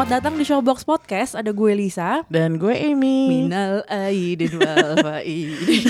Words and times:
Selamat 0.00 0.16
datang 0.16 0.40
di 0.40 0.48
Showbox 0.48 0.88
Podcast. 0.88 1.36
Ada 1.36 1.52
gue 1.52 1.76
Lisa. 1.76 2.24
Dan 2.32 2.56
gue 2.56 2.72
Amy. 2.72 3.44
Minal 3.44 3.84
aidin 3.84 4.56
wal 4.56 4.96
faidin. 4.96 5.84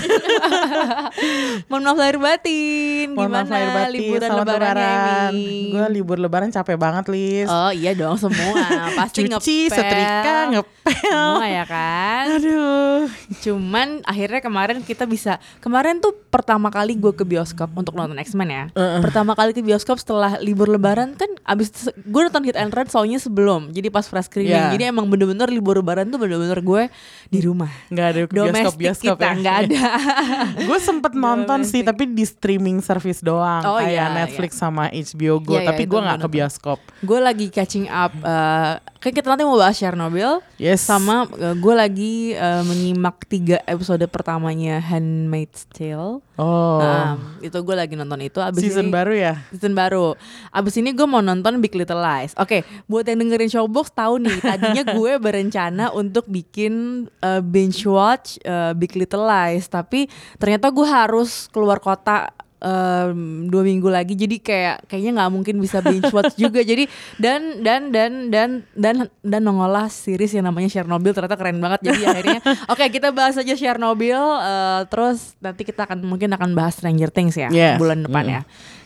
Mohon 1.71 1.83
maaf 1.87 1.99
lahir 2.03 2.19
batin. 2.19 3.15
Mohon 3.15 3.31
maaf 3.31 3.47
Gimana 3.47 3.55
lahir 3.55 3.71
batin, 3.71 3.95
liburan 3.95 4.29
selamat 4.35 4.47
lebaran. 4.51 5.33
Gue 5.71 5.87
libur 5.95 6.19
lebaran 6.19 6.51
capek 6.51 6.75
banget, 6.75 7.07
Lis. 7.07 7.47
Oh 7.47 7.71
iya 7.71 7.95
dong 7.95 8.19
semua. 8.19 8.59
Pasti 8.99 9.31
Cuci, 9.31 9.71
ngepel. 9.71 9.79
setrika, 9.79 10.37
ngepel. 10.59 10.91
Semua 11.07 11.47
ya 11.47 11.65
kan. 11.71 12.25
Aduh. 12.35 13.07
Cuman 13.47 14.03
akhirnya 14.03 14.43
kemarin 14.43 14.83
kita 14.83 15.07
bisa 15.07 15.39
kemarin 15.63 16.03
tuh 16.03 16.19
pertama 16.35 16.67
kali 16.75 16.99
gue 16.99 17.15
ke 17.15 17.23
bioskop 17.23 17.71
untuk 17.79 17.95
nonton 17.95 18.19
X-Men 18.19 18.51
ya. 18.51 18.65
Pertama 18.75 19.39
kali 19.39 19.55
ke 19.55 19.63
bioskop 19.63 20.03
setelah 20.03 20.43
libur 20.43 20.67
lebaran 20.67 21.15
kan 21.15 21.31
abis 21.47 21.95
gue 21.95 22.21
nonton 22.27 22.43
Hit 22.43 22.59
and 22.59 22.75
Run 22.75 22.91
soalnya 22.91 23.23
sebelum. 23.23 23.71
Jadi 23.71 23.87
pas 24.00 24.00
fresh 24.07 24.31
screening. 24.31 24.57
Yeah. 24.57 24.73
Jadi 24.73 24.85
emang 24.89 25.11
bener-bener 25.11 25.51
libur 25.51 25.83
lebaran 25.83 26.09
tuh 26.09 26.17
bener-bener 26.17 26.61
gue 26.63 26.83
di 27.29 27.41
rumah. 27.45 27.69
Nggak 27.91 28.07
ada 28.07 28.21
ke 28.25 28.33
Domestik 28.33 28.79
bioskop-bioskop 28.81 29.17
kita 29.19 29.31
ya. 29.37 29.53
ada. 29.67 29.81
gue 30.69 30.79
sempet 30.79 31.13
nonton 31.19 31.61
sih, 31.67 31.83
tapi 31.85 32.09
di 32.09 32.25
streaming 32.25 32.81
service 32.81 33.21
doang. 33.21 33.67
Oh, 33.67 33.77
kayak 33.77 33.93
iya, 33.93 34.07
Netflix 34.15 34.57
sama 34.57 34.89
HBO 34.89 35.43
Go. 35.43 35.59
Iya, 35.59 35.61
iya, 35.61 35.69
tapi 35.75 35.83
itu 35.85 35.91
gue 35.93 36.01
nggak 36.01 36.19
ke 36.23 36.29
bioskop. 36.31 36.79
gue 37.01 37.19
lagi 37.19 37.47
catching 37.51 37.89
up. 37.91 38.13
eh 38.21 38.75
kan 39.01 39.17
kita 39.17 39.33
nanti 39.33 39.49
mau 39.49 39.57
bahas 39.57 39.81
Chernobyl. 39.81 40.45
Yes. 40.61 40.85
Sama 40.85 41.25
eh, 41.41 41.57
gue 41.57 41.75
lagi 41.75 42.15
eh, 42.37 42.63
menyimak 42.69 43.25
tiga 43.25 43.57
episode 43.65 44.05
pertamanya 44.13 44.77
Handmaid's 44.77 45.65
Tale. 45.73 46.21
Oh. 46.37 46.81
Nah, 46.81 47.17
itu 47.41 47.57
gue 47.57 47.77
lagi 47.77 47.97
nonton 47.97 48.21
itu. 48.21 48.45
Abis 48.45 48.61
Season 48.61 48.89
ini, 48.89 48.93
baru 48.93 49.13
ya? 49.17 49.35
Season 49.49 49.73
baru. 49.73 50.13
Abis 50.53 50.77
ini 50.77 50.93
gue 50.93 51.09
mau 51.09 51.25
nonton 51.25 51.65
Big 51.65 51.73
Little 51.73 52.01
Lies. 52.01 52.37
Oke, 52.37 52.61
buat 52.85 53.09
yang 53.09 53.25
dengerin 53.25 53.49
Showbox 53.49 53.97
tahu 53.97 54.21
nih. 54.21 54.37
Tadinya 54.53 54.85
gue 54.93 55.13
berencana 55.17 55.97
untuk 55.97 56.29
bikin 56.29 57.05
eh, 57.25 57.41
binge 57.41 57.89
watch 57.89 58.37
eh, 58.45 58.77
Big 58.77 58.93
Little 58.93 59.25
Lies, 59.25 59.65
tapi 59.73 60.13
ternyata 60.37 60.69
gue 60.69 60.85
harus 60.85 61.49
keluar 61.49 61.81
kota 61.81 62.37
em, 62.61 63.19
dua 63.47 63.63
minggu 63.63 63.89
lagi. 63.89 64.13
Jadi 64.13 64.37
kayak 64.39 64.87
kayaknya 64.87 65.19
nggak 65.19 65.31
mungkin 65.31 65.57
bisa 65.57 65.81
binge 65.81 66.09
watch 66.09 66.37
juga. 66.41 66.61
Jadi 66.61 66.85
dan 67.17 67.61
dan 67.61 67.89
dan 67.89 68.13
dan 68.29 68.51
dan 68.73 68.95
dan 69.19 69.41
nongolah 69.41 69.87
series 69.87 70.31
yang 70.31 70.45
namanya 70.45 70.69
Chernobyl 70.71 71.11
ternyata 71.11 71.35
keren 71.35 71.59
banget. 71.59 71.81
Jadi 71.83 72.01
akhirnya 72.03 72.41
oke 72.73 72.85
kita 72.87 73.09
bahas 73.11 73.35
aja 73.35 73.53
Chernobyl. 73.53 74.21
eh, 74.39 74.81
terus 74.87 75.35
nanti 75.39 75.63
kita 75.63 75.83
akan 75.83 76.03
mungkin 76.03 76.31
akan 76.31 76.53
bahas 76.53 76.77
Stranger 76.77 77.09
Things 77.09 77.35
ya 77.35 77.49
Yes. 77.49 77.77
bulan 77.77 78.03
depan 78.03 78.25
ya 78.25 78.41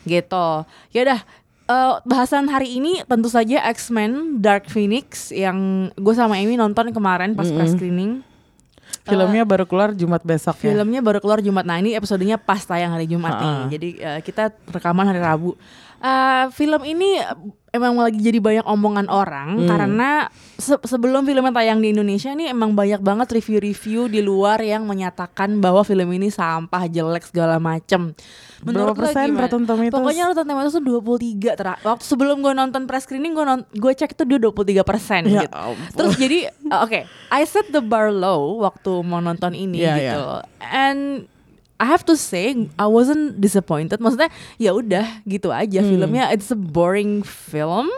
gitu 0.04 0.62
ya 0.90 1.00
udah 1.02 1.20
eh, 1.64 1.94
bahasan 2.02 2.46
hari 2.46 2.76
ini 2.76 3.00
tentu 3.02 3.26
saja 3.26 3.64
X-Men 3.66 4.38
Dark 4.38 4.66
Phoenix 4.66 5.28
yang 5.28 5.56
gue 5.90 6.12
sama 6.12 6.36
Amy 6.36 6.54
nonton 6.54 6.90
kemarin 6.90 7.32
pas 7.32 7.46
press 7.46 7.72
screening 7.72 8.20
Filmnya 9.06 9.42
baru 9.42 9.64
keluar 9.64 9.92
Jumat 9.92 10.20
besok 10.20 10.56
ya. 10.58 10.72
filmnya 10.72 10.98
baru 10.98 11.18
keluar 11.18 11.38
Jumat 11.38 11.62
nah 11.62 11.76
ini 11.76 11.92
episodenya 11.92 12.36
pas 12.36 12.60
tayang 12.60 12.90
hari 12.90 13.04
Jumat 13.04 13.32
nih 13.34 13.44
Ha-ha. 13.46 13.68
jadi 13.68 13.88
eh, 13.98 14.20
kita 14.20 14.42
rekaman 14.66 15.04
hari 15.06 15.20
Rabu 15.20 15.52
Eh, 15.96 16.44
film 16.50 16.84
ini 16.84 17.16
emang 17.74 17.98
lagi 17.98 18.16
jadi 18.16 18.38
banyak 18.38 18.62
omongan 18.64 19.06
orang 19.06 19.48
Hmm. 19.56 19.66
karena 19.66 20.10
se- 20.54 20.78
sebelum 20.80 21.22
filmnya 21.22 21.50
tayang 21.50 21.78
di 21.78 21.90
Indonesia 21.90 22.30
nih 22.30 22.48
emang 22.48 22.72
banyak 22.72 23.00
banget 23.00 23.28
review-review 23.32 24.06
di 24.06 24.20
luar 24.20 24.56
yang 24.58 24.84
menyatakan 24.84 25.58
bahwa 25.58 25.82
film 25.82 26.06
ini 26.08 26.30
sampah 26.30 26.86
jelek 26.86 27.26
segala 27.26 27.58
macem 27.58 28.14
Berapa 28.62 28.80
lo 28.80 28.96
persen? 28.96 29.34
Rotten 29.34 29.64
Tomatoes? 29.64 29.92
Pokoknya 29.92 30.24
Rotten 30.24 30.46
Tomatoes 30.46 30.72
tuh 30.72 30.84
23 31.02 31.52
tera- 31.52 31.82
Waktu 31.82 32.00
sebelum 32.00 32.40
gue 32.40 32.52
nonton 32.52 32.86
press 32.86 33.04
screening 33.04 33.34
gue 33.34 33.44
gue 33.74 33.92
cek 33.92 34.14
itu 34.14 34.24
dia 34.24 34.38
23 34.38 34.54
persen 34.80 35.20
Ya 35.26 35.44
gitu. 35.44 35.52
ampun. 35.52 35.92
Terus 35.92 36.14
jadi 36.16 36.38
uh, 36.70 36.80
oke, 36.86 37.00
I 37.28 37.42
set 37.42 37.68
the 37.68 37.82
bar 37.82 38.08
low 38.08 38.62
waktu 38.62 39.02
mau 39.02 39.18
nonton 39.18 39.52
ini 39.52 39.82
Iya, 39.82 39.94
gitu. 39.98 40.22
iya. 40.30 40.40
And 40.62 41.26
I 41.84 41.86
have 41.92 42.08
to 42.08 42.16
say 42.16 42.56
I 42.80 42.88
wasn't 42.88 43.36
disappointed. 43.36 44.00
Maksudnya 44.00 44.32
ya 44.56 44.72
udah 44.72 45.04
gitu 45.28 45.52
aja 45.52 45.84
Hmm. 45.84 45.90
filmnya 45.92 46.32
it's 46.32 46.48
a 46.48 46.56
boring 46.56 47.20
film. 47.20 47.92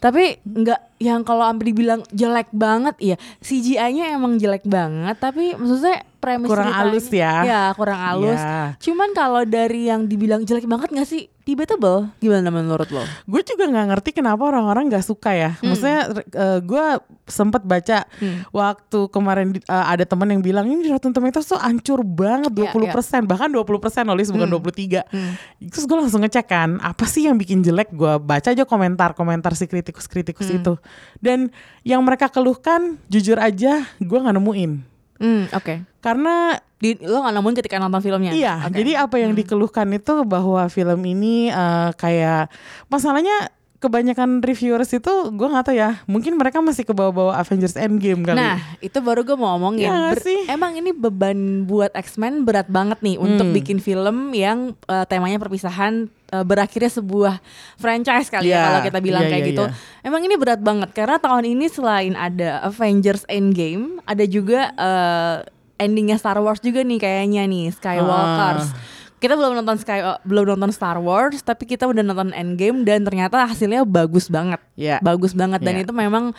Tapi 0.00 0.40
nggak 0.40 0.96
yang 1.04 1.26
kalau 1.26 1.44
sampai 1.44 1.74
dibilang 1.74 2.00
jelek 2.08 2.48
banget 2.56 2.96
ya 3.02 3.16
CGI-nya 3.44 4.16
emang 4.16 4.40
jelek 4.40 4.64
banget 4.64 5.18
tapi 5.18 5.58
maksudnya 5.58 6.07
premis 6.18 6.46
Kurang 6.46 6.68
ceritanya- 6.68 6.82
halus 6.84 7.06
ya. 7.08 7.34
Ya, 7.42 7.62
kurang 7.72 7.96
halus. 7.96 8.36
Iya. 8.36 8.74
Cuman 8.78 9.08
kalau 9.12 9.42
dari 9.42 9.86
yang 9.86 10.04
dibilang 10.04 10.42
jelek 10.42 10.66
banget 10.66 10.90
gak 10.90 11.06
sih? 11.06 11.30
Debatable. 11.40 12.12
Gimana 12.18 12.52
menurut 12.52 12.90
lo? 12.90 13.00
gue 13.24 13.40
juga 13.42 13.64
nggak 13.64 13.86
ngerti 13.88 14.10
kenapa 14.12 14.44
orang-orang 14.44 14.92
nggak 14.92 15.00
suka 15.00 15.32
ya. 15.32 15.50
Hmm. 15.56 15.72
Maksudnya 15.72 16.00
eh, 16.28 16.60
gue 16.60 16.84
sempet 17.24 17.64
baca 17.64 18.04
waktu 18.50 18.98
kemarin 19.08 19.56
eh, 19.56 19.62
ada 19.88 20.04
teman 20.04 20.28
yang 20.28 20.42
bilang 20.42 20.68
ini 20.68 20.84
Rotten 20.86 21.08
Tomatoes 21.08 21.48
tuh 21.48 21.56
hancur 21.56 22.04
banget 22.04 22.52
Iya, 22.52 22.68
20%, 22.92 23.24
bahkan 23.24 23.48
20% 23.48 23.64
nulis 24.04 24.28
bukan 24.28 24.44
23. 24.50 25.08
Hmm. 25.08 25.40
Terus 25.62 25.84
gue 25.84 25.96
langsung 25.96 26.20
ngecek 26.20 26.46
kan, 26.46 26.76
apa 26.80 27.08
sih 27.08 27.24
yang 27.24 27.36
bikin 27.36 27.64
jelek? 27.64 27.88
Gue 27.90 28.18
baca 28.18 28.44
aja 28.44 28.64
komentar-komentar 28.64 29.56
si 29.56 29.64
kritikus-kritikus 29.64 30.48
Hmm. 30.48 30.58
itu. 30.60 30.72
Dan 31.16 31.48
yang 31.80 32.04
mereka 32.04 32.28
keluhkan 32.28 33.00
jujur 33.08 33.40
aja 33.40 33.88
gue 33.96 34.18
nggak 34.18 34.36
nemuin. 34.36 34.97
Hmm, 35.18 35.50
oke. 35.50 35.74
Karena 35.98 36.56
Di, 36.78 36.94
lo 36.94 37.26
gak 37.26 37.34
nemuin 37.34 37.56
ketika 37.58 37.82
nonton 37.82 37.98
filmnya? 37.98 38.30
Iya, 38.30 38.70
Oke. 38.70 38.78
jadi 38.78 39.02
apa 39.02 39.18
yang 39.18 39.34
dikeluhkan 39.34 39.90
itu 39.90 40.22
bahwa 40.22 40.62
film 40.70 41.02
ini 41.02 41.50
eh, 41.50 41.90
kayak 41.92 42.54
masalahnya 42.86 43.50
kebanyakan 43.78 44.42
reviewers 44.42 44.90
itu 44.90 45.10
gue 45.30 45.48
nggak 45.48 45.64
tahu 45.64 45.74
ya, 45.74 46.02
mungkin 46.06 46.34
mereka 46.34 46.58
masih 46.58 46.82
ke 46.82 46.90
bawah-bawah 46.90 47.34
Avengers 47.36 47.74
Endgame 47.74 48.22
kali. 48.22 48.38
Nah, 48.38 48.58
itu 48.78 48.98
baru 48.98 49.22
gue 49.22 49.34
mau 49.34 49.54
ngomongin. 49.54 49.86
Nggak 49.86 50.14
Ber- 50.14 50.22
sih? 50.22 50.40
Emang 50.46 50.74
ini 50.74 50.90
beban 50.90 51.38
buat 51.62 51.90
X-Men 51.94 52.42
berat 52.42 52.66
banget 52.66 53.02
nih 53.02 53.18
untuk 53.18 53.50
Hmm. 53.50 53.54
bikin 53.54 53.78
film 53.78 54.30
yang 54.30 54.74
eh, 54.86 55.06
temanya 55.06 55.38
perpisahan 55.38 56.10
eh, 56.28 56.44
berakhirnya 56.44 56.90
sebuah 56.90 57.40
franchise 57.74 58.28
kali 58.28 58.48
ya 58.48 58.54
Iya, 58.54 58.64
kalau 58.64 58.80
kita 58.84 58.98
bilang 59.00 59.24
iya, 59.24 59.30
kayak 59.30 59.42
iya, 59.42 59.50
gitu. 59.50 59.64
iya. 59.64 59.72
Emang 60.02 60.20
ini 60.22 60.34
berat 60.34 60.60
banget 60.60 60.90
karena 60.92 61.16
tahun 61.16 61.44
ini 61.44 61.66
selain 61.66 62.14
ada 62.14 62.62
Avengers 62.62 63.24
Endgame, 63.26 64.00
ada 64.04 64.24
juga 64.24 64.70
eh, 64.72 65.36
endingnya 65.78 66.18
Star 66.18 66.36
Wars 66.38 66.58
juga 66.58 66.82
nih 66.82 66.98
kayaknya 66.98 67.46
nih 67.46 67.70
Skywalkers. 67.70 68.68
Ah. 68.70 68.96
Kita 69.18 69.34
belum 69.34 69.50
nonton 69.56 69.78
Sky 69.78 69.98
eh, 69.98 70.18
belum 70.22 70.54
nonton 70.54 70.70
Star 70.70 70.98
Wars, 70.98 71.42
tapi 71.42 71.66
kita 71.66 71.86
udah 71.86 72.02
nonton 72.02 72.30
Endgame 72.30 72.86
dan 72.86 73.02
ternyata 73.02 73.46
hasilnya 73.46 73.82
bagus 73.82 74.26
banget 74.28 74.62
Iya. 74.74 75.02
bagus 75.02 75.34
banget 75.34 75.58
dan 75.58 75.74
Iya. 75.74 75.82
itu 75.82 75.92
memang 75.92 76.30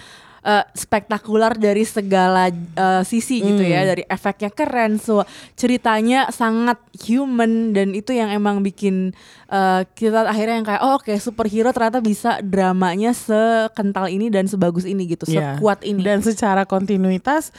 eh, 0.42 0.64
spektakular 0.72 1.54
dari 1.54 1.82
segala 1.82 2.48
eh, 2.48 3.04
sisi 3.04 3.40
gitu 3.40 3.60
Hmm. 3.60 3.70
ya 3.70 3.82
dari 3.86 4.04
efeknya 4.04 4.50
keren 4.50 4.96
so 4.96 5.24
ceritanya 5.54 6.28
sangat 6.30 6.78
human 7.00 7.50
dan 7.72 7.92
itu 7.92 8.12
yang 8.12 8.30
emang 8.30 8.60
bikin 8.60 9.12
eh, 9.46 9.82
kita 9.90 10.24
akhirnya 10.26 10.56
yang 10.56 10.68
kayak 10.68 10.82
oh 10.82 10.96
oke 10.96 11.12
superhero 11.18 11.70
ternyata 11.70 12.00
bisa 12.00 12.40
dramanya 12.40 13.12
sekental 13.12 14.08
ini 14.08 14.28
dan 14.28 14.46
sebagus 14.46 14.84
ini 14.84 15.06
gitu 15.08 15.26
Iya. 15.26 15.56
sekuat 15.56 15.84
ini 15.84 16.02
Dan 16.02 16.22
secara 16.22 16.64
kontinuitas 16.64 17.52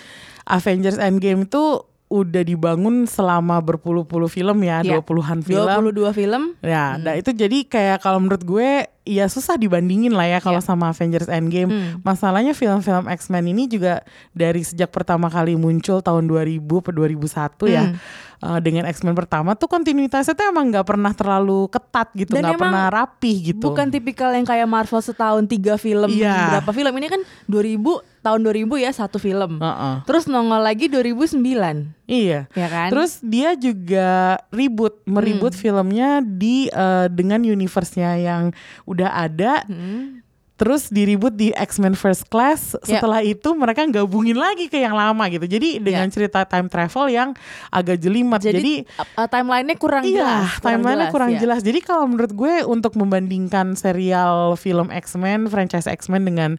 Avengers 0.42 0.96
Endgame 0.96 1.44
itu 1.44 1.84
udah 2.06 2.42
dibangun 2.42 3.06
selama 3.06 3.60
berpuluh-puluh 3.60 4.26
film 4.26 4.58
ya, 4.60 4.82
Iya. 4.82 4.98
dua 4.98 5.00
puluhan 5.00 5.38
film. 5.40 5.62
22 5.62 6.10
film 6.10 6.42
Ya, 6.58 6.96
dan 6.96 7.14
itu 7.14 7.30
jadi 7.30 7.62
kayak 7.64 7.98
kalau 8.00 8.18
menurut 8.18 8.42
gue 8.42 8.90
ya 9.02 9.24
susah 9.26 9.56
dibandingin 9.56 10.12
lah 10.12 10.28
ya 10.28 10.38
kalau 10.38 10.56
Iya. 10.56 10.66
sama 10.66 10.88
Avengers 10.88 11.26
Endgame. 11.26 11.66
Hmm. 11.66 11.90
Masalahnya 12.00 12.52
film-film 12.52 13.08
X-Men 13.10 13.48
ini 13.48 13.64
juga 13.64 14.04
dari 14.30 14.60
sejak 14.60 14.88
pertama 14.88 15.26
kali 15.26 15.54
muncul 15.54 15.98
tahun 15.98 16.24
2000 16.24 16.60
ke 16.80 16.90
2001 16.90 17.66
ya. 17.66 17.84
Hmm. 17.86 17.96
eh, 18.40 18.56
dengan 18.58 18.84
X-Men 18.86 19.12
pertama 19.12 19.52
tuh 19.52 19.68
kontinuitasnya 19.68 20.32
tuh 20.32 20.48
emang 20.48 20.68
nggak 20.68 20.86
pernah 20.86 21.12
terlalu 21.12 21.68
ketat 21.68 22.08
gitu, 22.14 22.32
nggak 22.32 22.56
pernah 22.56 22.88
rapih 22.88 23.52
gitu. 23.52 23.60
bukan 23.62 23.92
tipikal 23.92 24.32
yang 24.32 24.44
kayak 24.44 24.64
Marvel 24.64 24.96
setahun 24.98 25.44
tiga 25.44 25.76
film 25.76 26.08
Iya. 26.08 26.56
berapa 26.56 26.72
film 26.72 26.88
ini 26.96 27.06
kan 27.06 27.20
2000 27.44 28.00
tahun 28.20 28.40
2000 28.40 28.76
ya 28.78 28.90
satu 28.90 29.16
film 29.16 29.60
Heeh. 29.60 29.94
terus 30.04 30.24
nongol 30.24 30.60
lagi 30.60 30.88
2009 30.88 31.99
Iya. 32.10 32.50
ya 32.50 32.66
kan 32.66 32.90
Terus 32.90 33.22
dia 33.22 33.54
juga 33.54 34.10
reboot, 34.50 34.98
meribut 35.04 35.54
Hmm. 35.54 35.60
filmnya 35.60 36.10
di 36.20 36.66
eh, 36.66 37.06
dengan 37.08 37.38
universe-nya 37.40 38.18
yang 38.18 38.50
udah 38.82 39.14
ada 39.20 39.62
Hmm. 39.64 40.18
terus 40.54 40.90
diribut 40.90 41.32
di 41.32 41.48
X-Men 41.50 41.94
First 41.94 42.28
Class. 42.28 42.76
Ya. 42.84 42.98
Setelah 42.98 43.22
itu 43.22 43.48
mereka 43.54 43.80
gabungin 43.86 44.36
lagi 44.36 44.66
ke 44.66 44.76
yang 44.76 44.92
lama 44.92 45.24
gitu. 45.26 45.46
Jadi 45.46 45.78
dengan 45.78 46.04
Ya. 46.04 46.12
cerita 46.12 46.44
time 46.44 46.68
travel 46.68 47.08
yang 47.08 47.32
agak 47.70 47.96
jelimet. 47.96 48.44
Jadi, 48.44 48.84
Jadi, 48.84 49.08
uh, 49.16 49.24
timelinenya 49.24 49.78
kurang 49.78 50.04
iya, 50.04 50.20
jelas. 50.44 50.60
timelinenya 50.60 51.08
kurang 51.08 51.32
ya. 51.32 51.40
jelas. 51.40 51.62
Jadi 51.62 51.80
kalau 51.80 52.04
menurut 52.04 52.28
gue 52.30 52.54
untuk 52.66 52.92
membandingkan 52.92 53.72
serial 53.72 54.52
film 54.54 54.92
X-Men, 54.92 55.48
franchise 55.48 55.88
X-Men 55.88 56.26
dengan 56.26 56.50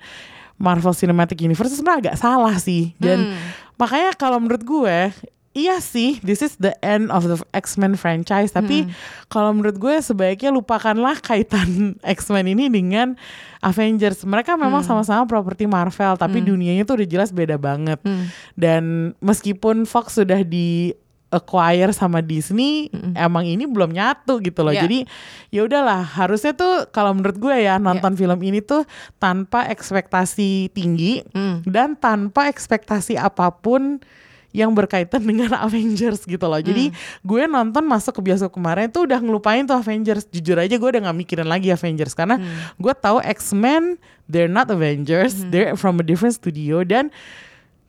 Marvel 0.57 0.93
Cinematic 0.93 1.37
Universe 1.37 1.69
sebenarnya 1.71 2.09
agak 2.09 2.17
salah 2.17 2.57
sih. 2.57 2.97
Dan 2.97 3.29
Hmm. 3.29 3.37
makanya 3.77 4.13
kalau 4.13 4.37
menurut 4.37 4.61
gue 4.61 4.97
Iya 5.51 5.83
sih, 5.83 6.15
this 6.23 6.39
is 6.39 6.55
the 6.57 6.71
end 6.79 7.11
of 7.11 7.27
the 7.27 7.35
X-Men 7.51 7.99
franchise. 7.99 8.55
Tapi 8.55 8.87
Hmm. 8.87 8.91
kalau 9.27 9.51
menurut 9.51 9.75
gue 9.75 9.99
sebaiknya 9.99 10.47
lupakanlah 10.47 11.19
kaitan 11.19 11.67
X-Men 12.17 12.47
ini 12.47 12.71
dengan 12.71 13.19
Avengers. 13.59 14.23
Mereka 14.23 14.55
memang 14.55 14.79
Hmm. 14.79 14.89
sama-sama 14.95 15.27
properti 15.27 15.67
Marvel, 15.67 16.15
tapi 16.15 16.39
dunianya 16.39 16.81
tuh 16.81 16.95
udah 16.95 17.09
jelas 17.09 17.29
beda 17.29 17.59
banget. 17.59 17.99
Hmm. 17.99 18.31
Dan 18.55 18.83
meskipun 19.19 19.83
Fox 19.83 20.15
sudah 20.15 20.39
di 20.39 20.95
acquire 21.27 21.91
sama 21.91 22.19
Disney, 22.19 22.87
emang 23.13 23.43
ini 23.43 23.63
belum 23.63 23.91
nyatu 23.91 24.39
gitu 24.39 24.63
loh. 24.63 24.71
Ya. 24.71 24.83
Jadi 24.83 25.07
ya 25.47 25.63
udahlah, 25.63 26.03
harusnya 26.03 26.51
tuh 26.51 26.87
kalau 26.91 27.11
menurut 27.11 27.35
gue 27.35 27.55
ya 27.55 27.75
nonton 27.77 28.15
film 28.15 28.39
ini 28.39 28.59
tuh 28.59 28.83
tanpa 29.15 29.67
ekspektasi 29.67 30.71
tinggi 30.71 31.23
Hmm. 31.31 31.63
dan 31.63 31.95
tanpa 31.95 32.47
ekspektasi 32.47 33.15
apa 33.15 33.47
pun 33.53 33.99
yang 34.51 34.71
berkaitan 34.71 35.23
dengan 35.23 35.55
Avengers 35.65 36.23
gitu 36.27 36.45
loh. 36.47 36.59
Jadi 36.59 36.91
gue 37.23 37.43
nonton 37.47 37.83
masuk 37.83 38.19
ke 38.19 38.21
bioskop 38.31 38.55
kemarin 38.55 38.91
tuh 38.91 39.07
udah 39.07 39.19
ngelupain 39.19 39.63
tuh 39.63 39.75
Avengers. 39.75 40.27
Jujur 40.31 40.59
aja 40.59 40.75
gue 40.75 40.89
udah 40.91 41.01
gak 41.11 41.17
mikirin 41.17 41.47
lagi 41.47 41.71
Avengers 41.71 42.15
karena 42.15 42.39
gue 42.79 42.93
tahu 42.95 43.19
X-Men 43.23 43.99
they're 44.31 44.51
not 44.51 44.71
Avengers, 44.71 45.43
they're 45.51 45.75
from 45.75 45.99
a 45.99 46.05
different 46.05 46.35
studio 46.35 46.87
dan 46.87 47.11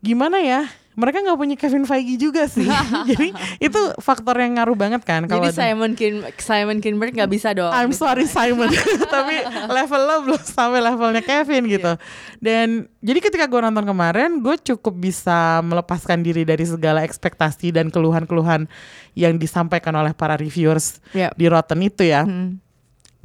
gimana 0.03 0.43
ya? 0.43 0.67
Mereka 0.93 1.25
nggak 1.25 1.39
punya 1.39 1.56
Kevin 1.56 1.85
Feige 1.85 2.21
juga 2.21 2.44
sih. 2.44 2.69
Jadi 3.11 3.33
itu 3.59 3.81
faktor 3.97 4.37
yang 4.37 4.61
ngaruh 4.61 4.77
banget 4.77 5.00
kan 5.00 5.25
kalau 5.25 5.44
Jadi 5.44 5.56
Simon 5.56 5.93
Kin 5.93 6.21
Simon 6.37 6.79
Kinberg 6.79 7.12
nggak 7.12 7.27
bisa 7.27 7.56
dong. 7.56 7.73
I'm 7.73 7.91
sorry 7.91 8.25
Simon 8.25 8.69
Tapi 9.15 9.41
level 9.67 10.03
lo 10.03 10.17
belum 10.23 10.39
sampai 10.39 10.79
levelnya 10.79 11.21
Kevin 11.21 11.65
gitu 11.67 11.97
Dan 12.39 12.93
jadi 12.99 13.19
ketika 13.19 13.47
gue 13.47 13.61
nonton 13.62 13.83
kemarin 13.83 14.39
Gue 14.39 14.59
cukup 14.59 14.93
bisa 14.94 15.59
melepaskan 15.61 16.21
diri 16.21 16.43
dari 16.43 16.62
segala 16.62 17.00
ekspektasi 17.00 17.71
Dan 17.71 17.89
keluhan-keluhan 17.89 18.69
yang 19.12 19.37
disampaikan 19.37 19.94
oleh 19.94 20.12
para 20.12 20.37
reviewers 20.37 21.00
Ya. 21.11 21.33
di 21.33 21.49
Rotten 21.49 21.81
itu 21.81 22.05
ya 22.05 22.23
Hmm. 22.23 22.61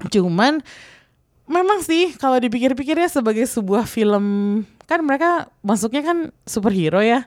Cuman 0.08 0.62
memang 1.44 1.82
sih 1.82 2.14
kalau 2.14 2.38
dipikir-pikirnya 2.38 3.08
sebagai 3.08 3.44
sebuah 3.44 3.84
film 3.84 4.62
kan 4.88 5.04
mereka 5.04 5.52
masuknya 5.60 6.00
kan 6.00 6.32
superhero 6.48 7.04
ya. 7.04 7.24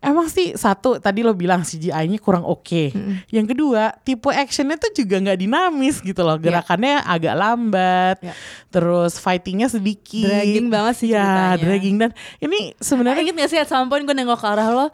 Emang 0.00 0.28
sih 0.32 0.56
satu 0.56 0.96
tadi 0.96 1.20
lo 1.20 1.36
bilang 1.36 1.60
CGI-nya 1.60 2.16
kurang 2.16 2.48
oke. 2.48 2.96
Yang 3.28 3.46
kedua 3.52 3.92
tipe 4.00 4.32
actionnya 4.32 4.80
tuh 4.80 4.88
juga 4.96 5.20
nggak 5.20 5.36
dinamis 5.36 6.00
gitu 6.00 6.24
loh. 6.24 6.40
Gerakannya 6.40 7.04
agak 7.04 7.34
lambat. 7.36 8.16
Ya. 8.24 8.32
Terus 8.72 9.20
fightingnya 9.20 9.68
sedikit. 9.68 10.26
Dragging 10.26 10.68
banget 10.72 10.94
sih 10.96 11.12
Ya 11.12 11.20
ceritanya. 11.20 11.60
dragging 11.60 11.96
dan 12.00 12.10
ini 12.40 12.72
sebenarnya 12.80 13.20
inget 13.20 13.36
gak 13.36 13.50
sih 13.52 13.60
at 13.60 13.68
some 13.68 13.92
point 13.92 14.08
gue 14.08 14.16
nengok 14.16 14.40
ke 14.40 14.48
arah 14.48 14.68
lo 14.72 14.86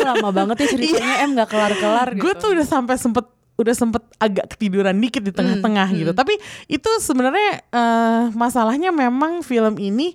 lama 0.00 0.28
banget 0.32 0.64
ya 0.64 0.66
ceritanya 0.72 1.14
Em 1.22 1.36
gak 1.36 1.52
kelar-kelar 1.52 2.08
gitu 2.16 2.22
gue 2.24 2.32
tuh 2.34 2.48
udah 2.56 2.66
sampai 2.66 2.96
sempet 2.96 3.35
udah 3.56 3.72
sempet 3.72 4.04
agak 4.16 4.52
ketiduran 4.52 4.92
dikit 4.94 5.20
di 5.20 5.32
tengah-tengah 5.32 5.88
Hmm, 5.88 5.98
gitu. 5.98 6.12
Tapi 6.12 6.36
itu 6.68 6.90
sebenarnya 7.00 7.64
eh, 7.66 8.22
masalahnya 8.32 8.88
memang 8.90 9.40
film 9.40 9.76
ini 9.76 10.12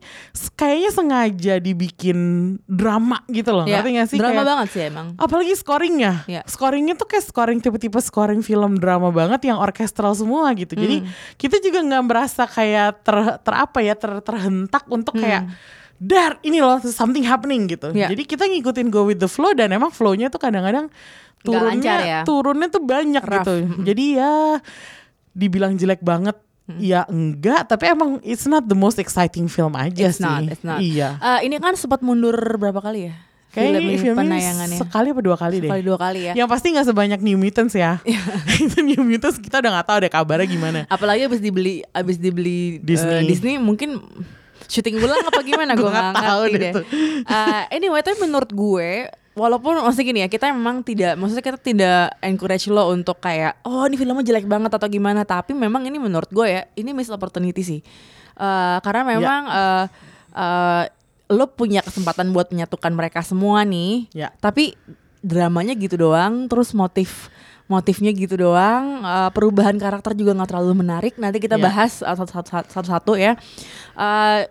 kayaknya 0.54 0.92
sengaja 0.92 1.54
dibikin 1.58 2.18
drama 2.64 3.26
gitu 3.28 3.50
loh. 3.52 3.66
Ya, 3.66 3.82
Ngerti 3.82 3.90
gak 3.94 4.08
sih? 4.08 4.18
Drama 4.18 4.32
Kayak- 4.38 4.50
banget 4.54 4.68
sih 4.70 4.84
emang 4.86 5.08
Apalagi 5.18 5.54
scoringnya, 5.54 6.14
Ya. 6.26 6.42
scoringnya 6.46 6.94
tuh 6.94 7.06
kayak 7.06 7.26
scoring 7.26 7.60
tipe-tipe 7.60 7.98
scoring 7.98 8.42
film 8.42 8.78
drama 8.78 9.10
banget 9.10 9.42
yang 9.44 9.58
orkestral 9.58 10.14
semua 10.14 10.54
gitu. 10.54 10.74
Jadi 10.74 11.02
Hmm. 11.02 11.10
kita 11.36 11.58
juga 11.60 11.82
nggak 11.82 12.04
merasa 12.06 12.46
kayak 12.46 13.02
ter, 13.02 13.18
ter 13.42 13.54
apa 13.54 13.80
ya 13.82 13.98
ter, 13.98 14.22
terhentak 14.22 14.86
untuk 14.88 15.18
kayak 15.18 15.50
dar 16.02 16.42
ini 16.42 16.58
loh 16.58 16.82
something 16.82 17.22
happening 17.22 17.70
gitu. 17.70 17.94
Ya. 17.94 18.10
Jadi 18.10 18.26
kita 18.26 18.50
ngikutin 18.50 18.90
go 18.90 19.06
with 19.06 19.22
the 19.22 19.30
flow 19.30 19.54
dan 19.54 19.70
emang 19.70 19.94
flownya 19.94 20.34
tuh 20.34 20.42
kadang-kadang 20.42 20.90
lancar 21.46 21.46
turunnya 21.46 21.94
ya. 22.02 22.20
turunnya 22.26 22.68
tuh 22.74 22.82
banyak 22.82 23.22
Rough. 23.22 23.38
gitu. 23.46 23.54
Jadi 23.86 24.06
ya 24.18 24.58
dibilang 25.38 25.78
jelek 25.78 26.02
banget. 26.02 26.34
Ya 26.80 27.04
enggak, 27.12 27.68
tapi 27.68 27.92
emang 27.92 28.24
it's 28.24 28.48
not 28.48 28.64
the 28.64 28.78
most 28.78 28.96
exciting 28.96 29.52
film 29.52 29.76
aja 29.76 30.08
It's 30.08 30.24
sih. 30.24 30.24
not, 30.24 30.48
it's 30.48 30.64
not. 30.64 30.80
Iya. 30.80 31.20
Eh, 31.20 31.52
Ini 31.52 31.60
kan 31.60 31.76
sempat 31.76 32.00
mundur 32.00 32.38
berapa 32.56 32.80
kali 32.80 33.12
ya 33.12 33.16
Kayaknya 33.52 34.00
Film 34.00 34.16
ini 34.16 34.22
penayangannya 34.32 34.78
sekali 34.80 35.08
apa 35.12 35.20
dua 35.20 35.36
kali 35.36 35.56
deh. 35.60 35.68
Sekali 35.68 35.84
dua 35.84 35.98
kali 36.00 36.20
ya 36.32 36.34
Yang 36.40 36.48
pasti 36.48 36.68
nggak 36.72 36.88
sebanyak 36.88 37.20
New 37.20 37.36
Mutants 37.36 37.76
ya. 37.76 38.00
itu 38.64 38.80
New 38.80 39.04
Mutants 39.04 39.36
kita 39.44 39.60
udah 39.60 39.72
nggak 39.76 39.88
tahu 39.92 39.98
ada 40.00 40.10
kabarnya 40.10 40.48
gimana. 40.48 40.80
Apalagi 40.88 41.28
abis 41.28 41.44
dibeli 41.44 41.84
Abis 41.92 42.16
dibeli 42.16 42.80
eh, 42.80 42.88
Disney. 42.88 43.28
Disney 43.28 43.54
mungkin 43.60 44.00
syuting 44.72 44.96
ulang 44.98 45.20
apa 45.22 45.44
gimana 45.44 45.76
gue 45.76 45.84
nggak 45.86 46.16
tahu 46.16 46.42
ngerti 46.46 46.56
deh 46.56 46.62
deh. 46.62 46.74
tuh. 46.74 46.86
Eh, 47.28 47.64
anyway 47.74 48.00
tapi 48.00 48.18
menurut 48.18 48.48
gue 48.48 48.90
walaupun 49.32 49.76
maksudnya 49.78 50.06
gini 50.06 50.20
ya 50.22 50.30
kita 50.30 50.50
memang 50.50 50.80
tidak 50.82 51.16
maksudnya 51.16 51.40
kita 51.42 51.56
tidak 51.58 52.00
encourage 52.20 52.68
lo 52.68 52.88
untuk 52.90 53.16
kayak 53.18 53.60
oh 53.62 53.84
ini 53.84 53.96
filmnya 53.96 54.24
jelek 54.26 54.44
banget 54.44 54.72
atau 54.72 54.88
gimana 54.88 55.24
tapi 55.24 55.52
memang 55.52 55.84
ini 55.84 55.98
menurut 55.98 56.28
gue 56.28 56.48
ya 56.48 56.62
ini 56.74 56.92
missed 56.92 57.12
opportunity 57.12 57.60
sih 57.62 57.82
Eh, 58.34 58.78
karena 58.80 59.04
memang 59.06 59.42
eh, 59.46 59.86
eh, 60.34 60.84
lo 61.30 61.46
punya 61.50 61.80
kesempatan 61.80 62.32
buat 62.32 62.50
menyatukan 62.50 62.90
mereka 62.90 63.20
semua 63.22 63.62
nih 63.62 64.08
Ya. 64.12 64.32
tapi 64.36 64.74
dramanya 65.22 65.72
gitu 65.74 66.00
doang 66.02 66.48
terus 66.48 66.72
motif 66.72 67.28
motifnya 67.68 68.10
gitu 68.10 68.36
doang 68.42 69.00
eh, 69.00 69.30
perubahan 69.30 69.76
karakter 69.76 70.12
juga 70.12 70.34
nggak 70.34 70.50
terlalu 70.50 70.74
menarik 70.76 71.14
nanti 71.16 71.38
kita 71.38 71.56
Ya. 71.56 71.64
bahas 71.64 72.00
uh, 72.00 72.16
satu-satu 72.18 72.68
satu-satu 72.68 73.14
ya 73.16 73.36
Eh, 73.94 74.42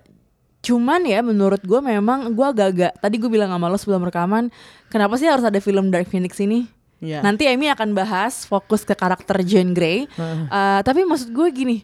cuman 0.61 1.01
ya 1.09 1.25
menurut 1.25 1.65
gue 1.65 1.81
memang 1.81 2.37
gue 2.37 2.47
agak-agak 2.47 2.93
tadi 3.01 3.17
gue 3.17 3.31
bilang 3.33 3.49
sama 3.49 3.73
lo 3.73 3.81
sebelum 3.81 4.05
rekaman 4.05 4.53
kenapa 4.93 5.17
sih 5.17 5.25
harus 5.25 5.45
ada 5.45 5.57
film 5.61 5.89
Dark 5.89 6.09
Phoenix 6.09 6.37
ini? 6.41 6.69
Iya. 7.01 7.25
nanti 7.25 7.49
Amy 7.49 7.73
akan 7.73 7.97
bahas 7.97 8.45
fokus 8.45 8.85
ke 8.85 8.93
karakter 8.93 9.41
Jean 9.41 9.73
Grey. 9.73 10.05
Eh, 10.53 10.81
tapi 10.85 11.01
maksud 11.09 11.33
gue 11.33 11.49
gini 11.49 11.81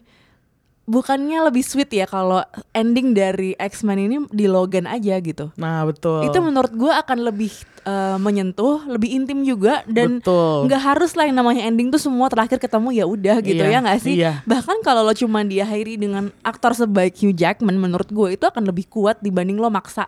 bukannya 0.87 1.43
lebih 1.43 1.61
sweet 1.61 1.91
ya 1.91 2.07
kalau 2.07 2.39
ending 2.71 3.11
dari 3.11 3.51
X-Men 3.53 3.99
ini 4.01 4.17
di 4.31 4.47
Logan 4.47 4.87
aja 4.87 5.19
gitu 5.19 5.51
Nah 5.53 5.83
betul. 5.83 6.23
itu 6.23 6.39
menurut 6.39 6.71
gue 6.71 6.87
akan 6.87 7.27
lebih 7.27 7.51
eh, 7.83 8.15
menyentuh, 8.17 8.87
lebih 8.87 9.11
intim 9.13 9.43
juga 9.43 9.83
dan 9.85 10.23
nggak 10.63 10.81
harus 10.81 11.11
lah 11.13 11.27
yang 11.27 11.37
namanya 11.37 11.61
ending 11.61 11.87
tuh 11.87 11.99
semua 11.99 12.27
terakhir 12.27 12.57
ketemu 12.57 12.89
ya 12.93 13.05
udah 13.05 13.35
gitu 13.39 13.59
Iya, 13.59 13.73
ya 13.73 13.79
nggak 13.83 13.99
sih? 13.99 14.13
iya. 14.15 14.39
Bahkan 14.43 14.79
kalau 14.79 15.03
lo 15.03 15.11
cuma 15.11 15.43
diakhiri 15.43 15.95
dengan 15.95 16.31
aktor 16.41 16.71
sebaik 16.71 17.15
Hugh 17.15 17.31
Jackman, 17.31 17.75
menurut 17.75 18.07
gue 18.07 18.33
itu 18.33 18.43
akan 18.43 18.63
lebih 18.63 18.87
kuat 18.87 19.19
dibanding 19.19 19.59
lo 19.59 19.67
maksa 19.67 20.07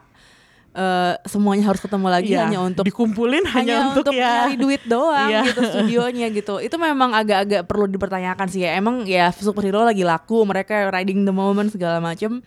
eh, 0.69 1.13
semuanya 1.25 1.65
harus 1.65 1.81
ketemu 1.81 2.07
lagi 2.07 2.31
Iya, 2.33 2.45
hanya 2.45 2.59
untuk 2.61 2.85
dikumpulin 2.85 3.41
hanya, 3.51 3.91
untuk, 3.91 4.13
ya. 4.13 4.45
nyari 4.45 4.55
duit 4.55 4.81
doang 4.85 5.29
Iya. 5.29 5.41
gitu 5.49 5.61
studionya 5.65 6.27
gitu. 6.29 6.57
Itu 6.57 6.77
memang 6.77 7.11
agak-agak 7.11 7.65
perlu 7.65 7.85
dipertanyakan 7.85 8.47
sih 8.47 8.63
ya. 8.63 8.77
Emang 8.77 9.03
ya 9.03 9.33
superhero 9.33 9.81
lagi 9.81 10.05
laku, 10.05 10.45
mereka 10.45 10.87
riding 10.89 11.25
the 11.25 11.33
moment 11.33 11.69
segala 11.69 11.97
macem. 11.97 12.39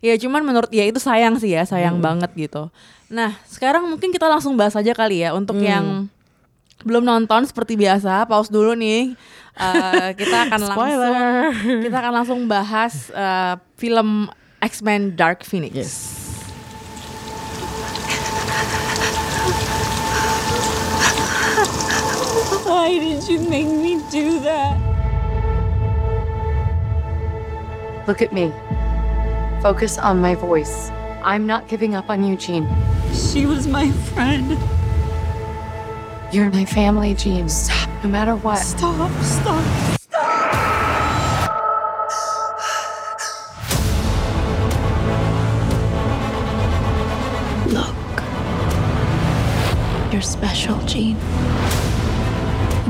Ya 0.00 0.16
cuman 0.16 0.44
menurut 0.44 0.68
ya 0.70 0.84
itu 0.84 1.00
sayang 1.00 1.36
sih 1.36 1.52
ya, 1.52 1.64
Hmm. 1.64 1.72
sayang 1.72 1.96
banget 2.00 2.32
gitu. 2.34 2.68
Nah, 3.08 3.36
sekarang 3.46 3.86
mungkin 3.86 4.10
kita 4.10 4.26
langsung 4.26 4.56
bahas 4.56 4.74
aja 4.74 4.92
kali 4.92 5.22
ya 5.22 5.32
untuk 5.32 5.56
Hmm. 5.56 5.64
yang 5.64 5.86
belum 6.84 7.02
nonton 7.02 7.48
seperti 7.48 7.72
biasa, 7.74 8.28
pause 8.28 8.52
dulu 8.52 8.76
nih. 8.76 9.16
Eh, 9.56 10.08
kita 10.14 10.48
akan 10.48 10.60
langsung 10.68 11.16
kita 11.80 11.96
akan 11.96 12.12
langsung 12.12 12.40
bahas 12.44 13.08
eh, 13.08 13.54
film 13.76 14.28
X-Men 14.60 15.16
Dark 15.16 15.40
Phoenix. 15.42 15.72
Yes. 15.72 16.25
Why 22.66 22.98
did 22.98 23.28
you 23.28 23.38
make 23.48 23.68
me 23.68 24.02
do 24.10 24.40
that? 24.40 24.76
Look 28.08 28.20
at 28.22 28.32
me. 28.32 28.52
Focus 29.62 29.98
on 29.98 30.20
my 30.20 30.34
voice. 30.34 30.90
I'm 31.22 31.46
not 31.46 31.68
giving 31.68 31.94
up 31.94 32.10
on 32.10 32.24
you, 32.24 32.34
Jean. 32.34 32.68
She 33.12 33.46
was 33.46 33.68
my 33.68 33.92
friend. 33.92 34.58
You're 36.32 36.50
my 36.50 36.64
family, 36.64 37.14
Jean. 37.14 37.48
Stop, 37.48 37.88
no 38.02 38.10
matter 38.10 38.34
what. 38.34 38.58
Stop, 38.58 39.12
stop. 39.22 39.85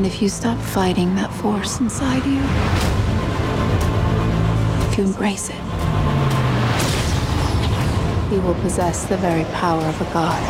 If 0.06 0.22
you 0.22 0.28
stop 0.28 0.56
fighting 0.56 1.16
that 1.16 1.32
force 1.32 1.80
inside 1.80 2.24
you, 2.24 2.40
if 4.88 4.96
you 4.96 5.04
embrace 5.04 5.50
it, 5.50 5.56
you 8.32 8.40
will 8.40 8.54
possess 8.62 9.04
the 9.06 9.16
very 9.16 9.44
power 9.46 9.82
of 9.82 10.00
a 10.00 10.04
god. 10.12 10.42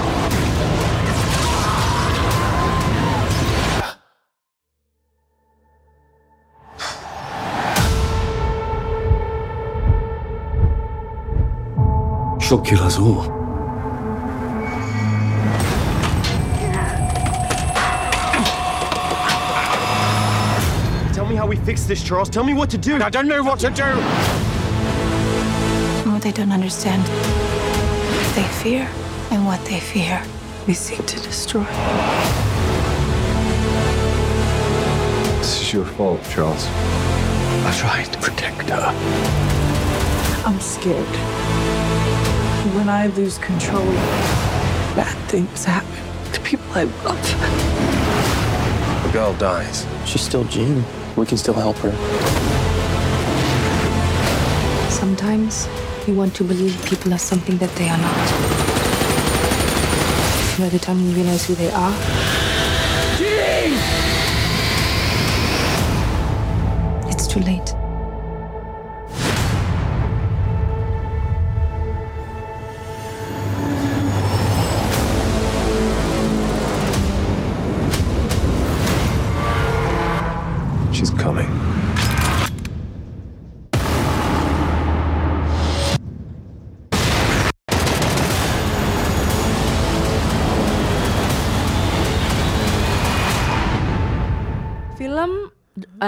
Shockulazo. 12.38 13.06
Tell 13.24 13.34
me 13.34 13.45
how 21.46 21.50
we 21.50 21.56
fix 21.64 21.84
this, 21.84 22.02
Charles. 22.02 22.28
Tell 22.28 22.42
me 22.42 22.54
what 22.54 22.70
to 22.70 22.78
do. 22.78 23.00
I 23.00 23.08
don't 23.08 23.28
know 23.28 23.42
what 23.44 23.60
to 23.60 23.70
do. 23.70 23.84
What 26.10 26.22
they 26.22 26.32
don't 26.32 26.50
understand, 26.50 27.02
what 27.02 28.34
they 28.34 28.48
fear, 28.62 28.88
and 29.30 29.46
what 29.46 29.64
they 29.64 29.78
fear, 29.78 30.20
we 30.66 30.74
seek 30.74 31.06
to 31.06 31.20
destroy. 31.20 31.62
This 35.38 35.60
is 35.62 35.72
your 35.72 35.84
fault, 35.84 36.20
Charles. 36.30 36.66
I 36.66 37.72
tried 37.78 38.12
to 38.12 38.18
protect 38.18 38.68
her. 38.70 38.92
I'm 40.44 40.58
scared. 40.58 41.16
When 42.74 42.88
I 42.88 43.06
lose 43.18 43.38
control, 43.38 43.86
bad 44.96 45.16
things 45.28 45.64
happen 45.64 46.32
to 46.32 46.40
people 46.40 46.66
I 46.74 46.84
love. 47.04 47.22
The 49.04 49.12
girl 49.12 49.34
dies. 49.34 49.86
She's 50.06 50.22
still 50.22 50.44
Jean. 50.44 50.84
We 51.16 51.24
can 51.24 51.38
still 51.38 51.54
help 51.54 51.76
her. 51.78 51.92
Sometimes 54.90 55.66
you 56.06 56.14
want 56.14 56.34
to 56.36 56.44
believe 56.44 56.84
people 56.84 57.12
are 57.14 57.18
something 57.18 57.56
that 57.58 57.70
they 57.76 57.88
are 57.88 57.98
not. 57.98 58.28
By 60.58 60.68
the 60.68 60.78
time 60.78 61.00
you 61.00 61.12
realize 61.12 61.46
who 61.46 61.54
they 61.54 61.70
are, 61.70 61.94
it's 67.10 67.26
too 67.26 67.40
late. 67.40 67.75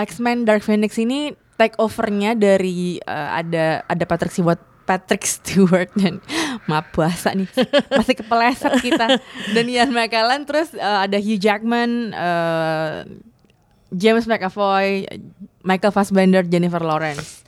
X-Men 0.07 0.47
Dark 0.47 0.63
Phoenix 0.63 0.95
ini 0.99 1.35
take 1.59 1.75
overnya 1.83 2.39
dari 2.39 3.03
eh, 3.03 3.29
ada 3.35 3.83
ada 3.87 4.05
Patrick 4.07 4.31
Stewart 4.31 4.63
Patrick 4.89 5.25
Stewart 5.29 5.93
dan 5.99 6.25
maaf 6.71 6.89
puasa 6.97 7.37
nih. 7.37 7.45
Masih 7.93 8.17
kepeleset 8.17 8.73
kita. 8.81 9.21
Dan 9.55 9.69
Ian 9.69 9.93
McKellen 9.93 10.49
terus 10.49 10.73
eh, 10.73 10.99
ada 11.05 11.21
Hugh 11.21 11.37
Jackman 11.37 12.17
eh, 12.17 13.05
James 13.93 14.25
McAvoy 14.25 15.05
Michael 15.61 15.93
Fassbender 15.93 16.41
Jennifer 16.49 16.81
Lawrence 16.81 17.48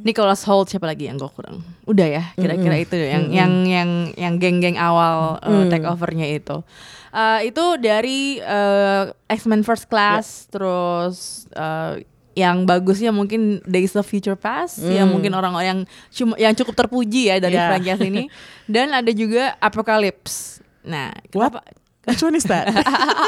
Nicholas 0.00 0.42
Holt 0.42 0.68
siapa 0.68 0.84
lagi 0.84 1.04
yang 1.04 1.16
gue 1.16 1.28
kurang 1.28 1.60
udah 1.84 2.06
ya 2.06 2.24
kira-kira 2.34 2.76
itu 2.78 2.94
yang 2.94 3.28
yang 3.28 3.52
yang 3.64 3.90
yang 4.14 4.34
geng-geng 4.36 4.74
awal 4.74 5.36
eh, 5.40 5.68
take 5.68 5.84
overnya 5.84 6.26
itu 6.26 6.62
Eh, 7.10 7.50
itu 7.50 7.64
dari 7.76 8.38
eh, 8.38 9.02
X-Men 9.26 9.60
First 9.60 9.90
Class 9.90 10.46
terus 10.46 11.16
eh, 11.50 12.06
yang 12.32 12.62
bagusnya 12.62 13.10
mungkin 13.10 13.58
Days 13.64 13.92
of 13.92 14.06
Future 14.06 14.38
Past 14.38 14.78
yang 14.80 15.10
mungkin 15.10 15.34
orang-orang 15.34 15.66
yang 15.66 15.80
cuma 16.08 16.38
yang 16.38 16.54
cukup 16.54 16.78
terpuji 16.78 17.26
ya 17.26 17.36
dari 17.36 17.58
Yeah. 17.58 17.66
franchise 17.68 17.98
ini 18.00 18.30
dan 18.70 18.94
ada 18.94 19.10
juga 19.10 19.58
Apocalypse. 19.58 20.62
Nah, 20.80 21.10
What? 21.34 21.58
kenapa- 21.58 21.66
Which 22.00 22.22
one 22.22 22.32
is 22.32 22.46
that? 22.46 22.70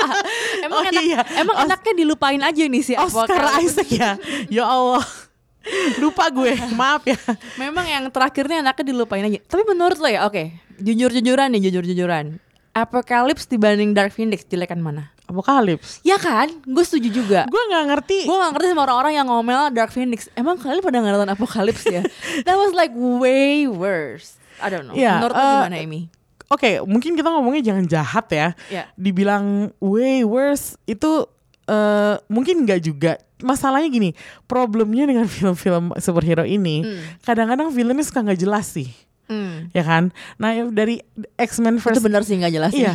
emang 0.65 0.79
Oh, 0.79 0.87
enak, 0.87 1.03
iya. 1.03 1.21
emang 1.37 1.57
Os- 1.57 1.67
enaknya 1.67 1.93
dilupain 1.95 2.41
aja 2.41 2.63
nih 2.63 2.81
si 2.81 2.95
Oscar 2.95 3.27
Apocalypse. 3.29 3.83
Isaac 3.83 3.89
ya. 3.91 4.11
Ya 4.49 4.65
Allah. 4.65 5.03
Lupa 6.03 6.29
gue, 6.31 6.53
maaf 6.81 7.07
ya. 7.07 7.19
Memang 7.59 7.87
yang 7.87 8.05
terakhirnya 8.11 8.63
enaknya 8.63 8.85
dilupain 8.93 9.23
aja. 9.23 9.39
Tapi 9.47 9.63
menurut 9.67 9.99
lo 9.99 10.09
ya, 10.11 10.27
oke, 10.27 10.51
jujur-jujuran 10.83 11.55
nih, 11.55 11.71
jujur-jujuran. 11.71 12.39
Apocalypse 12.73 13.45
dibanding 13.45 13.93
Dark 13.93 14.17
Phoenix 14.17 14.49
jelekan 14.49 14.81
mana? 14.81 15.13
Apokalips. 15.29 16.01
Ya 16.01 16.17
kan, 16.17 16.49
gue 16.65 16.85
setuju 16.85 17.21
juga. 17.21 17.41
Gue 17.53 17.63
nggak 17.69 17.85
ngerti. 17.89 18.19
gue 18.25 18.37
gak 18.37 18.53
ngerti 18.57 18.67
sama 18.73 18.83
orang-orang 18.89 19.13
yang 19.17 19.27
ngomel 19.29 19.69
Dark 19.77 19.93
Phoenix. 19.93 20.29
Emang 20.33 20.57
kalian 20.57 20.81
pada 20.81 21.01
nggak 21.01 21.13
nonton 21.13 21.33
Apocalypse 21.37 21.85
ya? 21.89 22.03
That 22.49 22.57
was 22.57 22.73
like 22.73 22.93
way 22.97 23.69
worse. 23.69 24.41
I 24.61 24.69
don't 24.73 24.89
know. 24.89 24.97
Ya, 24.97 25.21
Menurut 25.21 25.37
lo 25.37 25.45
eh, 25.45 25.53
gimana 25.61 25.77
Amy? 25.85 26.01
Oke, 26.53 26.71
mungkin 26.85 27.17
kita 27.17 27.29
ngomongnya 27.33 27.63
jangan 27.73 27.85
jahat 27.89 28.27
ya. 28.29 28.49
Ya. 28.69 28.85
Dibilang 28.97 29.73
way 29.81 30.21
worse 30.25 30.77
itu 30.85 31.29
eh 31.69 32.17
mungkin 32.29 32.65
nggak 32.69 32.81
juga. 32.85 33.13
Masalahnya 33.43 33.91
gini, 33.91 34.11
problemnya 34.47 35.05
dengan 35.05 35.27
film-film 35.35 35.93
superhero 35.99 36.43
ini, 36.43 36.87
kadang-kadang 37.21 37.69
filmnya 37.71 38.03
suka 38.03 38.23
nggak 38.23 38.41
jelas 38.41 38.71
sih, 38.71 38.91
Hmm. 39.31 39.71
ya 39.73 39.81
kan? 39.81 40.13
Nah 40.37 40.51
ya 40.53 40.69
dari 40.69 41.01
X-Men 41.39 41.79
Itu 41.81 41.89
First 41.89 42.05
benar 42.05 42.21
sih 42.21 42.37
nggak 42.37 42.53
jelas 42.53 42.73
Iya, 42.75 42.95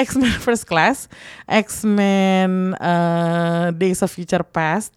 X-Men 0.00 0.32
First 0.38 0.64
Class, 0.64 1.10
X-Men 1.44 2.72
eh, 2.78 3.66
Days 3.74 4.00
of 4.00 4.08
Future 4.08 4.46
Past 4.46 4.96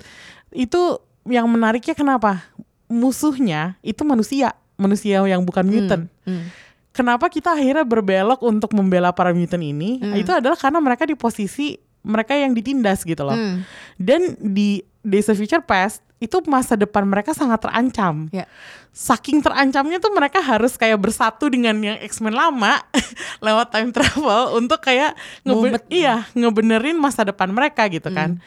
itu 0.54 0.80
yang 1.28 1.50
menariknya 1.50 1.92
kenapa? 1.92 2.40
Musuhnya 2.88 3.76
itu 3.84 4.00
manusia, 4.08 4.56
manusia 4.80 5.20
yang 5.28 5.44
bukan 5.44 5.68
mutant. 5.68 6.08
Hmm. 6.24 6.48
Kenapa 6.96 7.28
kita 7.28 7.52
akhirnya 7.52 7.84
berbelok 7.84 8.40
untuk 8.42 8.72
membela 8.72 9.12
para 9.12 9.36
mutant 9.36 9.60
ini? 9.60 10.00
Hmm. 10.00 10.16
Itu 10.16 10.32
adalah 10.32 10.56
karena 10.56 10.80
mereka 10.80 11.04
di 11.04 11.20
posisi 11.20 11.76
mereka 12.00 12.32
yang 12.32 12.56
ditindas 12.56 13.04
gitu 13.04 13.28
loh. 13.28 13.36
Hmm. 13.36 13.68
Dan 14.00 14.40
di 14.40 14.80
Days 15.02 15.28
of 15.28 15.38
Future 15.38 15.62
Past 15.62 16.02
itu 16.18 16.42
masa 16.46 16.74
depan 16.74 17.06
mereka 17.06 17.30
sangat 17.32 17.62
terancam. 17.62 18.26
Ya. 18.30 18.50
Saking 18.90 19.40
terancamnya 19.40 20.02
tuh 20.02 20.10
mereka 20.10 20.42
harus 20.42 20.74
kayak 20.74 20.98
bersatu 20.98 21.46
dengan 21.46 21.78
yang 21.78 22.02
X-Men 22.02 22.34
lama 22.34 22.82
lewat 23.46 23.70
time 23.70 23.94
travel 23.94 24.58
untuk 24.58 24.82
kayak 24.82 25.14
ngebe- 25.46 25.78
Mumet. 25.78 25.84
iya, 25.88 26.26
ngebenerin 26.34 26.98
masa 26.98 27.22
depan 27.22 27.50
mereka 27.50 27.86
gitu 27.86 28.10
kan. 28.10 28.42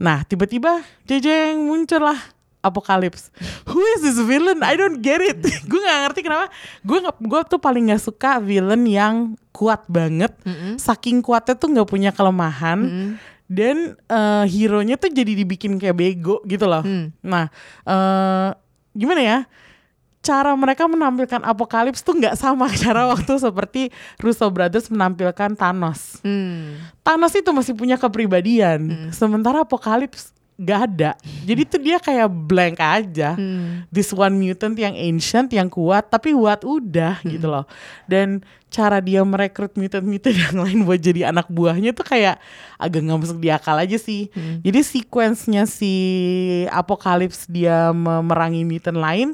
Nah, 0.00 0.24
tiba-tiba 0.24 0.80
jejeng 1.04 1.60
muncullah 1.60 2.16
Apocalypse. 2.60 3.28
Who 3.68 3.80
is 3.96 4.00
this 4.00 4.16
villain? 4.20 4.60
I 4.60 4.76
don't 4.76 5.00
get 5.00 5.20
it. 5.20 5.40
gue 5.68 5.80
nggak 5.80 6.00
ngerti 6.08 6.20
kenapa. 6.24 6.48
Gue 6.80 7.00
gue 7.04 7.40
tuh 7.44 7.56
paling 7.56 7.88
nggak 7.88 8.00
suka 8.00 8.36
villain 8.36 8.84
yang 8.84 9.14
kuat 9.50 9.84
banget. 9.88 10.32
Saking 10.76 11.20
kuatnya 11.20 11.52
tuh 11.52 11.68
nggak 11.68 11.88
punya 11.88 12.12
kelemahan. 12.12 13.16
Dan 13.50 13.98
eh, 13.98 14.44
hero-nya 14.46 14.94
tuh 14.94 15.10
jadi 15.10 15.34
dibikin 15.34 15.74
kayak 15.82 15.98
bego 15.98 16.38
gitu 16.46 16.70
loh. 16.70 16.86
Nah, 17.26 17.50
eh, 17.82 18.50
gimana 18.94 19.22
ya? 19.22 19.38
Cara 20.20 20.52
mereka 20.52 20.84
menampilkan 20.84 21.40
Apocalypse 21.42 22.04
tuh 22.04 22.14
nggak 22.14 22.36
sama 22.38 22.70
cara 22.82 23.10
waktu 23.10 23.40
seperti 23.40 23.82
Russo 24.22 24.46
Brothers 24.46 24.86
menampilkan 24.86 25.58
Thanos. 25.58 26.22
Hmm. 26.22 26.78
Thanos 27.02 27.34
itu 27.34 27.50
masih 27.50 27.74
punya 27.74 27.98
kepribadian, 27.98 29.10
sementara 29.10 29.66
Apocalypse 29.66 30.30
gak 30.60 30.80
ada. 30.92 31.10
Jadi 31.48 31.62
tuh 31.64 31.80
dia 31.80 31.96
kayak 31.96 32.28
blank 32.28 32.76
aja. 32.76 33.32
This 33.88 34.12
one 34.12 34.36
mutant 34.36 34.76
yang 34.76 34.92
ancient, 34.92 35.48
yang 35.56 35.72
kuat, 35.72 36.12
tapi 36.12 36.36
what 36.36 36.60
udah 36.60 37.16
gitu 37.24 37.48
loh. 37.48 37.64
Dan 38.04 38.44
cara 38.68 39.00
dia 39.00 39.24
merekrut 39.24 39.74
mutant-mutant 39.74 40.36
yang 40.46 40.56
lain 40.60 40.78
buat 40.84 41.00
jadi 41.00 41.32
anak 41.32 41.48
buahnya 41.48 41.96
tuh 41.96 42.06
kayak 42.06 42.38
agak 42.76 43.00
nggak 43.02 43.18
masuk 43.24 43.38
di 43.40 43.48
akal 43.48 43.74
aja 43.74 43.96
sih. 43.96 44.28
Jadi 44.60 44.80
sequence-nya 44.84 45.64
si 45.64 45.92
Apocalypse 46.68 47.48
dia 47.48 47.90
memerangi 47.90 48.62
mutant 48.68 49.00
lain 49.00 49.28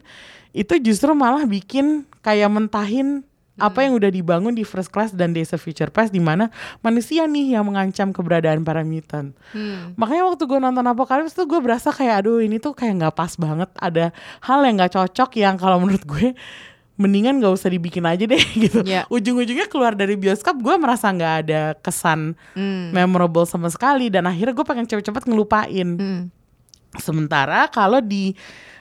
itu 0.57 0.73
justru 0.81 1.13
malah 1.13 1.45
bikin 1.45 2.09
kayak 2.25 2.49
mentahin 2.49 3.21
apa 3.57 3.89
yang 3.89 3.97
udah 3.97 4.13
dibangun 4.13 4.53
di 4.53 4.69
First 4.69 4.93
Class 4.93 5.17
dan 5.17 5.33
Days 5.33 5.53
of 5.57 5.65
Future 5.65 5.89
Past 5.89 6.13
di 6.13 6.21
mana 6.21 6.53
manusia 6.85 7.25
nih 7.25 7.57
yang 7.57 7.65
mengancam 7.65 8.13
keberadaan 8.13 8.61
para 8.63 8.85
mutant. 8.85 9.33
Makanya 9.97 10.29
waktu 10.29 10.45
gue 10.45 10.61
nonton 10.61 10.85
Apocalypse 10.85 11.33
tuh 11.33 11.49
gue 11.49 11.61
berasa 11.65 11.89
kayak 11.89 12.25
aduh 12.25 12.45
ini 12.45 12.61
tuh 12.61 12.77
kayak 12.77 13.01
nggak 13.01 13.15
pas 13.17 13.33
banget. 13.41 13.73
Ada 13.81 14.13
hal 14.45 14.61
yang 14.65 14.77
nggak 14.77 14.93
cocok 14.93 15.31
yang 15.41 15.57
kalau 15.57 15.81
menurut 15.81 16.05
gue 16.05 16.37
mendingan 16.97 17.45
gak 17.45 17.53
usah 17.53 17.69
dibikin 17.69 18.09
aja 18.09 18.25
deh 18.25 18.41
gitu. 18.65 18.81
Ya. 18.85 19.05
Ujung-ujungnya 19.13 19.69
keluar 19.69 19.93
dari 19.93 20.17
bioskop 20.17 20.57
gue 20.61 20.75
merasa 20.81 21.13
nggak 21.13 21.35
ada 21.45 21.63
kesan 21.81 22.33
memorable 22.93 23.45
sama 23.45 23.69
sekali 23.69 24.09
dan 24.09 24.25
akhirnya 24.25 24.57
gue 24.57 24.65
pengen 24.65 24.89
cepet-cepet 24.89 25.29
ngelupain. 25.29 25.89
Hmm. 25.97 26.23
Sementara 26.97 27.69
kalau 27.69 28.01
di 28.01 28.33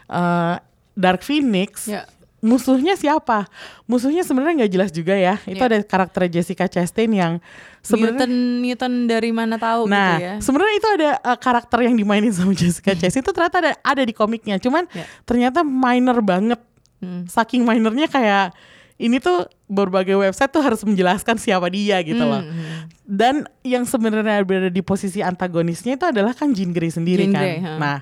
eh, 0.07 0.55
Dark 0.95 1.27
Phoenix 1.27 1.91
Ya. 1.91 2.07
Musuhnya 2.45 2.93
siapa? 2.93 3.49
Musuhnya 3.89 4.21
sebenarnya 4.21 4.61
nggak 4.63 4.71
jelas 4.71 4.89
juga 4.93 5.17
ya. 5.17 5.41
Itu 5.43 5.57
Iya. 5.57 5.69
ada 5.73 5.77
karakter 5.81 6.29
Jessica 6.29 6.69
Chastain 6.69 7.09
yang 7.09 7.41
sebenarnya 7.81 8.21
mutant 8.21 8.35
mutant 8.61 8.95
dari 9.09 9.31
mana 9.33 9.57
tahu 9.57 9.89
Nah, 9.89 9.97
gitu 10.13 10.21
ya. 10.21 10.33
sebenarnya 10.37 10.75
itu 10.77 10.89
ada 10.93 11.09
uh, 11.25 11.37
karakter 11.37 11.79
yang 11.81 11.97
dimainin 11.97 12.29
sama 12.29 12.53
Jessica 12.57 12.93
Chastain 12.93 13.19
itu 13.19 13.33
ternyata 13.33 13.57
ada 13.59 13.71
ada 13.81 14.01
di 14.01 14.13
komiknya. 14.13 14.61
Cuman 14.61 14.85
Ya. 14.93 15.09
ternyata 15.25 15.65
minor 15.65 16.21
banget. 16.21 16.61
Hmm. 17.01 17.25
Saking 17.25 17.65
minornya 17.65 18.05
kayak 18.05 18.53
ini 18.95 19.19
tuh 19.19 19.43
berbagai 19.67 20.15
website 20.15 20.47
tuh 20.47 20.63
harus 20.63 20.79
menjelaskan 20.85 21.35
siapa 21.35 21.67
dia 21.67 21.99
gitu 21.99 22.21
loh. 22.21 22.39
Hmm, 22.39 22.87
Dan 23.03 23.35
yang 23.59 23.83
sebenarnya 23.83 24.39
berada 24.41 24.71
di 24.71 24.79
posisi 24.79 25.19
antagonisnya 25.19 25.99
itu 25.99 26.05
adalah 26.05 26.31
kan 26.31 26.55
Jean 26.55 26.71
Grey 26.71 26.87
sendiri 26.87 27.27
Jean 27.27 27.33
kan. 27.35 27.43
Grey, 27.43 27.57
ha. 27.59 27.71
Nah, 27.75 27.97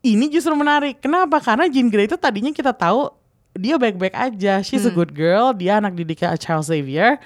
ini 0.00 0.30
justru 0.30 0.54
menarik. 0.54 1.02
Kenapa? 1.02 1.42
Karena 1.42 1.66
Jean 1.66 1.90
Grey 1.90 2.06
itu 2.06 2.14
tadinya 2.14 2.48
kita 2.48 2.70
tahu 2.70 3.10
dia 3.54 3.76
baik-baik 3.76 4.12
aja. 4.12 4.60
She's 4.60 4.84
Hmm. 4.84 4.90
a 4.90 4.94
good 4.94 5.12
girl. 5.12 5.50
Dia 5.50 5.78
anak 5.78 5.94
didiknya 5.94 6.36
Charles 6.36 6.68
Xavier. 6.68 7.18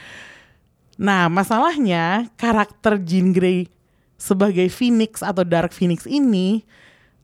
Nah, 0.95 1.27
masalahnya 1.27 2.31
karakter 2.35 3.03
Jean 3.03 3.35
Grey 3.35 3.67
sebagai 4.15 4.71
Phoenix 4.71 5.21
atau 5.21 5.43
Dark 5.43 5.75
Phoenix 5.75 6.07
ini 6.07 6.63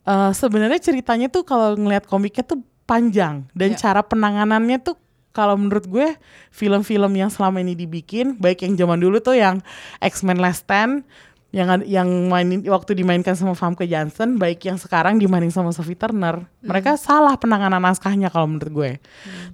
eh, 0.02 0.32
sebenarnya 0.32 0.80
ceritanya 0.80 1.28
tuh 1.28 1.44
kalau 1.44 1.76
ngelihat 1.76 2.08
komiknya 2.08 2.42
tuh 2.42 2.64
panjang 2.82 3.46
dan 3.52 3.76
Ya. 3.76 3.78
cara 3.78 4.00
penanganannya 4.02 4.80
tuh 4.82 4.96
kalau 5.30 5.54
menurut 5.54 5.86
gue 5.86 6.18
film-film 6.50 7.14
yang 7.14 7.30
selama 7.30 7.62
ini 7.62 7.78
dibikin 7.78 8.34
baik 8.34 8.66
yang 8.66 8.74
zaman 8.74 8.98
dulu 8.98 9.22
tuh 9.22 9.38
yang 9.38 9.62
X-Men 10.02 10.42
Last 10.42 10.66
Stand 10.66 11.06
yang 11.50 11.82
yang 11.82 12.06
mainin 12.30 12.62
waktu 12.70 12.94
dimainkan 12.94 13.34
sama 13.34 13.58
Famke 13.58 13.82
Janssen 13.82 14.38
baik 14.38 14.62
yang 14.70 14.78
sekarang 14.78 15.18
dimainin 15.18 15.50
sama 15.50 15.74
Sophie 15.74 15.98
Turner 15.98 16.46
mereka 16.62 16.94
salah 16.94 17.34
penanganan 17.34 17.82
naskahnya 17.82 18.30
kalau 18.30 18.46
menurut 18.46 18.70
gue. 18.70 18.90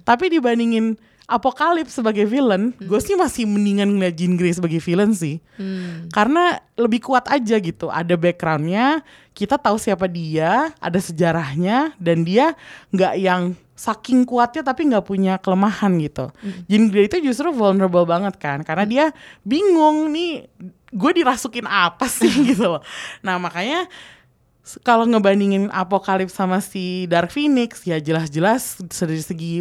Tapi 0.05 0.29
dibandingin 0.29 0.93
Apocalypse 1.27 1.99
sebagai 1.99 2.23
villain 2.23 2.71
gue 2.79 2.99
sih 3.03 3.17
masih 3.19 3.43
mendingan 3.49 3.97
ngeliat 3.97 4.15
Jean 4.15 4.39
Grey 4.39 4.53
sebagai 4.55 4.79
villain 4.79 5.11
sih. 5.11 5.43
Hmm. 5.57 6.07
karena 6.13 6.61
lebih 6.77 7.01
kuat 7.01 7.25
aja 7.33 7.57
gitu 7.57 7.89
ada 7.89 8.13
backgroundnya 8.13 9.01
kita 9.33 9.57
tahu 9.57 9.81
siapa 9.81 10.05
dia 10.05 10.69
ada 10.77 10.99
sejarahnya 11.01 11.97
dan 11.97 12.21
dia 12.21 12.53
nggak 12.93 13.13
yang 13.17 13.57
saking 13.77 14.25
kuatnya 14.25 14.65
tapi 14.65 14.89
nggak 14.89 15.05
punya 15.05 15.37
kelemahan 15.37 15.93
gitu. 16.01 16.33
Jean 16.65 16.89
Grey 16.89 17.05
itu 17.05 17.21
justru 17.21 17.53
vulnerable 17.53 18.09
banget 18.09 18.41
kan 18.41 18.65
karena 18.65 18.85
dia 18.89 19.05
bingung 19.45 20.09
nih 20.09 20.49
gue 20.89 21.11
dirasukin 21.13 21.69
apa 21.69 22.09
sih 22.09 22.33
gitu 22.49 22.73
loh. 22.77 22.83
Nah 23.21 23.37
makanya 23.37 23.85
kalau 24.81 25.05
ngebandingin 25.05 25.69
Apocalypse 25.69 26.35
sama 26.35 26.57
si 26.59 27.05
Dark 27.05 27.29
Phoenix 27.29 27.85
ya 27.85 28.01
jelas-jelas 28.01 28.81
dari 28.81 29.21
segi 29.21 29.53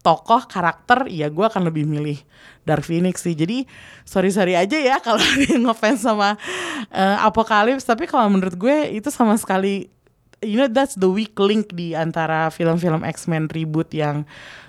tokoh 0.00 0.48
karakter 0.48 1.10
ya 1.12 1.28
gue 1.28 1.44
akan 1.44 1.68
lebih 1.68 1.84
milih 1.84 2.16
Dark 2.64 2.88
Phoenix 2.88 3.20
sih. 3.20 3.36
Jadi 3.36 3.68
sorry 4.08 4.32
sorry 4.32 4.56
aja 4.56 4.80
ya 4.80 4.96
kalau 5.06 5.20
yang 5.20 5.68
ngefans 5.68 6.00
sama 6.00 6.40
eh, 6.88 7.16
Apocalypse 7.20 7.84
tapi 7.84 8.08
kalau 8.08 8.32
menurut 8.32 8.56
gue 8.56 8.88
itu 8.96 9.12
sama 9.12 9.36
sekali 9.36 9.92
you 10.42 10.56
know 10.58 10.70
that's 10.70 10.94
the 10.94 11.10
weak 11.10 11.34
link 11.38 11.74
di 11.74 11.94
antara 11.94 12.50
film-film 12.52 13.02
X-Men 13.02 13.50
reboot 13.50 13.90
yang 13.94 14.22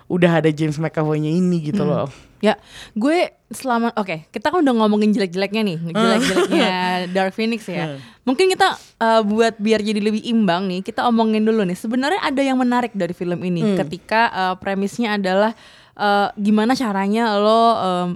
udah 0.10 0.42
ada 0.42 0.50
James 0.50 0.82
McAvoy-nya 0.82 1.30
ini 1.30 1.70
gitu 1.70 1.86
loh. 1.86 2.10
Ya, 2.40 2.56
gue 2.96 3.36
selama 3.52 3.92
oke, 4.00 4.32
kita 4.32 4.48
kan 4.50 4.64
udah 4.64 4.74
ngomongin 4.80 5.12
jelek-jeleknya 5.12 5.62
nih, 5.62 5.78
jelek-jeleknya 5.92 6.78
Dark 7.16 7.36
Phoenix 7.36 7.68
ya. 7.68 8.00
Mungkin 8.24 8.48
kita 8.50 8.80
uh, 8.98 9.22
buat 9.28 9.60
biar 9.60 9.84
jadi 9.84 10.00
lebih 10.00 10.24
imbang 10.24 10.66
nih, 10.72 10.82
kita 10.82 11.04
omongin 11.06 11.44
dulu 11.44 11.68
nih. 11.68 11.76
Sebenarnya 11.76 12.24
ada 12.24 12.42
yang 12.42 12.58
menarik 12.58 12.96
dari 12.96 13.12
film 13.12 13.38
ini 13.44 13.76
ketika 13.76 14.32
uh, 14.32 14.56
premisnya 14.56 15.20
adalah 15.20 15.52
uh, 16.00 16.32
gimana 16.40 16.74
caranya 16.80 17.36
lo 17.36 17.60
um, 17.76 18.08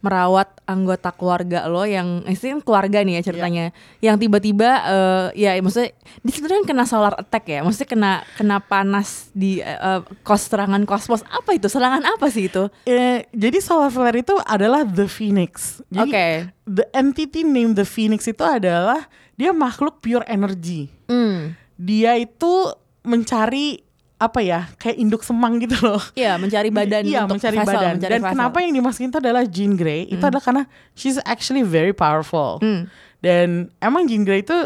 merawat 0.00 0.48
anggota 0.64 1.12
keluarga 1.12 1.68
lo 1.68 1.84
yang 1.84 2.24
eh, 2.24 2.32
ini 2.32 2.56
kan 2.56 2.60
keluarga 2.64 2.98
nih 3.04 3.20
ya 3.20 3.22
ceritanya 3.32 3.64
yang 4.00 4.16
tiba-tiba 4.16 4.70
eh, 4.88 5.26
ya 5.44 5.60
maksudnya 5.60 5.92
di 6.24 6.30
kan 6.32 6.64
kena 6.64 6.84
solar 6.88 7.14
attack 7.20 7.44
ya 7.52 7.60
maksudnya 7.60 7.88
kena 7.88 8.12
kena 8.36 8.56
panas 8.64 9.28
di 9.36 9.60
eh, 9.60 9.76
eh, 9.76 10.00
kos 10.24 10.48
serangan 10.48 10.88
kosmos 10.88 11.20
apa 11.28 11.52
itu 11.52 11.68
serangan 11.68 12.00
apa 12.04 12.26
sih 12.32 12.48
itu 12.48 12.72
Eh, 12.88 13.28
jadi 13.30 13.58
solar 13.60 13.92
flare 13.92 14.24
itu 14.24 14.34
adalah 14.48 14.82
the 14.82 15.06
Phoenix. 15.06 15.84
Jadi 15.92 16.10
Oke. 16.10 16.26
the 16.66 16.86
entity 16.96 17.44
name 17.44 17.76
the 17.76 17.84
Phoenix 17.84 18.24
itu 18.26 18.42
adalah 18.42 19.06
dia 19.36 19.52
makhluk 19.52 20.00
pure 20.00 20.24
energy. 20.26 20.88
Hmm. 21.06 21.54
Dia 21.76 22.16
itu 22.16 22.72
mencari 23.04 23.80
apa 24.20 24.44
ya 24.44 24.68
kayak 24.76 25.00
induk 25.00 25.24
semang 25.24 25.56
gitu 25.58 25.80
loh. 25.80 25.96
Iya, 26.12 26.36
mencari 26.36 26.68
badan 26.68 27.02
Iya, 27.02 27.24
untuk 27.24 27.40
mencari 27.40 27.56
vessel, 27.56 27.72
badan. 27.72 27.92
mencari 27.96 28.12
Dan 28.12 28.20
vessel. 28.20 28.32
kenapa 28.36 28.56
yang 28.60 28.72
dimasukin 28.74 29.08
itu 29.08 29.18
adalah 29.18 29.42
Jean 29.48 29.72
Grey? 29.74 30.02
Itu 30.06 30.20
adalah 30.20 30.44
karena 30.44 30.62
she's 30.92 31.16
actually 31.24 31.64
very 31.64 31.90
powerful. 31.90 32.60
Hmm. 32.60 32.84
Dan 33.18 33.48
emang 33.78 34.04
Jean 34.04 34.22
Grey 34.22 34.40
itu 34.40 34.56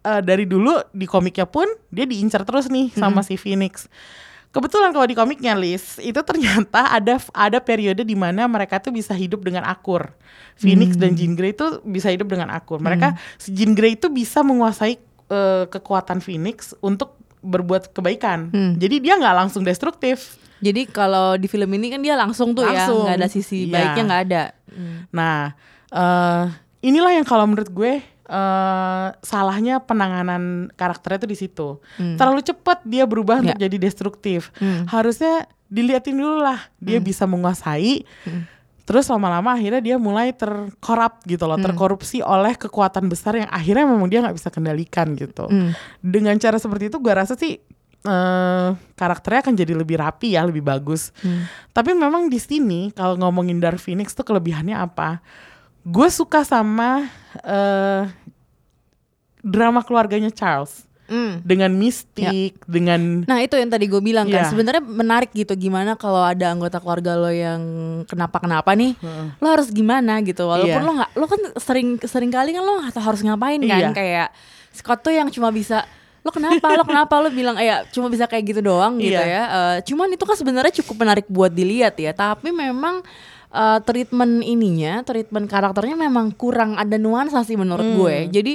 eh, 0.00 0.20
dari 0.20 0.44
dulu 0.44 0.80
di 0.90 1.04
komiknya 1.04 1.44
pun 1.44 1.64
dia 1.88 2.04
diincar 2.04 2.44
terus 2.44 2.68
nih 2.68 2.88
Hmm. 2.90 3.00
sama 3.02 3.20
si 3.20 3.36
Phoenix. 3.36 3.88
Kebetulan 4.50 4.90
kalau 4.90 5.04
di 5.04 5.14
komiknya 5.14 5.54
Liz 5.54 5.96
itu 5.98 6.18
ternyata 6.20 6.90
ada 6.90 7.16
ada 7.30 7.58
periode 7.58 8.02
di 8.02 8.14
mana 8.14 8.44
mereka 8.46 8.76
tuh 8.78 8.90
bisa 8.90 9.12
hidup 9.12 9.40
dengan 9.40 9.62
akur. 9.62 10.10
Phoenix 10.56 10.92
Hmm. 10.92 11.02
dan 11.02 11.10
Jean 11.14 11.32
Grey 11.32 11.52
itu 11.52 11.64
bisa 11.82 12.08
hidup 12.08 12.26
dengan 12.26 12.48
akur. 12.48 12.80
Mereka 12.80 13.12
si 13.36 13.52
Jean 13.52 13.72
Grey 13.72 13.94
itu 13.94 14.08
bisa 14.08 14.40
menguasai 14.40 14.96
eh, 15.28 15.64
kekuatan 15.64 16.18
Phoenix 16.18 16.74
untuk 16.80 17.19
berbuat 17.40 17.90
kebaikan. 17.90 18.48
Hmm. 18.48 18.72
Jadi 18.76 19.00
dia 19.00 19.14
nggak 19.14 19.36
langsung 19.36 19.62
destruktif. 19.62 20.36
Jadi 20.60 20.84
kalau 20.84 21.34
di 21.34 21.44
film 21.44 21.72
ini 21.72 21.88
kan 21.88 21.98
dia 21.98 22.12
langsung 22.14 22.52
tuh 22.52 22.62
Langsung. 22.62 23.04
ya, 23.04 23.04
nggak 23.06 23.18
ada 23.18 23.28
sisi 23.28 23.64
Iya. 23.64 23.72
baiknya 23.72 24.02
nggak 24.04 24.22
ada. 24.26 24.42
Nah, 25.10 25.56
eh 25.88 26.44
inilah 26.80 27.12
yang 27.12 27.24
kalau 27.24 27.44
menurut 27.44 27.68
gue 27.68 27.92
eh 28.26 29.06
salahnya 29.18 29.80
penanganan 29.80 30.68
karakternya 30.70 31.18
itu 31.18 31.28
di 31.28 31.38
situ. 31.38 31.68
Terlalu 31.96 32.40
cepat 32.42 32.84
dia 32.84 33.02
berubah 33.02 33.40
untuk 33.40 33.56
Hmm. 33.56 33.58
Ya. 33.58 33.66
jadi 33.66 33.76
destruktif. 33.80 34.52
Hmm. 34.56 34.84
Harusnya 34.86 35.48
diliatin 35.66 36.14
dulu 36.14 36.38
lah 36.38 36.60
dia 36.76 37.00
bisa 37.00 37.24
menguasai. 37.24 38.04
Terus 38.90 39.06
lama-lama 39.06 39.54
akhirnya 39.54 39.78
dia 39.78 39.96
mulai 40.02 40.34
terkorup 40.34 41.22
gitu 41.22 41.46
Hmm. 41.46 41.54
loh, 41.54 41.58
terkorupsi 41.62 42.18
oleh 42.26 42.58
kekuatan 42.58 43.06
besar 43.06 43.38
yang 43.38 43.46
akhirnya 43.46 43.86
memang 43.86 44.10
dia 44.10 44.18
nggak 44.18 44.34
bisa 44.34 44.50
kendalikan 44.50 45.14
gitu. 45.14 45.46
Hmm. 45.46 45.70
Dengan 46.02 46.34
cara 46.42 46.58
seperti 46.58 46.90
itu 46.90 46.98
gue 46.98 47.14
rasa 47.14 47.38
sih 47.38 47.54
eh 48.00 48.68
karakternya 48.98 49.46
akan 49.46 49.54
jadi 49.54 49.78
lebih 49.78 50.02
rapi 50.02 50.34
ya, 50.34 50.42
lebih 50.42 50.66
bagus. 50.66 51.14
Hmm. 51.22 51.46
Tapi 51.70 51.94
memang 51.94 52.26
di 52.26 52.42
sini 52.42 52.90
kalau 52.90 53.14
ngomongin 53.14 53.62
Dark 53.62 53.78
Phoenix 53.78 54.10
tuh 54.10 54.26
kelebihannya 54.26 54.74
apa? 54.74 55.22
Gue 55.86 56.10
suka 56.10 56.42
sama 56.42 57.06
eh 57.46 58.10
drama 59.40 59.86
keluarganya 59.86 60.34
Charles 60.34 60.89
Hmm. 61.10 61.42
dengan 61.42 61.74
mistik, 61.74 62.54
dengan 62.64 63.26
Nah 63.26 63.42
itu 63.42 63.58
yang 63.58 63.66
tadi 63.66 63.84
gue 63.84 63.98
bilang 63.98 64.24
kan 64.24 64.46
Iya. 64.46 64.48
sebenarnya 64.48 64.78
menarik 64.80 65.34
gitu 65.34 65.52
gimana 65.52 65.98
kalau 65.98 66.22
ada 66.22 66.48
anggota 66.48 66.78
keluarga 66.78 67.18
lo 67.18 67.26
yang 67.28 67.60
kenapa-kenapa 68.06 68.70
nih 68.72 68.94
lo 69.36 69.46
harus 69.50 69.68
gimana 69.68 70.22
gitu 70.22 70.46
walaupun 70.46 70.70
Iya. 70.70 70.86
lo 70.86 70.92
nggak 70.94 71.10
lo 71.12 71.26
kan 71.26 71.40
sering 71.58 71.88
sering 72.00 72.30
kali 72.30 72.54
kan 72.54 72.62
lo 72.62 72.78
harus 72.80 73.20
ngapain 73.20 73.58
kan 73.60 73.80
Iya. 73.80 73.90
kayak 73.90 74.28
Scott 74.70 75.02
tuh 75.02 75.10
yang 75.10 75.26
cuma 75.28 75.50
bisa 75.50 75.82
lo 76.20 76.30
kenapa 76.30 76.70
lo 76.70 76.84
kenapa 76.84 77.18
lo 77.18 77.28
bilang 77.28 77.58
ya 77.58 77.82
cuma 77.88 78.06
bisa 78.06 78.24
kayak 78.24 78.44
gitu 78.46 78.60
doang 78.62 78.94
gitu 78.96 79.16
Iya. 79.16 79.26
ya 79.26 79.42
Eh, 79.50 79.76
cuman 79.82 80.06
itu 80.08 80.22
kan 80.22 80.36
sebenarnya 80.36 80.70
cukup 80.78 80.94
menarik 81.00 81.26
buat 81.26 81.50
dilihat 81.50 81.96
ya 81.96 82.12
tapi 82.12 82.54
memang 82.54 83.02
eh, 83.50 83.78
treatment 83.82 84.46
ininya 84.46 85.02
treatment 85.02 85.50
karakternya 85.50 85.98
memang 85.98 86.30
kurang 86.30 86.78
ada 86.78 86.94
nuansa 86.94 87.42
sih 87.42 87.58
menurut 87.58 87.82
Hmm. 87.82 87.98
gue 87.98 88.16
jadi 88.30 88.52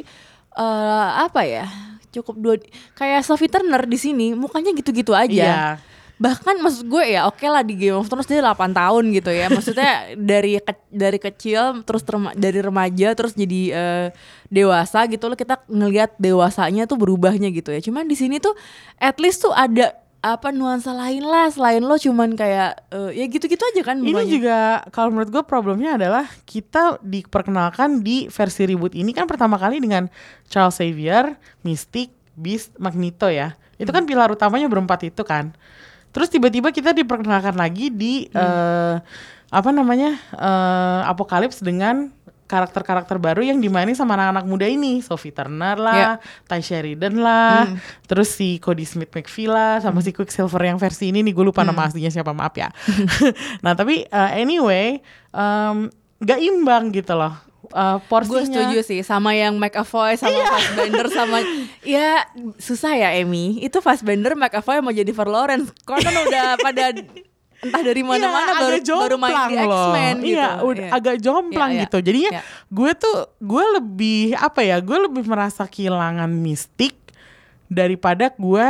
eh, 0.55 1.09
apa 1.19 1.43
ya 1.43 1.67
cukup 2.15 2.35
dua 2.35 2.55
kayak 2.93 3.21
Sophie 3.21 3.47
Turner 3.47 3.83
di 3.83 3.95
sini 3.95 4.31
mukanya 4.31 4.71
gitu-gitu 4.71 5.11
aja. 5.11 5.27
Iya. 5.27 5.67
bahkan 6.15 6.55
maksud 6.55 6.87
gue 6.87 7.11
ya 7.11 7.27
oke 7.27 7.43
lah 7.43 7.59
di 7.59 7.75
Game 7.75 7.99
of 7.99 8.07
Thrones 8.07 8.23
dia 8.23 8.39
8 8.39 8.55
tahun 8.71 9.03
gitu 9.11 9.27
ya. 9.27 9.51
Maksudnya 9.51 9.91
dari 10.31 10.55
ke- 10.57 10.87
dari 10.87 11.19
kecil 11.19 11.83
terus 11.83 12.01
terma- 12.01 12.31
dari 12.31 12.63
remaja 12.63 13.11
terus 13.11 13.35
jadi 13.35 13.61
eh, 13.69 14.07
dewasa 14.47 15.03
gitu 15.07 15.27
loh. 15.27 15.35
Kita 15.35 15.59
ngelihat 15.67 16.15
dewasanya 16.15 16.87
tuh 16.87 16.95
berubahnya 16.95 17.51
gitu 17.51 17.67
ya. 17.67 17.83
Cuman 17.83 18.07
di 18.07 18.15
sini 18.15 18.39
tuh 18.39 18.55
at 18.95 19.19
least 19.19 19.43
tuh 19.43 19.51
ada 19.51 19.91
apa 20.25 20.49
nuansa 20.49 20.89
lain 20.89 21.21
lah 21.21 21.53
selain 21.53 21.85
lo 21.85 21.93
cuman 22.01 22.33
kayak 22.33 22.81
eh, 22.89 23.21
ya 23.21 23.25
gitu-gitu 23.29 23.61
aja 23.61 23.81
kan 23.85 24.01
Ini 24.01 24.09
mukanya. 24.09 24.25
juga 24.33 24.57
kalau 24.89 25.13
menurut 25.13 25.29
gue 25.29 25.43
problemnya 25.45 26.01
adalah 26.01 26.25
kita 26.49 26.97
diperkenalkan 27.05 28.01
di 28.01 28.25
versi 28.33 28.65
reboot 28.65 28.97
ini 28.97 29.13
kan 29.13 29.29
pertama 29.29 29.61
kali 29.61 29.77
dengan 29.77 30.09
Charles 30.49 30.81
Xavier, 30.81 31.37
Mystic, 31.61 32.09
Beast, 32.33 32.73
Magneto 32.81 33.29
ya. 33.29 33.53
Itu 33.77 33.93
kan 33.93 34.09
pilar 34.09 34.33
utamanya 34.33 34.65
berempat 34.65 35.05
itu 35.05 35.21
kan. 35.21 35.53
Terus 36.09 36.33
tiba-tiba 36.33 36.73
kita 36.73 36.89
diperkenalkan 36.95 37.53
lagi 37.53 37.93
di 37.93 38.25
eh, 38.33 38.95
apa 39.53 39.69
namanya 39.69 40.17
eh, 40.33 41.01
Apocalypse 41.05 41.61
dengan 41.61 42.09
karakter-karakter 42.45 43.17
baru 43.17 43.41
yang 43.41 43.57
dimainin 43.57 43.93
sama 43.93 44.13
anak-anak 44.13 44.45
muda 44.45 44.65
ini 44.65 45.01
Sophie 45.01 45.33
Turner 45.33 45.75
lah, 45.75 45.95
Ya. 45.97 46.11
Ty 46.45 46.61
Sheridan 46.61 47.17
lah, 47.17 47.65
Hmm. 47.69 47.81
terus 48.05 48.29
si 48.31 48.61
Cody 48.61 48.85
Smith 48.85 49.09
McPhee 49.09 49.49
lah, 49.49 49.81
sama 49.81 50.01
si 50.01 50.13
Quicksilver 50.13 50.61
yang 50.61 50.77
versi 50.77 51.09
ini 51.09 51.25
nih 51.25 51.33
gue 51.33 51.45
lupa 51.45 51.65
Hmm. 51.65 51.73
nama 51.73 51.89
aslinya 51.89 52.09
siapa 52.09 52.31
maaf 52.31 52.53
ya. 52.53 52.69
nah 53.65 53.73
tapi 53.73 54.05
uh, 54.07 54.31
anyway 54.31 55.01
um, 55.33 55.89
gak 56.21 56.39
imbang 56.39 56.93
gitu 56.93 57.17
loh 57.17 57.33
uh, 57.73 57.97
porsinya. 58.05 58.37
Gue 58.37 58.45
setuju 58.45 58.79
sih 58.85 59.01
sama 59.01 59.33
yang 59.33 59.57
McAvoy 59.57 60.15
sama 60.15 60.37
Iya. 60.37 60.47
Fassbender 60.47 61.07
sama 61.09 61.37
ya 61.97 62.23
susah 62.55 62.93
ya 62.93 63.09
Emmy. 63.17 63.57
Itu 63.59 63.81
Fassbender 63.81 64.37
McAvoy 64.37 64.79
mau 64.79 64.93
jadi 64.93 65.01
Jennifer 65.05 65.25
Lawrence. 65.25 65.73
Conan 65.81 66.15
udah 66.25 66.57
pada 66.61 66.93
entah 67.65 67.81
dari 67.81 68.01
mana-mana 68.01 68.45
Iya, 68.47 68.61
baru 68.61 68.77
baru 68.85 69.17
main 69.17 69.35
di. 69.45 69.55
X-Men 69.57 70.15
gitu. 70.15 70.29
Iya, 70.31 70.49
udah 70.61 70.87
agak 70.91 71.15
jomplang 71.17 71.69
Iya, 71.69 71.75
iya. 71.75 71.83
gitu. 71.83 71.97
Jadinya 71.99 72.31
Iya. 72.31 72.41
gue 72.69 72.91
tuh 72.95 73.17
gue 73.37 73.63
lebih 73.75 74.19
apa 74.35 74.61
ya? 74.61 74.77
Gue 74.79 74.97
lebih 75.01 75.23
merasa 75.23 75.63
kehilangan 75.63 76.29
mistik 76.29 76.93
daripada 77.65 78.29
gue 78.31 78.67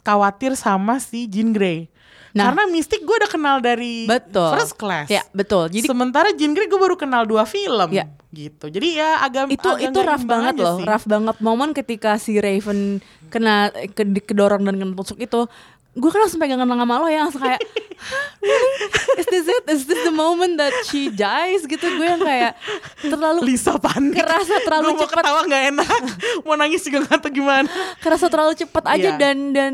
khawatir 0.00 0.52
sama 0.54 0.96
si 0.96 1.24
Jean 1.24 1.50
Grey. 1.50 1.88
Nah. 2.30 2.46
Karena 2.46 2.62
mistik 2.64 3.02
gue 3.02 3.16
udah 3.16 3.26
kenal 3.26 3.58
dari 3.58 4.06
Betul. 4.06 4.54
first 4.54 4.78
class. 4.78 5.10
Ya, 5.10 5.26
betul. 5.30 5.66
Jadi 5.66 5.82
Sementara 5.82 6.30
Jean 6.30 6.54
Grey 6.54 6.70
gue 6.70 6.78
baru 6.78 6.94
kenal 6.94 7.26
dua 7.26 7.42
film 7.42 7.90
Ya. 7.90 8.06
gitu. 8.30 8.70
Jadi 8.70 8.94
ya 8.94 9.18
agak 9.18 9.50
itu 9.50 9.66
agak 9.66 9.90
itu 9.90 9.98
rough 9.98 10.22
banget 10.24 10.54
loh 10.56 10.78
sih. 10.78 10.86
rough 10.86 11.02
banget 11.04 11.36
momen 11.42 11.74
ketika 11.74 12.14
si 12.16 12.38
Raven 12.38 13.02
kena 13.26 13.74
ke, 13.90 14.02
kedorong 14.22 14.62
dan 14.62 14.78
kena 14.78 14.94
tusuk 14.94 15.18
itu 15.18 15.50
gue 15.92 16.06
kan 16.06 16.20
langsung 16.20 16.38
pegangan 16.38 16.64
sama 16.64 16.94
lo 16.96 17.06
ya 17.06 17.24
langsung 17.24 17.42
kayak 17.42 17.58
"Hah, 17.58 18.28
really? 18.38 18.72
is 19.16 19.26
this 19.26 19.46
it 19.46 19.64
is 19.68 19.82
this 19.84 20.00
the 20.00 20.14
moment 20.14 20.54
that 20.54 20.70
she 20.84 21.08
dies 21.08 21.62
gitu 21.62 21.82
gue 21.82 22.06
yang 22.06 22.18
kayak 22.18 22.54
terlalu 23.02 23.42
Lisa 23.44 23.74
panik. 23.76 24.16
Kerasa 24.16 24.62
terlalu 24.62 24.86
Gua 24.86 24.96
mau 24.96 25.02
cepat. 25.04 25.20
ketawa 25.20 25.40
nggak 25.44 25.64
enak. 25.68 26.00
mau 26.46 26.54
nangis 26.54 26.80
juga 26.80 26.98
nggak 27.02 27.18
tahu 27.20 27.32
gimana. 27.34 27.68
kerasa 27.98 28.26
terlalu 28.26 28.54
cepet 28.54 28.82
Iya. 28.82 28.92
aja 28.92 29.10
dan 29.16 29.36
dan 29.50 29.72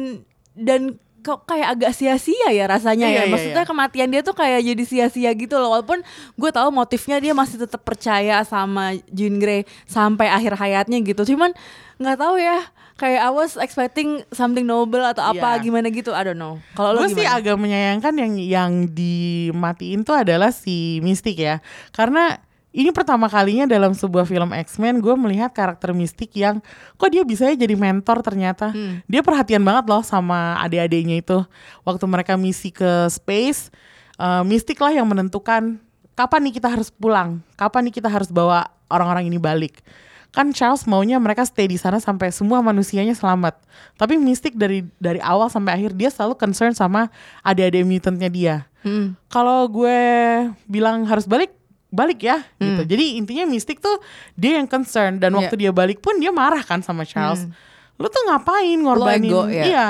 dan 0.52 0.80
kok 1.20 1.42
kayak 1.44 1.68
agak 1.74 1.90
sia-sia 1.92 2.48
ya 2.48 2.64
rasanya 2.64 3.06
Iya, 3.06 3.12
ya 3.12 3.22
iya, 3.22 3.28
maksudnya 3.28 3.60
iya. 3.60 3.68
kematian 3.68 4.08
dia 4.08 4.22
tuh 4.22 4.32
kayak 4.32 4.62
jadi 4.62 4.82
sia-sia 4.82 5.30
gitu 5.32 5.54
loh 5.54 5.74
walaupun 5.74 6.00
gue 6.32 6.50
tahu 6.50 6.70
motifnya 6.70 7.18
dia 7.18 7.34
masih 7.34 7.60
tetap 7.60 7.82
percaya 7.82 8.40
sama 8.40 8.94
Jean 9.08 9.36
Grey 9.36 9.66
sampai 9.84 10.30
akhir 10.30 10.54
hayatnya 10.54 11.02
gitu 11.02 11.26
cuman 11.28 11.50
nggak 11.96 12.16
tahu 12.16 12.38
ya 12.38 12.62
kayak 12.96 13.20
I 13.20 13.30
was 13.30 13.60
expecting 13.60 14.24
something 14.32 14.64
noble 14.64 15.04
atau 15.04 15.20
apa 15.20 15.60
Iya. 15.60 15.62
gimana 15.68 15.92
gitu 15.92 16.16
I 16.16 16.24
don't 16.24 16.40
know 16.40 16.56
kalau 16.72 16.96
lo 16.96 17.04
Gue 17.04 17.12
sih 17.12 17.28
agak 17.28 17.60
menyayangkan 17.60 18.12
yang 18.16 18.32
yang 18.40 18.70
dimatiin 18.88 20.00
tuh 20.02 20.16
adalah 20.16 20.48
si 20.50 20.98
Mystic 21.04 21.36
ya. 21.36 21.60
Karena 21.92 22.40
ini 22.72 22.92
pertama 22.92 23.24
kalinya 23.28 23.64
dalam 23.64 23.96
sebuah 23.96 24.28
film 24.28 24.52
X-Men 24.52 25.00
gue 25.00 25.16
melihat 25.16 25.48
karakter 25.48 25.96
Mystic 25.96 26.36
yang 26.36 26.60
kok 27.00 27.08
dia 27.08 27.24
bisa 27.24 27.48
jadi 27.48 27.72
mentor 27.72 28.20
ternyata. 28.20 28.68
Hmm. 28.72 29.00
Dia 29.08 29.24
perhatian 29.24 29.64
banget 29.64 29.88
loh 29.88 30.04
sama 30.04 30.60
adik-adiknya 30.60 31.24
itu. 31.24 31.40
Waktu 31.88 32.04
mereka 32.04 32.36
misi 32.36 32.68
ke 32.68 33.08
space, 33.08 33.72
eh, 34.20 34.42
Mystic 34.44 34.76
lah 34.76 34.92
yang 34.92 35.08
menentukan 35.08 35.80
kapan 36.12 36.40
nih 36.48 36.60
kita 36.60 36.68
harus 36.68 36.92
pulang, 36.92 37.40
kapan 37.56 37.88
nih 37.88 37.94
kita 37.96 38.08
harus 38.12 38.28
bawa 38.28 38.68
orang-orang 38.92 39.28
ini 39.28 39.40
balik. 39.40 39.80
Kan 40.36 40.52
Charles 40.52 40.84
maunya 40.84 41.16
mereka 41.16 41.48
stay 41.48 41.64
di 41.64 41.80
sana 41.80 41.96
sampai 41.96 42.28
semua 42.28 42.60
manusianya 42.60 43.16
selamat. 43.16 43.56
Tapi 43.96 44.20
Mystic 44.20 44.52
dari 44.52 44.84
dari 45.00 45.16
awal 45.24 45.48
sampai 45.48 45.80
akhir 45.80 45.96
dia 45.96 46.12
selalu 46.12 46.36
concern 46.36 46.76
sama 46.76 47.08
adik-adik 47.40 47.88
mutantnya 47.88 48.28
dia. 48.28 48.56
Hmm. 48.84 49.16
Kalau 49.32 49.64
gue 49.72 49.96
bilang 50.68 51.08
harus 51.08 51.24
balik, 51.24 51.56
balik 51.88 52.20
ya 52.20 52.44
gitu. 52.60 52.84
Jadi 52.84 53.16
intinya 53.16 53.48
Mystic 53.48 53.80
tuh 53.80 53.96
dia 54.36 54.60
yang 54.60 54.68
concern 54.68 55.16
dan 55.16 55.32
waktu 55.32 55.56
dia 55.56 55.72
balik 55.72 56.04
pun 56.04 56.20
dia 56.20 56.28
marah 56.28 56.60
kan 56.60 56.84
sama 56.84 57.08
Charles. 57.08 57.48
Lu 57.96 58.12
tuh 58.12 58.22
ngapain 58.28 58.76
ngorbanin? 58.76 59.32
ego, 59.32 59.48
ya? 59.48 59.64
Iya. 59.64 59.86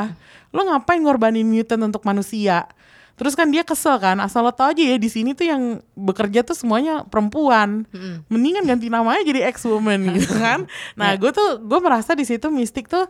Lu 0.54 0.62
ngapain 0.62 1.02
ngorbanin 1.02 1.42
mutant 1.42 1.82
untuk 1.90 2.06
manusia? 2.06 2.70
Terus 3.16 3.32
kan 3.32 3.48
dia 3.48 3.64
kesel 3.64 3.96
kan, 3.96 4.20
asal 4.20 4.44
lo 4.44 4.52
tau 4.52 4.68
aja 4.68 4.84
ya 4.84 5.00
di 5.00 5.08
sini 5.08 5.32
tuh 5.32 5.48
yang 5.48 5.80
bekerja 5.96 6.44
tuh 6.44 6.52
semuanya 6.52 7.08
perempuan. 7.08 7.88
Mendingan 8.28 8.68
ganti 8.68 8.92
namanya 8.92 9.24
jadi 9.24 9.48
ex 9.48 9.64
woman 9.64 10.04
gitu 10.20 10.36
kan. 10.36 10.68
Nah, 10.92 11.16
gue 11.16 11.32
tuh 11.32 11.64
gue 11.64 11.80
merasa 11.80 12.12
di 12.12 12.28
situ 12.28 12.52
Mystic 12.52 12.92
tuh 12.92 13.08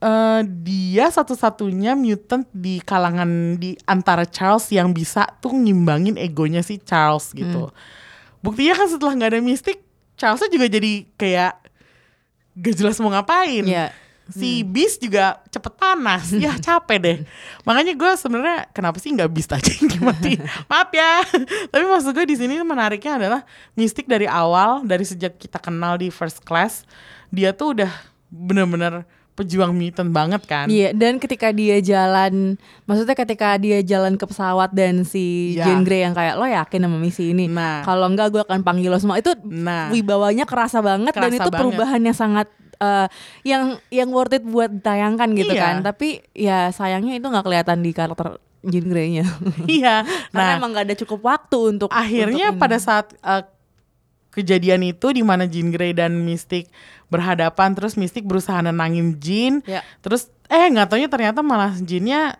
eh 0.00 0.42
dia 0.48 1.12
satu-satunya 1.12 1.92
mutant 1.92 2.48
di 2.56 2.80
kalangan 2.80 3.60
di 3.60 3.76
antara 3.84 4.24
Charles 4.24 4.66
yang 4.72 4.96
bisa 4.96 5.28
tuh 5.44 5.52
ngimbangin 5.52 6.16
egonya 6.18 6.64
si 6.64 6.80
Charles 6.82 7.30
gitu. 7.36 7.70
Buktinya 8.40 8.74
kan 8.74 8.88
setelah 8.88 9.12
nggak 9.14 9.30
ada 9.36 9.40
Mystic, 9.44 9.84
Charles 10.16 10.40
juga 10.48 10.66
jadi 10.66 11.04
kayak 11.20 11.52
gak 12.56 12.74
jelas 12.74 12.96
mau 12.98 13.12
ngapain. 13.12 13.64
Iya. 13.64 13.92
Si 14.30 14.62
Beast 14.62 14.98
juga 14.98 15.42
cepet 15.46 15.72
panas, 15.74 16.30
ya 16.38 16.54
capek 16.54 16.98
deh. 16.98 17.16
Makanya 17.62 17.92
gue 17.92 18.10
sebenarnya 18.14 18.58
kenapa 18.70 18.96
sih 18.96 19.10
nggak 19.10 19.28
Beast 19.28 19.50
aja 19.50 19.70
yang 19.70 19.88
dimati? 19.88 20.38
Maaf 20.70 20.90
ya. 20.90 21.22
Tapi 21.66 21.84
maksud 21.84 22.10
gue 22.12 22.24
di 22.24 22.34
sini 22.34 22.58
menariknya 22.60 23.16
adalah 23.16 23.40
Mystic 23.72 24.04
dari 24.04 24.24
awal, 24.24 24.82
dari 24.82 25.02
sejak 25.02 25.36
kita 25.36 25.58
kenal 25.58 25.94
di 25.94 26.08
First 26.08 26.40
Class, 26.40 26.86
dia 27.28 27.50
tuh 27.50 27.74
udah 27.74 27.90
bener-bener 28.28 29.02
pejuang 29.30 29.72
mutant 29.72 30.10
banget 30.10 30.44
kan. 30.44 30.68
Iya, 30.68 30.92
dan 30.92 31.16
ketika 31.16 31.48
dia 31.48 31.80
jalan, 31.80 32.60
maksudnya 32.84 33.16
ketika 33.16 33.56
dia 33.56 33.80
jalan 33.80 34.14
ke 34.14 34.22
pesawat 34.22 34.68
dan 34.70 35.00
si 35.02 35.56
Ya. 35.56 35.64
Jean 35.64 35.80
Grey 35.80 36.04
yang 36.04 36.12
kayak 36.12 36.36
lo 36.36 36.44
yakin 36.44 36.84
sama 36.84 37.00
misi 37.00 37.32
ini, 37.32 37.48
Nah. 37.48 37.80
kalau 37.80 38.04
enggak 38.04 38.28
gue 38.28 38.38
akan 38.38 38.60
panggil 38.60 38.86
lo 38.86 39.00
semua. 39.00 39.16
Itu 39.16 39.32
Nah. 39.40 39.88
wibawanya 39.88 40.44
kerasa 40.44 40.78
banget 40.78 41.10
dan 41.10 41.24
Kerasa 41.26 41.36
itu 41.38 41.48
banget. 41.48 41.56
perubahan 41.56 42.00
yang 42.02 42.12
sangat 42.12 42.52
eh, 42.80 43.06
yang 43.44 43.62
yang 43.88 44.08
worth 44.08 44.32
it 44.32 44.42
buat 44.42 44.72
ditayangkan 44.72 45.28
gitu 45.34 45.52
Iya. 45.52 45.62
kan. 45.62 45.74
Tapi 45.82 46.08
ya 46.32 46.68
sayangnya 46.70 47.14
itu 47.14 47.24
nggak 47.24 47.44
kelihatan 47.44 47.78
di 47.80 47.92
karakter 47.92 48.40
Jean 48.62 48.86
Grey-nya. 48.86 49.24
Iya. 49.68 50.02
Karena 50.32 50.50
Nah, 50.50 50.58
emang 50.58 50.72
gak 50.72 50.86
ada 50.88 50.96
cukup 50.98 51.20
waktu 51.22 51.58
untuk 51.70 51.88
akhirnya 51.90 52.50
untuk 52.50 52.60
pada 52.60 52.76
saat 52.76 53.12
uh, 53.20 53.44
kejadian 54.30 54.86
itu 54.86 55.10
di 55.10 55.20
mana 55.20 55.44
Jean 55.44 55.68
Grey 55.68 55.90
dan 55.90 56.14
Mystic 56.20 56.70
berhadapan 57.06 57.74
terus 57.74 57.98
Mystic 57.98 58.22
berusaha 58.22 58.60
nenangin 58.60 59.18
Jean 59.18 59.58
Ya. 59.66 59.82
terus 59.98 60.30
eh 60.46 60.66
nggak 60.66 60.86
taunya 60.86 61.06
ternyata 61.06 61.42
malah 61.42 61.74
Jeannya 61.74 62.38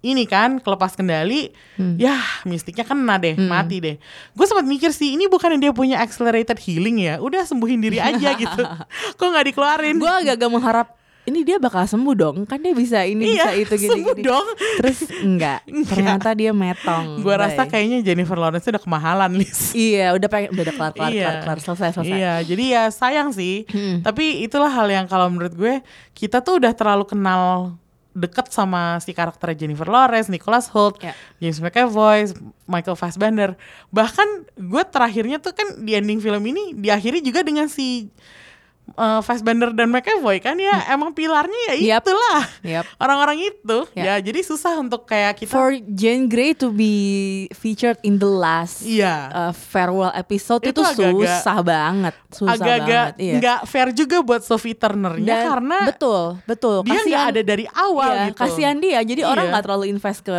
ini 0.00 0.24
kan 0.24 0.58
kelepas 0.58 0.92
kendali 0.92 1.50
Hmm. 1.74 1.94
ya 1.94 2.14
Mysticnya 2.42 2.82
kena 2.82 3.16
deh 3.16 3.34
mati 3.36 3.78
deh 3.78 3.96
gue 4.28 4.44
sempat 4.44 4.64
mikir 4.64 4.90
sih 4.90 5.14
ini 5.14 5.26
bukan 5.26 5.54
dia 5.56 5.70
punya 5.70 5.96
accelerated 5.96 6.56
healing 6.56 6.98
ya 7.00 7.18
udah 7.18 7.42
sembuhin 7.44 7.78
diri 7.78 7.98
aja 7.98 8.34
gitu 8.36 8.62
kok 9.12 9.22
nggak 9.24 9.46
dikeluarin 9.46 9.94
gue 9.96 10.06
agak-agak 10.08 10.48
mengharap 10.48 10.88
ini 11.22 11.44
dia 11.44 11.54
bakal 11.56 11.84
sembuh 11.84 12.14
dong 12.14 12.36
kan 12.42 12.56
dia 12.56 12.72
bisa 12.72 13.04
ini 13.04 13.30
Iya, 13.30 13.52
bisa 13.52 13.52
itu 13.68 13.74
gini 13.76 13.90
sembuh 13.92 14.14
gini 14.16 14.24
dong. 14.24 14.46
terus 14.76 14.98
enggak 15.28 15.60
ternyata 15.86 16.28
dia 16.32 16.50
metong 16.52 17.20
gue 17.20 17.34
rasa 17.36 17.62
Bye. 17.62 17.70
kayaknya 17.70 17.98
Jennifer 18.00 18.34
Lawrence 18.34 18.64
udah 18.64 18.80
kemahalan 18.80 19.30
Lis 19.34 19.70
Iya, 19.86 20.16
udah 20.16 20.24
pengen 20.26 20.50
udah 20.52 20.72
kelar 20.72 20.92
kelar 20.94 21.12
Iya. 21.12 21.22
kelar, 21.22 21.38
kelar 21.44 21.58
selesai 21.60 21.90
selesai. 21.92 22.16
Iya, 22.16 22.34
jadi 22.42 22.64
ya 22.66 22.82
sayang 22.88 23.28
sih. 23.30 23.68
Tapi 24.00 24.40
itulah 24.40 24.66
hal 24.68 24.88
yang 24.88 25.04
kalau 25.04 25.28
menurut 25.28 25.52
gue 25.52 25.74
kita 26.10 26.40
tuh 26.40 26.58
udah 26.58 26.72
terlalu 26.72 27.04
kenal 27.04 27.76
deket 28.16 28.50
sama 28.50 28.98
si 28.98 29.12
karakter 29.14 29.54
Jennifer 29.54 29.86
Lawrence, 29.86 30.32
Nicholas 30.32 30.68
Hoult, 30.72 30.98
Ya. 31.04 31.12
James 31.38 31.60
McAvoy, 31.62 32.32
Michael 32.66 32.96
Fassbender. 32.98 33.54
Bahkan 33.94 34.58
gue 34.58 34.82
terakhirnya 34.88 35.38
tuh 35.38 35.54
kan 35.54 35.84
di 35.84 35.94
ending 35.94 36.18
film 36.18 36.42
ini 36.48 36.74
diakhiri 36.74 37.22
juga 37.22 37.44
dengan 37.46 37.70
si 37.70 38.10
uh, 38.94 39.20
Fassbender 39.20 39.70
dan 39.70 39.88
McAvoy 39.88 40.38
kan 40.38 40.54
ya 40.54 40.88
emang 40.88 41.10
pilarnya 41.10 41.74
ya 41.74 41.96
Yap. 41.96 42.06
itulah 42.06 42.40
Yap. 42.62 42.84
orang-orang 43.02 43.38
itu 43.44 43.78
Ya. 43.92 44.14
ya 44.16 44.24
jadi 44.24 44.40
susah 44.40 44.76
untuk 44.76 45.04
kayak 45.04 45.38
kita 45.38 45.50
For 45.50 45.72
Jane 45.74 46.26
Grey 46.26 46.52
to 46.52 46.70
be 46.70 46.94
featured 47.52 47.98
in 48.00 48.16
the 48.16 48.28
last 48.28 48.80
Iya. 48.80 49.14
uh, 49.28 49.52
farewell 49.52 50.12
episode 50.12 50.62
Itu 50.62 50.78
itu, 50.78 50.82
susah 50.84 51.58
banget, 51.60 52.14
susah 52.30 52.54
agak-agak 52.54 53.06
banget. 53.10 53.20
Iya. 53.20 53.34
nggak 53.36 53.60
fair 53.64 53.88
juga 53.90 54.16
buat 54.20 54.40
Sophie 54.40 54.72
Turnernya 54.72 55.26
Dan 55.26 55.44
karena 55.48 55.78
betul, 55.84 56.22
betul. 56.44 56.76
dia 56.82 57.00
nggak 57.00 57.24
ada 57.28 57.42
dari 57.42 57.64
awal 57.70 58.10
Iya, 58.10 58.24
gitu. 58.28 58.38
Kasihan 58.38 58.76
dia. 58.76 59.00
Jadi 59.00 59.22
orang 59.22 59.44
Iya. 59.44 59.52
nggak 59.52 59.64
terlalu 59.64 59.84
invest 59.88 60.20
ke 60.20 60.32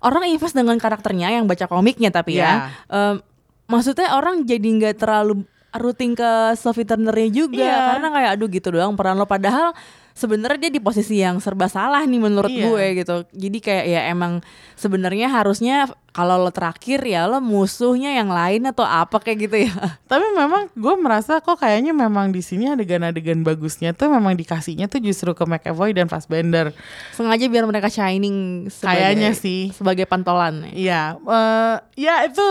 orang 0.00 0.22
invest 0.26 0.52
dengan 0.52 0.76
karakternya 0.76 1.28
yang 1.30 1.44
baca 1.44 1.66
komiknya 1.66 2.08
tapi 2.08 2.36
Iya. 2.36 2.44
ya. 2.44 2.54
Em, 2.88 3.16
maksudnya 3.64 4.12
orang 4.12 4.44
jadi 4.44 4.68
nggak 4.68 4.96
terlalu 4.96 5.42
rooting 5.72 6.12
ke 6.12 6.30
Sophie 6.54 6.84
Turnernya 6.84 7.28
juga 7.28 7.64
Iya. 7.64 7.78
karena 7.96 8.08
kayak 8.10 8.30
aduh 8.36 8.48
gitu 8.48 8.68
doang 8.70 8.92
peran 8.92 9.16
lo 9.16 9.24
padahal 9.24 9.72
sebenarnya 10.12 10.68
dia 10.68 10.72
di 10.72 10.80
posisi 10.80 11.18
yang 11.18 11.38
serba 11.38 11.66
salah 11.66 12.02
nih 12.02 12.20
menurut 12.20 12.48
Iya. 12.48 12.64
gue 12.64 12.84
gitu. 12.98 13.16
Jadi 13.30 13.58
kayak 13.58 13.84
ya 13.86 14.00
emang 14.08 14.44
sebenarnya 14.74 15.28
harusnya 15.28 15.76
kalau 16.12 16.36
lo 16.36 16.52
terakhir 16.52 17.00
ya 17.00 17.24
lo 17.24 17.40
musuhnya 17.40 18.12
yang 18.12 18.28
lain 18.28 18.68
atau 18.68 18.84
apa 18.84 19.16
kayak 19.16 19.38
gitu 19.42 19.56
ya. 19.64 19.72
Tapi 20.12 20.26
memang 20.32 20.68
gue 20.68 20.94
merasa 20.96 21.40
kok 21.40 21.56
kayaknya 21.56 21.90
memang 21.90 22.28
di 22.28 22.40
sini 22.40 22.68
adegan-adegan 22.68 23.40
bagusnya 23.40 23.92
tuh 23.92 24.12
memang 24.12 24.36
dikasihnya 24.36 24.86
tuh 24.86 25.00
justru 25.00 25.32
ke 25.32 25.42
McAvoy 25.42 25.96
dan 25.96 26.06
Fassbender. 26.06 26.76
Sengaja 27.12 27.48
biar 27.48 27.64
mereka 27.64 27.88
shining 27.88 28.68
sebagai, 28.68 28.92
Kayaknya 29.00 29.30
sih. 29.32 29.72
sebagai 29.72 30.04
pantolan. 30.04 30.68
Iya, 30.68 31.16
eh, 31.16 31.76
ya 31.96 32.28
itu 32.28 32.44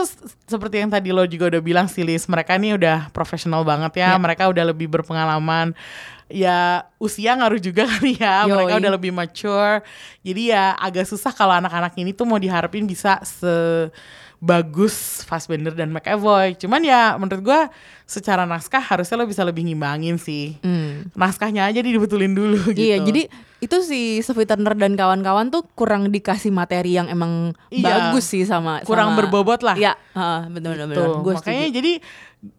seperti 0.45 0.82
yang 0.82 0.89
tadi 0.89 1.13
lo 1.13 1.24
juga 1.24 1.54
udah 1.54 1.62
bilang 1.62 1.86
sih, 1.86 2.02
Liz. 2.02 2.26
Mereka 2.26 2.58
nih 2.58 2.76
udah 2.76 3.13
profesional 3.13 3.62
banget 3.62 4.02
ya. 4.02 4.17
Iya. 4.17 4.17
Mereka 4.17 4.50
udah 4.50 4.65
lebih 4.67 4.89
berpengalaman. 4.89 5.78
Ya 6.32 6.88
usia 6.98 7.34
ngaruh 7.34 7.58
juga 7.58 7.86
kali 7.88 8.15
ya. 8.15 8.44
Yoi. 8.44 8.58
Mereka 8.58 8.74
udah 8.80 8.91
lebih 8.94 9.12
mature. 9.12 9.80
Jadi 10.20 10.48
ya 10.48 10.72
agak 10.74 11.04
susah 11.04 11.30
kalau 11.30 11.54
anak-anak 11.54 11.91
ini 11.96 12.12
tuh 12.12 12.24
mau 12.24 12.36
diharapin 12.36 12.84
bisa 12.84 13.20
sebagus 13.22 15.22
Fassbender 15.22 15.72
dan 15.72 15.89
McAvoy. 15.89 16.56
Cuman 16.56 16.82
ya 16.82 17.15
menurut 17.15 17.41
gua 17.41 17.60
secara 18.04 18.44
naskah 18.44 18.82
harusnya 18.82 19.15
lo 19.15 19.24
bisa 19.24 19.41
lebih 19.41 19.63
ngimbangin 19.63 20.15
sih. 20.15 20.56
Hmm. 20.60 21.08
Naskahnya 21.13 21.63
aja 21.63 21.80
dibetulin 21.80 22.32
dulu 22.32 22.72
gitu. 22.72 22.82
Iya, 22.82 23.02
jadi 23.02 23.26
itu 23.58 23.76
si 23.82 24.20
Sophie 24.20 24.44
Turner 24.44 24.74
dan 24.74 24.94
kawan-kawan 24.94 25.48
tuh 25.48 25.63
kurang 25.72 26.10
dikasih 26.10 26.50
materi 26.50 26.94
yang 26.94 27.08
emang 27.08 27.54
Iya. 27.70 28.12
bagus 28.12 28.28
sih 28.28 28.44
sama 28.44 28.82
Kurang 28.82 29.13
sama- 29.13 29.17
berbobot 29.22 29.62
lah. 29.62 29.76
Iya, 29.76 29.94
heeh, 30.12 30.39
benar-benar. 30.50 31.22
Gue 31.22 31.34
makanya 31.34 31.67
jadi 31.70 31.91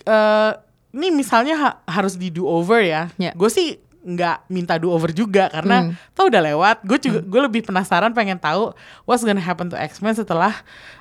eh 0.06 0.50
ini 0.92 1.09
misalnya 1.09 1.55
ha- 1.57 1.78
harus 1.85 2.14
di 2.14 2.28
do 2.28 2.44
over 2.44 2.78
ya. 2.78 3.09
Ya. 3.16 3.33
Gue 3.33 3.48
sih 3.48 3.76
nggak 4.02 4.50
minta 4.50 4.76
do 4.76 4.90
over 4.90 5.09
juga 5.09 5.46
karena 5.48 5.87
Hmm. 5.87 5.94
tau 6.11 6.26
udah 6.26 6.42
lewat. 6.42 6.83
Gue 6.83 6.98
juga 6.98 7.22
gue 7.22 7.40
lebih 7.40 7.62
penasaran 7.62 8.11
pengen 8.11 8.35
tahu 8.35 8.74
what's 9.02 9.22
gonna 9.22 9.38
happen 9.38 9.66
to 9.66 9.78
X-Men 9.78 10.12
setelah 10.12 10.52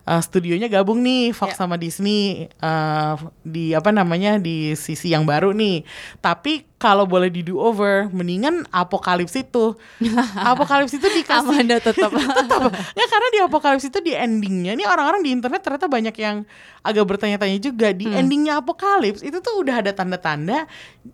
eh, 0.02 0.22
studionya 0.22 0.66
gabung 0.68 0.98
nih 1.00 1.30
Fox 1.32 1.54
Ya. 1.54 1.60
sama 1.60 1.76
Disney 1.76 2.46
eh, 2.48 3.14
di 3.42 3.74
apa 3.74 3.90
namanya 3.90 4.38
di 4.38 4.74
sisi 4.74 5.10
yang 5.10 5.24
baru 5.24 5.52
nih. 5.52 5.82
Tapi 6.18 6.71
kalau 6.82 7.06
boleh 7.06 7.30
di 7.30 7.46
do 7.46 7.62
over, 7.62 8.10
mendingan 8.10 8.66
Apokalips 8.68 9.38
itu. 9.38 9.78
Apokalips 10.52 10.92
itu 10.92 11.06
dikasih 11.06 11.46
Amanda 11.46 11.78
tetap. 11.78 12.10
tetap 12.42 12.62
ya 12.74 13.06
karena 13.06 13.28
di 13.30 13.40
apokalips 13.40 13.86
itu 13.86 14.02
di 14.02 14.18
endingnya 14.18 14.74
nih 14.74 14.90
orang-orang 14.90 15.22
di 15.22 15.30
internet 15.30 15.62
ternyata 15.62 15.86
banyak 15.86 16.16
yang 16.18 16.42
agak 16.82 17.06
bertanya-tanya 17.06 17.62
juga 17.62 17.94
di 17.94 18.10
Hmm. 18.10 18.18
endingnya 18.18 18.58
apokalips 18.58 19.22
itu 19.22 19.38
tuh 19.38 19.62
udah 19.62 19.86
ada 19.86 19.94
tanda-tanda 19.94 20.66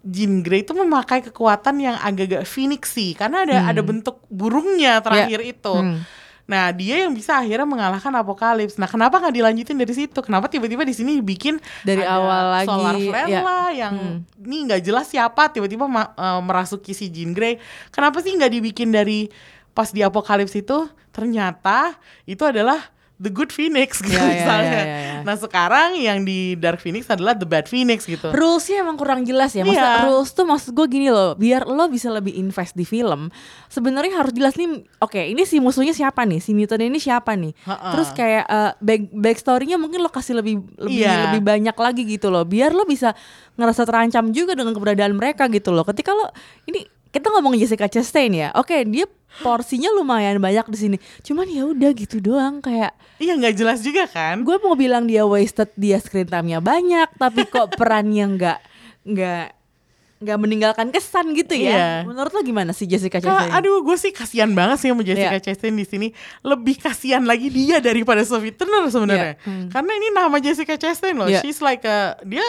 Jean 0.01 0.39
Grey 0.39 0.63
itu 0.63 0.71
memakai 0.71 1.19
kekuatan 1.21 1.75
yang 1.77 1.99
agak-agak 1.99 2.47
phoenixy 2.47 3.11
karena 3.11 3.43
ada 3.43 3.67
ada 3.67 3.81
bentuk 3.83 4.23
burungnya 4.31 5.03
terakhir 5.03 5.43
itu 5.43 5.75
Hmm. 5.75 5.99
Nah 6.47 6.71
dia 6.71 7.03
yang 7.03 7.11
bisa 7.11 7.35
akhirnya 7.35 7.67
mengalahkan 7.67 8.09
apokalips. 8.15 8.79
Nah 8.79 8.87
kenapa 8.87 9.19
nggak 9.19 9.35
dilanjutin 9.35 9.75
dari 9.75 9.91
situ? 9.91 10.19
Kenapa 10.23 10.47
tiba-tiba 10.47 10.87
di 10.87 10.95
sini 10.95 11.19
dibikin 11.19 11.59
Dari 11.83 12.01
awal 12.01 12.63
lagi, 12.63 12.67
solar 12.71 12.95
flare 12.95 13.27
ya. 13.29 13.41
lah 13.43 13.67
yang 13.69 13.95
ini 14.39 14.57
nggak 14.71 14.81
jelas 14.81 15.11
siapa 15.11 15.51
tiba-tiba 15.51 15.85
ma- 15.85 16.15
eh, 16.15 16.39
merasuki 16.39 16.95
si 16.95 17.11
Jean 17.11 17.35
Grey. 17.35 17.59
Kenapa 17.91 18.23
sih 18.23 18.31
nggak 18.31 18.47
dibikin 18.49 18.89
dari 18.89 19.27
pas 19.71 19.91
di 19.91 20.01
apokalips 20.01 20.55
itu 20.55 20.87
ternyata 21.11 21.93
itu 22.23 22.41
adalah 22.41 22.79
The 23.17 23.29
Good 23.29 23.49
Phoenix 23.49 23.97
gitu 23.99 24.13
Ya, 24.13 24.21
ya, 24.21 24.29
misalnya. 24.31 24.71
ya, 24.71 24.85
ya, 24.85 24.97
ya. 25.01 25.13
Nah 25.21 25.35
sekarang 25.35 25.89
yang 25.93 26.21
di 26.21 26.53
Dark 26.53 26.77
Phoenix 26.77 27.05
adalah 27.07 27.33
The 27.33 27.43
Bad 27.43 27.65
Phoenix 27.65 28.05
gitu. 28.05 28.29
Rulesnya 28.29 28.81
emang 28.81 28.93
kurang 28.93 29.25
jelas 29.25 29.51
ya. 29.51 29.61
Maksudnya 29.61 29.81
Iya. 29.95 30.05
rules 30.05 30.29
tuh 30.31 30.45
maksud 30.45 30.71
gue 30.71 30.85
gini 30.87 31.07
loh, 31.07 31.33
biar 31.33 31.65
lo 31.65 31.85
bisa 31.87 32.07
lebih 32.07 32.31
invest 32.31 32.73
di 32.73 32.83
film. 32.83 33.33
Sebenarnya 33.67 34.13
harus 34.15 34.31
jelas 34.31 34.53
nih. 34.53 34.69
Oke, 34.97 35.19
ini 35.23 35.43
si 35.43 35.57
musuhnya 35.57 35.91
siapa 35.91 36.23
nih? 36.23 36.37
Si 36.37 36.53
mutant 36.53 36.77
ini 36.79 36.97
siapa 36.97 37.33
nih? 37.33 37.57
Ha-ha. 37.63 37.89
Terus 37.91 38.09
kayak 38.11 38.45
eh, 38.45 38.71
back 38.77 39.01
backstorynya 39.11 39.75
mungkin 39.75 39.99
lo 39.99 40.09
kasih 40.09 40.37
lebih 40.37 40.61
lebih 40.77 41.01
Iya. 41.01 41.27
lebih 41.27 41.41
banyak 41.41 41.73
lagi 41.75 42.05
gitu 42.05 42.29
loh. 42.29 42.43
Biar 42.43 42.71
lo 42.71 42.85
bisa 42.85 43.17
ngerasa 43.53 43.83
terancam 43.83 44.29
juga 44.29 44.53
dengan 44.53 44.71
keberadaan 44.71 45.11
mereka 45.11 45.49
gitu 45.49 45.73
loh. 45.73 45.81
Ketika 45.83 46.13
lo 46.13 46.29
ini 46.63 46.85
kita 47.17 47.33
ngomongin 47.33 47.65
Jessica 47.65 47.89
Chastain 47.89 48.31
ya. 48.31 48.49
Oke, 48.53 48.85
dia 48.85 49.09
porsinya 49.41 49.89
lumayan 49.93 50.37
banyak 50.37 50.65
di 50.69 50.77
sini. 50.77 50.97
Cuman 51.25 51.49
ya 51.49 51.65
udah 51.65 51.89
gitu 51.93 52.21
doang 52.21 52.61
kayak 52.61 52.93
Iya 53.17 53.33
nggak 53.33 53.55
jelas 53.57 53.81
juga 53.81 54.05
kan? 54.05 54.45
gue 54.45 54.57
mau 54.61 54.77
bilang 54.77 55.09
dia 55.09 55.25
wasted 55.25 55.73
dia 55.73 55.97
screen 55.97 56.29
time-nya 56.29 56.61
banyak 56.61 57.09
tapi 57.17 57.49
kok 57.49 57.73
perannya 57.73 58.25
nggak 58.37 58.59
nggak 59.09 59.56
nggak 60.17 60.37
meninggalkan 60.37 60.89
kesan 60.89 61.29
gitu 61.31 61.53
ya 61.53 61.69
Iya. 61.69 61.87
menurut 62.03 62.29
lo 62.29 62.41
gimana 62.41 62.71
sih 62.71 62.83
Jessica 62.83 63.17
Chastain 63.17 63.53
aduh 63.53 63.81
gue 63.81 63.93
sih 63.95 64.09
kasihan 64.09 64.49
banget 64.49 64.77
sih 64.79 64.89
sama 64.89 65.01
Jessica 65.01 65.33
Iya. 65.33 65.43
Chastain 65.43 65.73
di 65.73 65.83
sini. 65.83 66.07
Lebih 66.41 66.79
kasihan 66.79 67.21
lagi 67.21 67.47
dia 67.47 67.77
daripada 67.77 68.21
Sophie 68.21 68.49
Turner 68.49 68.87
sebenarnya. 68.87 69.35
Iya. 69.35 69.45
Hmm. 69.45 69.67
Karena 69.69 69.91
ini 69.93 70.07
nama 70.09 70.37
Jessica 70.37 70.73
Chastain 70.73 71.13
loh. 71.13 71.25
Iya. 71.25 71.39
She's 71.39 71.59
like 71.59 71.83
a, 71.83 72.17
dia 72.23 72.43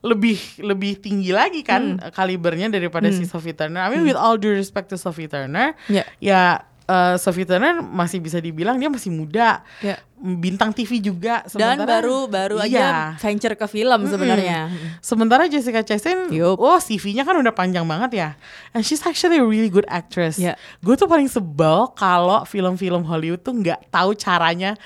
lebih 0.00 0.38
lebih 0.58 0.96
tinggi 0.96 1.28
lagi 1.30 1.60
kan 1.60 1.98
Hmm. 1.98 2.08
kalibernya 2.10 2.70
daripada 2.70 3.10
si 3.10 3.26
Sophie 3.26 3.52
Turner. 3.52 3.82
I 3.82 3.90
mean 3.90 4.02
with 4.02 4.16
all 4.16 4.34
due 4.34 4.54
respect 4.54 4.88
to 4.88 4.96
Sophie 4.96 5.26
Turner, 5.26 5.74
Iya. 5.86 6.04
ya 6.16 6.40
eh, 6.90 7.14
Sophie 7.16 7.46
Turner 7.46 7.78
masih 7.78 8.18
bisa 8.18 8.36
dibilang 8.36 8.74
dia 8.74 8.90
masih 8.90 9.08
muda. 9.08 9.62
Iya. 9.78 10.02
Bintang 10.20 10.68
TV 10.70 11.00
juga 11.00 11.40
dan 11.46 11.80
sementara- 11.80 11.88
baru 12.04 12.18
baru 12.26 12.56
Iya. 12.60 12.68
aja 12.68 12.86
venture 13.16 13.54
ke 13.54 13.64
film 13.64 14.04
sebenarnya 14.04 14.68
Sementara 15.00 15.48
Jessica 15.48 15.80
Chastain, 15.80 16.28
Yup. 16.28 16.60
oh 16.60 16.76
CV-nya 16.76 17.22
kan 17.22 17.32
udah 17.34 17.50
panjang 17.50 17.86
banget 17.86 18.10
ya. 18.12 18.28
And 18.70 18.82
she's 18.82 19.00
actually 19.00 19.38
a 19.38 19.46
really 19.46 19.70
good 19.70 19.88
actress. 19.88 20.36
Iya. 20.36 20.60
Gue 20.80 20.92
tuh 20.94 21.06
paling 21.06 21.24
sebel 21.24 21.88
kalau 21.94 22.44
film-film 22.44 23.00
Hollywood 23.02 23.40
tuh 23.40 23.54
nggak 23.54 23.88
tahu 23.88 24.12
caranya 24.12 24.76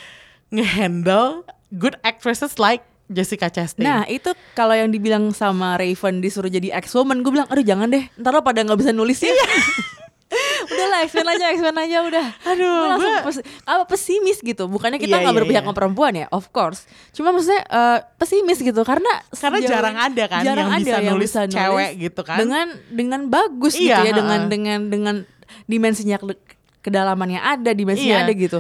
ngehandle 0.51 1.43
good 1.73 1.99
actresses 2.01 2.55
like 2.57 2.85
Jessica 3.05 3.51
Chastain. 3.51 3.83
Nah 3.83 4.07
itu 4.07 4.31
kalau 4.55 4.73
yang 4.73 4.88
dibilang 4.88 5.29
sama 5.31 5.75
Raven 5.75 6.23
disuruh 6.23 6.49
jadi 6.49 6.73
ex-woman 6.73 7.21
Gue 7.21 7.35
bilang 7.35 7.51
aduh 7.51 7.61
jangan 7.61 7.90
deh 7.90 8.07
Ntar 8.17 8.33
lo 8.33 8.40
pada 8.40 8.62
gak 8.62 8.79
bisa 8.79 8.93
nulis 8.93 9.19
ya 9.19 9.29
Udah 10.64 10.87
lah 10.87 10.99
X-Men 11.03 11.27
aja 11.29 11.44
X-Men 11.53 11.77
aja 11.79 11.99
udah 12.03 12.27
Aduh, 12.44 12.64
Gue 12.75 12.88
langsung 12.88 13.12
gua- 13.12 13.25
pes- 13.25 13.44
apa, 13.62 13.85
pesimis 13.87 14.38
gitu 14.38 14.64
Bukannya 14.64 14.97
kita 14.97 15.12
Iya, 15.12 15.23
nggak 15.23 15.31
iya, 15.31 15.40
berpihak 15.40 15.61
iya. 15.61 15.66
sama 15.66 15.75
perempuan 15.75 16.12
ya 16.14 16.27
Of 16.29 16.51
course 16.51 16.85
Cuma 17.11 17.31
maksudnya 17.31 17.62
eh, 17.62 17.99
pesimis 18.14 18.59
gitu 18.59 18.81
Karena 18.81 19.12
Karena 19.31 19.59
sejauh- 19.59 19.70
jarang 19.70 19.97
ada 19.97 20.25
kan 20.27 20.40
yang 20.42 20.68
bisa 20.75 20.99
nulis 21.07 21.31
cewek 21.31 21.90
gitu 22.01 22.20
kan. 22.20 22.38
Dengan 22.38 22.66
dengan 22.88 23.20
bagus 23.27 23.73
gitu 23.73 23.88
Iya, 23.88 24.03
ya 24.03 24.12
Dengan 24.12 24.40
ha-ha. 24.40 24.51
dengan 24.51 24.79
dengan 24.87 25.14
dimensinya 25.64 26.16
ke- 26.16 26.40
kedalamannya 26.81 27.38
ada 27.38 27.70
Dimensinya 27.70 28.18
Iya. 28.18 28.25
ada 28.25 28.33
gitu 28.33 28.59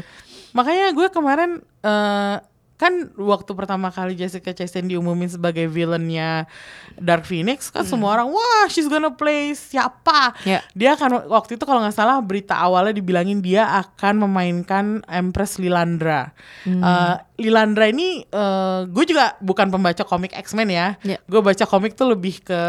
Makanya 0.52 0.90
gue 0.90 1.08
kemarin 1.08 1.50
eh, 1.80 2.36
kan 2.74 2.90
waktu 3.14 3.54
pertama 3.54 3.86
kali 3.88 4.14
Jessica 4.14 4.50
Chastain 4.50 4.84
diumumin 4.84 5.30
sebagai 5.30 5.64
villainnya 5.64 6.50
Dark 6.98 7.22
Phoenix 7.22 7.70
kan 7.70 7.86
semua 7.86 8.12
orang 8.12 8.28
wah 8.28 8.66
she's 8.66 8.86
gonna 8.86 9.14
play 9.14 9.54
siapa? 9.54 10.34
Ya. 10.42 10.58
Dia 10.74 10.94
akan 10.94 11.30
waktu 11.30 11.54
itu 11.54 11.62
kalau 11.62 11.78
nggak 11.80 11.94
salah 11.94 12.18
berita 12.18 12.54
awalnya 12.54 12.94
dibilangin 12.94 13.38
dia 13.38 13.66
akan 13.78 14.26
memainkan 14.26 14.84
Empress 15.06 15.56
Lilandra. 15.56 16.34
Eh, 16.66 17.14
Lilandra 17.34 17.90
ini 17.90 18.22
eh, 18.22 18.80
gue 18.86 19.04
juga 19.06 19.34
bukan 19.38 19.70
pembaca 19.70 20.02
komik 20.02 20.34
X-Men 20.34 20.68
ya. 20.70 20.86
Ya. 21.02 21.18
Gue 21.26 21.42
baca 21.42 21.66
komik 21.66 21.94
tuh 21.94 22.10
lebih 22.10 22.38
ke 22.40 22.60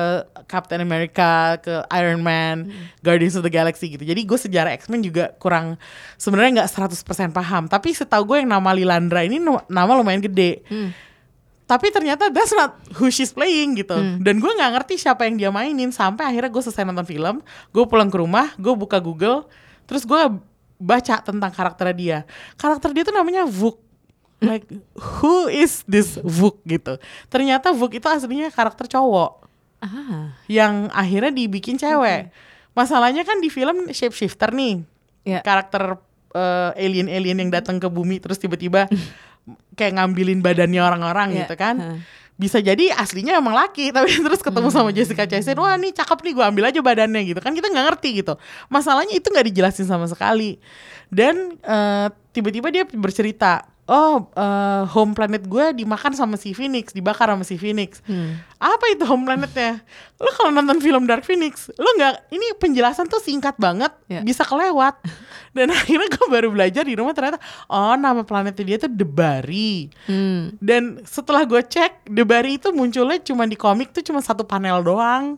Captain 0.45 0.81
America, 0.81 1.57
ke 1.57 1.81
Iron 1.93 2.21
Man, 2.21 2.69
Guardians 3.01 3.33
of 3.33 3.41
the 3.41 3.49
Galaxy 3.49 3.89
gitu. 3.89 4.01
Jadi 4.01 4.21
gue 4.21 4.37
sejarah 4.37 4.73
X-Men 4.77 5.01
juga 5.01 5.33
kurang 5.37 5.77
sebenarnya 6.17 6.61
nggak 6.61 6.69
100% 6.93 7.29
paham. 7.29 7.65
Tapi 7.65 7.93
setahu 7.93 8.33
gue 8.33 8.37
yang 8.41 8.53
nama 8.53 8.73
Lilandra 8.73 9.21
ini 9.21 9.37
no- 9.37 9.61
lumayan 9.97 10.21
gede. 10.23 10.63
Tapi 11.65 11.89
ternyata 11.89 12.29
that's 12.29 12.53
not 12.53 12.77
who 13.01 13.09
she's 13.09 13.33
playing 13.33 13.81
gitu. 13.81 13.97
Dan 14.21 14.37
gue 14.37 14.51
nggak 14.53 14.71
ngerti 14.77 15.01
siapa 15.01 15.25
yang 15.25 15.35
dia 15.41 15.49
mainin 15.49 15.89
sampai 15.89 16.29
akhirnya 16.29 16.53
gue 16.53 16.61
selesai 16.61 16.85
nonton 16.85 17.09
film, 17.09 17.41
gue 17.73 17.83
pulang 17.89 18.09
ke 18.13 18.17
rumah, 18.21 18.53
gue 18.61 18.73
buka 18.77 19.01
Google, 19.01 19.49
terus 19.89 20.05
gue 20.05 20.21
baca 20.77 21.15
tentang 21.25 21.51
karakter 21.51 21.89
dia. 21.97 22.27
Karakter 22.59 22.93
dia 22.93 23.03
tuh 23.07 23.15
namanya 23.15 23.49
Vuk. 23.49 23.81
Like 24.43 24.67
who 24.93 25.49
is 25.49 25.81
this 25.89 26.21
Vuk 26.21 26.61
gitu. 26.67 27.01
Ternyata 27.31 27.73
Vuk 27.73 27.97
itu 27.97 28.05
aslinya 28.05 28.51
karakter 28.51 28.85
cowok 28.85 29.47
Ah 29.83 30.35
yang 30.47 30.87
akhirnya 30.91 31.31
dibikin 31.33 31.75
cewek. 31.75 32.31
Masalahnya 32.75 33.23
kan 33.23 33.39
di 33.39 33.47
film 33.47 33.89
shapeshifter 33.91 34.51
nih. 34.51 34.83
Ya. 35.25 35.39
Karakter 35.41 35.97
eh, 36.35 36.71
alien-alien 36.85 37.41
yang 37.41 37.51
datang 37.51 37.81
ke 37.81 37.87
bumi 37.87 38.21
terus 38.21 38.37
tiba-tiba 38.37 38.85
kayak 39.73 39.93
ngambilin 39.95 40.39
badannya 40.39 40.81
orang-orang 40.81 41.27
Ya, 41.31 41.45
gitu 41.45 41.55
kan. 41.55 41.75
ha. 41.77 41.89
Bisa 42.35 42.59
jadi 42.59 42.91
aslinya 42.91 43.39
emang 43.39 43.55
laki 43.55 43.89
tapi 43.95 44.11
terus 44.11 44.43
ketemu 44.43 44.67
sama 44.67 44.91
Jessica 44.91 45.23
Chastain, 45.23 45.55
wah 45.55 45.75
nih 45.75 45.93
cakep 45.93 46.19
nih 46.19 46.33
gue 46.35 46.45
ambil 46.45 46.63
aja 46.67 46.79
badannya 46.81 47.21
gitu 47.23 47.39
kan 47.39 47.55
kita 47.55 47.69
nggak 47.69 47.85
ngerti 47.93 48.09
gitu. 48.19 48.33
Masalahnya 48.67 49.15
itu 49.15 49.27
nggak 49.27 49.47
dijelasin 49.49 49.85
sama 49.85 50.03
sekali. 50.05 50.59
Dan 51.07 51.55
eh, 51.61 52.07
tiba-tiba 52.31 52.67
dia 52.69 52.83
bercerita 52.83 53.63
oh 53.85 54.27
eh, 54.33 54.83
home 54.89 55.13
planet 55.13 55.45
gue 55.45 55.77
dimakan 55.77 56.17
sama 56.17 56.35
si 56.35 56.57
Phoenix, 56.57 56.89
dibakar 56.89 57.29
sama 57.29 57.45
si 57.45 57.53
Phoenix. 57.55 58.01
Apa 58.57 58.85
itu 58.89 59.05
home 59.05 59.29
planetnya? 59.29 59.85
Lo 60.17 60.33
kalau 60.33 60.49
nonton 60.49 60.81
film 60.81 61.05
Dark 61.05 61.21
Phoenix, 61.21 61.69
lo 61.77 61.85
nggak 61.93 62.33
ini 62.33 62.57
penjelasan 62.57 63.05
tuh 63.05 63.21
singkat 63.21 63.53
banget, 63.61 63.93
Ya. 64.09 64.25
bisa 64.25 64.41
kelewat. 64.41 64.97
Dan 65.55 65.71
akhirnya 65.71 66.09
gue 66.11 66.27
baru 66.27 66.49
belajar 66.51 66.83
di 66.83 66.97
rumah 66.97 67.15
ternyata 67.15 67.39
oh 67.69 67.95
nama 67.95 68.25
planetnya 68.25 68.65
dia 68.65 68.77
tuh 68.81 68.91
Debari. 68.91 69.87
Hmm. 70.09 70.57
Dan 70.57 71.05
setelah 71.05 71.45
gue 71.45 71.61
cek, 71.61 72.09
Debari 72.09 72.57
itu 72.57 72.73
munculnya 72.73 73.21
cuma 73.21 73.45
di 73.45 73.55
komik 73.55 73.93
tuh 73.93 74.01
cuma 74.01 74.19
satu 74.19 74.43
panel 74.43 74.81
doang. 74.81 75.37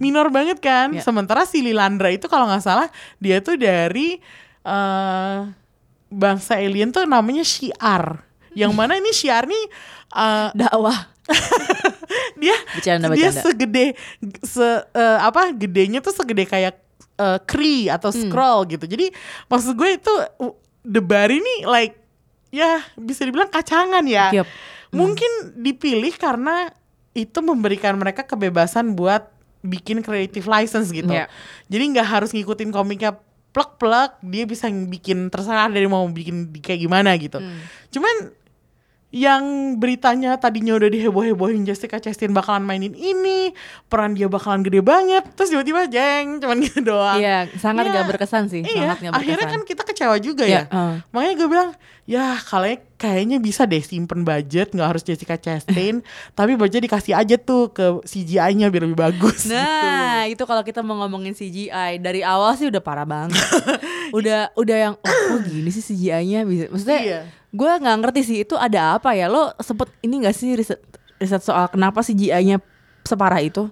Minor 0.00 0.32
banget 0.32 0.56
kan. 0.56 0.88
Ya. 0.92 1.04
Sementara 1.04 1.44
si 1.44 1.60
Lilandra 1.60 2.08
itu 2.08 2.28
kalau 2.32 2.48
nggak 2.48 2.64
salah 2.64 2.88
dia 3.20 3.44
tuh 3.44 3.60
dari 3.60 4.16
eh 4.64 5.38
bangsa 6.16 6.56
alien 6.56 6.88
tuh 6.88 7.04
namanya 7.04 7.44
Shiar. 7.44 8.24
Yang 8.56 8.72
mana 8.72 8.96
ini 8.96 9.12
Shiar 9.12 9.44
nih 9.44 9.64
eh, 10.16 10.48
Dakwah. 10.56 11.12
dia 12.40 12.56
Bercanda, 12.72 13.10
dia 13.12 13.28
bercanda. 13.28 13.42
segede 13.44 13.84
se 14.40 14.64
eh, 14.94 15.18
apa 15.20 15.52
gedenya 15.52 16.00
tuh 16.00 16.14
segede 16.14 16.46
kayak 16.46 16.74
eh, 17.18 17.38
Kree 17.44 17.92
atau 17.92 18.08
Hmm. 18.08 18.20
scroll 18.26 18.64
gitu. 18.70 18.88
Jadi 18.88 19.12
maksud 19.46 19.76
gue 19.76 19.98
itu 19.98 20.14
uh, 20.40 20.54
Debari 20.80 21.42
nih 21.42 21.58
like 21.66 21.98
ya 22.48 22.78
bisa 22.94 23.26
dibilang 23.26 23.50
kacangan 23.50 24.06
ya. 24.06 24.30
Yup. 24.32 24.46
Mungkin 24.94 25.58
dipilih 25.58 26.14
karena 26.14 26.70
itu 27.10 27.42
memberikan 27.42 27.98
mereka 27.98 28.22
kebebasan 28.22 28.94
buat 28.94 29.26
bikin 29.66 29.98
creative 29.98 30.46
license 30.46 30.94
gitu. 30.94 31.10
Iya. 31.10 31.26
Jadi 31.66 31.84
nggak 31.90 32.06
harus 32.06 32.30
ngikutin 32.30 32.70
komiknya 32.70 33.18
plek-plek, 33.56 34.20
dia 34.20 34.44
bisa 34.44 34.68
bikin 34.68 35.32
terserah 35.32 35.72
dari 35.72 35.88
mau 35.88 36.04
bikin 36.04 36.52
kayak 36.60 36.76
gimana 36.78 37.16
gitu. 37.16 37.40
Hmm. 37.40 37.56
Cuman 37.88 38.36
yang 39.08 39.44
beritanya 39.80 40.36
tadinya 40.36 40.76
udah 40.76 40.92
diheboh-hebohin 40.92 41.64
Jessica 41.64 41.96
Chastain 41.96 42.36
bakalan 42.36 42.60
mainin 42.60 42.92
ini, 42.92 43.54
peran 43.88 44.12
dia 44.12 44.28
bakalan 44.28 44.60
gede 44.60 44.84
banget, 44.84 45.24
terus 45.32 45.48
tiba-tiba 45.48 45.88
jeng, 45.88 46.36
cuman 46.36 46.58
gitu 46.68 46.84
doang. 46.84 47.16
Iya, 47.16 47.48
sangat 47.56 47.88
Iya. 47.88 47.94
gak 47.96 48.06
berkesan 48.12 48.52
sih. 48.52 48.60
Iya, 48.60 48.92
sangat 48.92 48.98
gak 48.98 49.12
berkesan. 49.14 49.20
akhirnya 49.24 49.46
kan 49.48 49.60
kita 49.64 49.82
kecewa 49.88 50.16
juga 50.20 50.44
Iya, 50.44 50.68
ya. 50.68 50.74
uh. 50.74 50.94
Makanya 51.16 51.34
gue 51.34 51.48
bilang, 51.48 51.70
ya 52.06 52.38
kalian 52.38 52.78
kayaknya 52.96 53.42
bisa 53.42 53.66
deh 53.66 53.82
simpen 53.82 54.22
budget, 54.22 54.70
nggak 54.70 54.88
harus 54.94 55.02
Jessica 55.02 55.34
Chastain, 55.34 56.00
tapi 56.38 56.54
budget 56.54 56.86
dikasih 56.86 57.18
aja 57.18 57.34
tuh 57.36 57.74
ke 57.74 57.98
CGI-nya 58.06 58.70
biar 58.70 58.86
lebih 58.86 58.96
bagus. 58.96 59.44
gitu. 59.44 59.52
Nah, 59.52 60.24
itu 60.30 60.42
kalau 60.46 60.62
kita 60.62 60.86
mau 60.86 60.96
ngomongin 61.02 61.34
CGI 61.34 61.98
dari 61.98 62.22
awal 62.22 62.54
sih 62.54 62.70
udah 62.70 62.78
parah 62.78 63.04
banget. 63.04 63.36
udah 64.16 64.54
udah 64.54 64.76
yang 64.78 64.94
oh, 64.96 65.12
kok 65.34 65.40
gini 65.50 65.68
sih 65.68 65.82
CGI-nya 65.82 66.46
bisa. 66.46 66.70
Maksudnya 66.70 67.00
Iya. 67.02 67.20
gue 67.50 67.70
nggak 67.82 67.96
ngerti 68.00 68.20
sih 68.22 68.38
itu 68.46 68.54
ada 68.54 68.96
apa 68.96 69.12
ya. 69.12 69.26
Lo 69.26 69.50
sempet 69.58 69.90
ini 70.00 70.22
gak 70.22 70.36
sih 70.38 70.54
riset 70.54 70.78
riset 71.18 71.42
soal 71.42 71.66
kenapa 71.68 72.06
CGI-nya 72.06 72.62
separah 73.02 73.42
itu? 73.42 73.66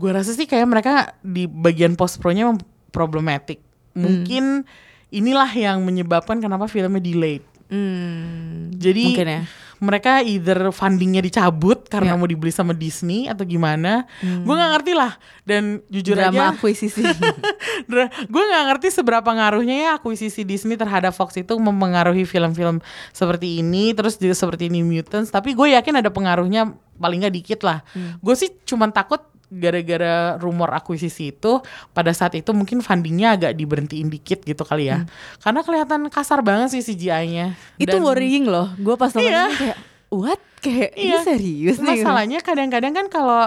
Gue 0.00 0.10
rasa 0.16 0.32
sih 0.32 0.48
kayak 0.48 0.64
mereka 0.64 1.12
di 1.20 1.44
bagian 1.44 1.92
post 1.92 2.16
pro-nya 2.24 2.48
emang 2.48 2.56
problematic. 2.88 3.60
Mungkin 3.92 4.64
inilah 5.10 5.50
yang 5.52 5.82
menyebabkan 5.84 6.38
kenapa 6.40 6.70
filmnya 6.70 7.02
delayed. 7.02 7.42
Hmm, 7.70 8.74
Jadi 8.74 9.14
mungkin 9.14 9.28
ya. 9.30 9.42
mereka 9.78 10.20
either 10.20 10.74
fundingnya 10.74 11.22
dicabut 11.22 11.86
karena 11.86 12.12
Ya. 12.12 12.18
mau 12.18 12.26
dibeli 12.26 12.50
sama 12.50 12.74
Disney 12.74 13.30
atau 13.30 13.46
gimana. 13.46 14.10
Gue 14.20 14.50
nggak 14.50 14.70
ngerti 14.74 14.92
lah. 14.92 15.14
Dan 15.46 15.78
jujur 15.86 16.18
Drama 16.18 16.34
aja, 16.34 16.58
akuisisi. 16.58 17.00
gue 18.32 18.42
nggak 18.44 18.64
ngerti 18.74 18.88
seberapa 18.90 19.30
ngaruhnya 19.30 19.76
ya 19.76 19.90
akuisisi 19.96 20.42
Disney 20.42 20.74
terhadap 20.74 21.14
Fox 21.14 21.38
itu 21.38 21.54
mempengaruhi 21.54 22.26
film-film 22.26 22.82
seperti 23.10 23.62
ini, 23.62 23.94
terus 23.94 24.18
juga 24.18 24.34
seperti 24.34 24.66
ini 24.66 24.82
Mutants. 24.82 25.30
Tapi 25.30 25.54
gue 25.54 25.72
yakin 25.72 26.02
ada 26.02 26.10
pengaruhnya 26.10 26.70
paling 26.98 27.22
nggak 27.22 27.34
dikit 27.34 27.60
lah. 27.62 27.80
Gue 28.20 28.34
sih 28.34 28.52
cuman 28.66 28.90
takut 28.90 29.22
gara-gara 29.50 30.38
rumor 30.38 30.70
akuisisi 30.70 31.34
itu 31.34 31.58
pada 31.90 32.14
saat 32.14 32.38
itu 32.38 32.54
mungkin 32.54 32.78
fundingnya 32.80 33.34
agak 33.34 33.52
diberhentiin 33.52 34.06
dikit 34.06 34.46
gitu 34.46 34.62
kali 34.62 34.86
ya 34.86 35.02
karena 35.42 35.60
kelihatan 35.60 36.06
kasar 36.06 36.38
banget 36.40 36.70
sih 36.70 36.86
CGI-nya 36.86 37.58
itu 37.76 37.96
worrying 37.98 38.46
loh. 38.46 38.70
Gue 38.78 38.94
pas 38.94 39.10
nonton 39.10 39.26
Iya. 39.26 39.44
ini 39.50 39.56
kayak 39.58 39.78
what? 40.08 40.40
Kayak 40.60 40.90
ini 40.94 41.02
Iya. 41.10 41.20
serius 41.26 41.76
nih. 41.78 41.98
Masalahnya 41.98 42.38
kadang-kadang 42.40 42.92
kan 42.94 43.06
kalau 43.10 43.42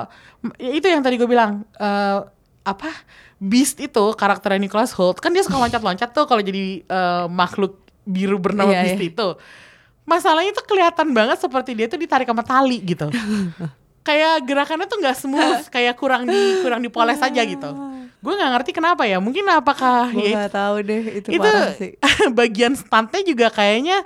ya 0.60 0.72
itu 0.76 0.92
yang 0.92 1.00
tadi 1.00 1.16
gue 1.16 1.30
bilang 1.30 1.64
eh, 1.80 2.20
apa 2.64 2.90
Beast 3.40 3.80
itu 3.80 4.04
karakternya 4.16 4.60
Nicholas 4.60 4.92
Holt 4.96 5.20
kan 5.20 5.32
dia 5.32 5.44
suka 5.44 5.56
loncat-loncat 5.56 6.12
tuh 6.12 6.28
kalau 6.28 6.40
jadi 6.40 6.84
eh, 6.84 7.26
makhluk 7.32 7.80
biru 8.04 8.36
bernama 8.40 8.76
Iya, 8.76 8.82
Beast 8.84 9.00
iya. 9.00 9.08
itu. 9.08 9.28
Masalahnya 10.04 10.52
itu 10.52 10.60
kelihatan 10.68 11.16
banget 11.16 11.40
seperti 11.40 11.72
dia 11.80 11.88
tuh 11.88 11.96
ditarik 11.96 12.28
sama 12.28 12.44
tali 12.44 12.84
gitu. 12.84 13.08
kayak 14.04 14.44
gerakannya 14.44 14.86
tuh 14.86 15.00
nggak 15.00 15.18
smooth, 15.18 15.64
kayak 15.76 15.96
kurang 15.96 16.28
di 16.28 16.36
kurang 16.60 16.80
dipoles 16.80 17.18
aja 17.18 17.42
gitu. 17.42 17.70
Gue 18.20 18.34
nggak 18.36 18.52
ngerti 18.54 18.72
kenapa 18.72 19.04
ya. 19.04 19.20
Mungkin 19.20 19.44
apakah 19.48 20.12
Gue 20.12 20.32
ya 20.32 20.48
gak 20.48 20.54
tahu 20.54 20.76
deh 20.80 21.04
itu, 21.20 21.28
itu 21.32 21.40
parah 21.40 21.76
sih. 21.76 21.92
bagian 22.38 22.72
stuntnya 22.74 23.20
juga 23.22 23.48
kayaknya 23.50 24.04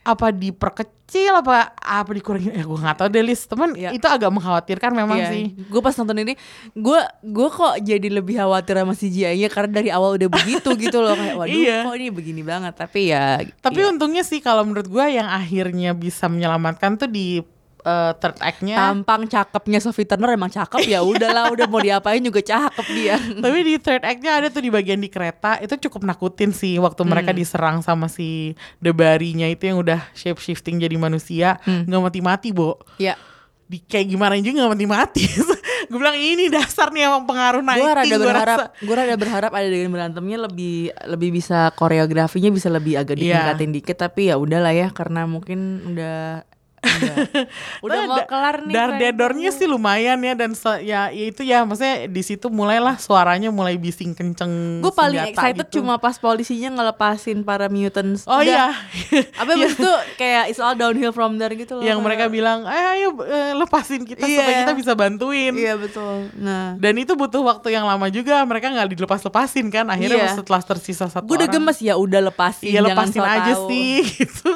apa 0.00 0.32
diperkecil 0.32 1.36
apa 1.36 1.76
apa 1.76 2.10
dikurangin 2.12 2.56
eh 2.56 2.64
gue 2.64 2.78
nggak 2.78 2.96
tahu 2.96 3.08
deh 3.12 3.20
Lis 3.20 3.44
teman 3.44 3.76
Iya. 3.76 3.92
itu 3.92 4.08
agak 4.08 4.32
mengkhawatirkan 4.32 4.96
memang 4.96 5.20
Iya, 5.20 5.28
sih 5.28 5.44
Gue 5.68 5.84
pas 5.84 5.92
nonton 5.92 6.16
ini, 6.16 6.32
gue 6.72 7.00
gue 7.20 7.48
kok 7.50 7.74
jadi 7.78 8.08
lebih 8.08 8.40
khawatir 8.40 8.80
sama 8.80 8.96
CGI-nya 8.96 9.52
karena 9.52 9.70
dari 9.74 9.92
awal 9.92 10.16
udah 10.16 10.28
begitu 10.32 10.72
gitu 10.88 11.04
loh 11.04 11.12
kayak 11.12 11.36
waduh 11.36 11.52
Iya. 11.52 11.78
kok 11.84 11.96
ini 11.96 12.08
begini 12.08 12.40
banget 12.40 12.72
tapi 12.72 13.12
ya. 13.12 13.44
tapi 13.60 13.84
iya. 13.84 13.92
untungnya 13.92 14.24
sih 14.24 14.40
kalau 14.40 14.64
menurut 14.64 14.88
gue 14.88 15.04
yang 15.08 15.28
akhirnya 15.28 15.92
bisa 15.92 16.24
menyelamatkan 16.24 16.96
tuh 16.96 17.08
di 17.08 17.44
eh, 17.88 18.12
third 18.14 18.36
act-nya 18.38 18.76
tampang 18.76 19.24
cakepnya 19.24 19.78
Sophie 19.78 20.04
Turner 20.04 20.30
emang 20.30 20.48
cakep 20.48 20.84
ya 20.84 21.00
udahlah 21.00 21.48
udah 21.54 21.64
mau 21.64 21.78
diapain 21.78 22.20
juga 22.20 22.38
cakep 22.38 22.86
dia. 22.90 23.16
tapi 23.16 23.58
di 23.62 23.74
third 23.76 24.02
act-nya 24.02 24.32
ada 24.36 24.48
tuh 24.48 24.60
di 24.60 24.68
bagian 24.68 24.96
di 24.96 25.08
kereta 25.08 25.56
itu 25.56 25.80
cukup 25.80 26.04
nakutin 26.04 26.50
sih 26.50 26.76
waktu 26.76 27.00
mereka 27.02 27.30
Hmm. 27.30 27.38
diserang 27.38 27.76
sama 27.80 28.06
si 28.06 28.52
Debarinya 28.78 29.46
itu 29.46 29.64
yang 29.64 29.78
udah 29.78 30.04
shape 30.12 30.38
shifting 30.38 30.76
jadi 30.76 30.94
manusia 30.94 31.56
Hmm. 31.60 31.84
nggak 31.84 32.02
mati-mati 32.04 32.48
bo 32.50 32.76
ya, 32.96 33.16
di 33.64 33.80
kayak 33.80 34.06
gimana 34.08 34.36
juga 34.36 34.60
nggak 34.60 34.72
mati-mati 34.74 35.24
gue 35.88 35.96
bilang 35.96 36.14
ini 36.14 36.48
dasar 36.48 36.88
nih 36.88 37.06
emang 37.06 37.24
pengaruh 37.24 37.60
naik 37.60 37.78
gue 37.78 37.88
rada 37.90 38.16
berharap, 38.18 38.58
gue 38.76 38.92
rada 38.92 39.14
berharap 39.14 39.50
ada 39.50 39.64
dengan 39.64 39.88
berantemnya 39.90 40.38
lebih 40.42 40.76
lebih 41.06 41.30
bisa 41.32 41.72
koreografinya 41.72 42.48
bisa 42.48 42.68
lebih 42.68 42.96
agak 42.96 43.16
Iya. 43.16 43.24
ditingkatin 43.54 43.70
dikit 43.72 43.96
tapi 43.98 44.28
ya 44.28 44.36
udahlah 44.36 44.70
ya 44.70 44.88
karena 44.90 45.24
mungkin 45.24 45.58
udah 45.86 46.44
udah, 47.84 47.84
udah 47.84 48.00
mau 48.06 48.18
kelar 48.24 48.56
nih. 48.64 48.74
Dar 48.74 48.90
dedornya 48.96 49.50
sih 49.50 49.66
lumayan 49.66 50.18
ya 50.22 50.34
dan 50.34 50.54
ya, 50.80 51.10
itu 51.10 51.42
ya 51.42 51.66
maksudnya 51.66 52.06
di 52.06 52.22
situ 52.22 52.46
mulailah 52.48 52.96
suaranya 52.98 53.50
mulai 53.50 53.74
bising 53.76 54.14
kenceng. 54.14 54.80
Gue 54.80 54.92
paling 54.94 55.30
excited 55.30 55.66
gitu. 55.66 55.82
cuma 55.82 55.98
pas 55.98 56.16
polisinya 56.16 56.70
ngelepasin 56.72 57.42
para 57.42 57.66
mutants. 57.66 58.24
Oh 58.24 58.40
Udah. 58.40 58.72
iya. 58.72 59.22
Apa 59.36 59.50
abis 59.58 59.74
itu 59.74 59.90
kayak 60.16 60.50
it's 60.50 60.62
all 60.62 60.74
downhill 60.74 61.10
from 61.10 61.36
there 61.36 61.52
gitu 61.52 61.78
loh. 61.78 61.84
yang 61.84 61.98
mereka 61.98 62.30
bilang, 62.30 62.62
"Ayo 62.64 62.86
ayo 62.88 63.08
eh, 63.24 63.52
lepasin 63.54 64.06
kita 64.06 64.22
Iya. 64.22 64.38
supaya 64.38 64.54
kita 64.64 64.74
bisa 64.76 64.92
bantuin." 64.94 65.52
Iya 65.54 65.74
betul. 65.74 66.30
Nah, 66.38 66.78
Dan 66.78 66.94
itu 66.98 67.14
butuh 67.14 67.42
waktu 67.42 67.74
yang 67.74 67.84
lama 67.84 68.06
juga. 68.08 68.40
Mereka 68.44 68.70
nggak 68.70 68.88
dilepas-lepasin 68.94 69.66
kan. 69.68 69.86
Akhirnya 69.88 70.30
Iya. 70.30 70.36
setelah 70.36 70.62
tersisa 70.62 71.06
satu 71.08 71.26
gue 71.26 71.36
udah 71.38 71.50
gemes 71.50 71.78
ya 71.80 71.94
udah 71.98 72.30
lepasin. 72.30 72.70
Iya 72.70 72.80
lepasin 72.84 73.22
aja 73.22 73.52
tau. 73.54 73.66
sih 73.66 74.02
gitu. 74.22 74.50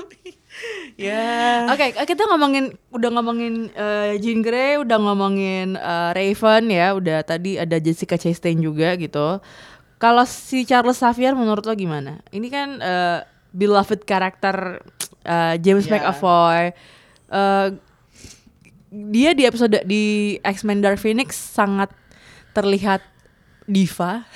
Ya. 0.97 1.69
Oke, 1.71 1.93
kita 2.07 2.27
ngomongin 2.31 2.75
udah 2.93 3.11
ngomongin 3.13 3.69
eh, 3.75 4.17
Jean 4.19 4.41
Grey, 4.41 4.81
udah 4.81 4.99
ngomongin 4.99 5.77
eh, 5.77 6.11
Raven 6.17 6.65
ya, 6.73 6.97
udah 6.97 7.23
tadi 7.23 7.61
ada 7.61 7.77
Jessica 7.79 8.17
Chastain 8.17 8.59
juga 8.59 8.97
gitu. 8.97 9.39
Kalau 10.01 10.25
si 10.27 10.67
Charles 10.67 10.99
Xavier 10.99 11.37
menurut 11.39 11.63
lo 11.63 11.75
gimana? 11.77 12.19
Ini 12.35 12.49
kan 12.51 12.69
eh, 12.83 13.19
beloved 13.53 14.03
karakter 14.09 14.83
eh, 15.23 15.55
James 15.61 15.87
Ya. 15.87 16.01
McAvoy. 16.01 16.73
Eh, 17.33 17.69
dia 18.93 19.31
di 19.33 19.45
episode 19.49 19.79
di 19.89 20.37
X-Men 20.45 20.85
Dark 20.85 21.01
Phoenix 21.01 21.33
sangat 21.33 21.89
terlihat 22.53 23.01
diva. 23.65 24.27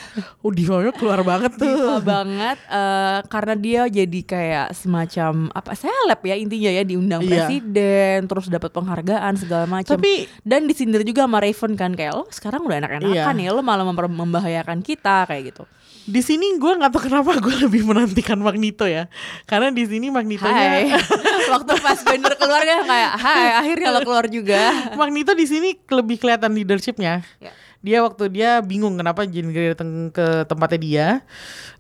Oh 0.41 0.49
divanya 0.49 0.91
keluar 0.91 1.21
banget 1.21 1.55
tuh. 1.55 1.67
diva 1.67 1.99
banget 1.99 2.59
eh, 2.63 3.19
karena 3.27 3.55
dia 3.55 3.83
jadi 3.87 4.21
kayak 4.23 4.67
semacam 4.73 5.33
apa 5.51 5.73
seleb 5.73 6.21
ya 6.23 6.35
intinya 6.35 6.71
ya 6.71 6.83
diundang 6.83 7.21
Iya. 7.21 7.29
presiden 7.45 8.19
terus 8.25 8.47
dapat 8.47 8.71
penghargaan 8.71 9.33
segala 9.35 9.65
macam 9.65 9.93
Tapi- 9.93 10.31
dan 10.41 10.65
disindir 10.65 11.03
juga 11.03 11.25
sama 11.25 11.39
Raven 11.39 11.73
kan 11.75 11.93
kayak 11.93 12.13
lo 12.13 12.25
sekarang 12.29 12.63
udah 12.63 12.79
enak-enakan 12.79 13.35
Iya. 13.37 13.45
ya 13.45 13.51
lo 13.51 13.61
malah 13.61 13.83
membahayakan 14.07 14.81
kita 14.81 15.25
kayak 15.25 15.51
gitu 15.51 15.65
Di 16.07 16.23
sini 16.23 16.55
gue 16.55 16.71
nggak 16.71 16.87
tahu 16.89 17.03
kenapa 17.05 17.35
gue 17.37 17.51
lebih 17.67 17.83
menantikan 17.83 18.39
Magneto 18.39 18.87
ya. 18.87 19.11
Karena 19.43 19.75
di 19.75 19.83
sini 19.83 20.07
Magnetonya 20.07 20.55
Hai 20.55 20.87
waktu 21.53 21.73
pas 21.77 21.99
bener 21.99 22.31
keluar 22.37 22.63
dia 22.63 22.79
kayak 22.81 23.13
hai 23.19 23.47
akhirnya 23.59 23.89
lo 23.91 24.01
keluar 24.01 24.31
juga 24.31 24.71
Magneto 25.01 25.35
di 25.35 25.45
sini 25.45 25.75
lebih 25.83 26.17
kelihatan 26.17 26.55
leadershipnya. 26.55 27.27
Ya. 27.43 27.51
Dia 27.81 28.03
waktu 28.03 28.29
dia 28.29 28.61
bingung 28.61 28.97
kenapa 28.97 29.25
Jean 29.25 29.51
Grey 29.51 29.73
datang 29.73 30.09
ke 30.11 30.45
tempatnya 30.45 30.81
dia. 30.81 31.07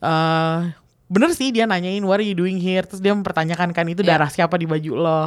eh 0.00 0.58
bener 1.06 1.30
sih 1.30 1.54
dia 1.54 1.70
nanyain 1.70 2.02
what 2.02 2.18
are 2.18 2.26
you 2.26 2.34
doing 2.34 2.58
here? 2.58 2.82
Terus 2.82 2.98
dia 2.98 3.14
mempertanyakan 3.14 3.70
kan 3.70 3.86
itu 3.86 4.02
Iya. 4.02 4.18
darah 4.18 4.26
siapa 4.26 4.58
di 4.58 4.66
baju 4.66 4.92
lo? 4.94 5.20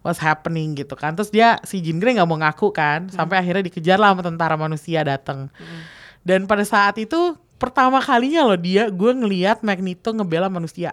What's 0.00 0.18
happening? 0.18 0.72
Gitu 0.72 0.96
kan. 0.96 1.12
Terus 1.12 1.28
dia 1.28 1.60
si 1.62 1.84
Jean 1.84 2.00
Grey 2.00 2.16
nggak 2.16 2.24
mau 2.24 2.40
ngaku 2.40 2.72
kan 2.72 3.12
sampai 3.12 3.36
akhirnya 3.38 3.60
dikejar 3.62 4.00
lah 4.00 4.16
sama 4.16 4.24
tentara 4.24 4.56
manusia 4.56 5.04
datang 5.04 5.52
dan 6.24 6.44
pada 6.44 6.64
saat 6.64 6.96
itu 6.96 7.36
pertama 7.58 7.98
kalinya 7.98 8.44
loh 8.44 8.54
dia 8.54 8.86
gue 8.88 9.12
ngeliat 9.12 9.60
Magneto 9.60 10.12
ngebela 10.12 10.48
manusia. 10.48 10.92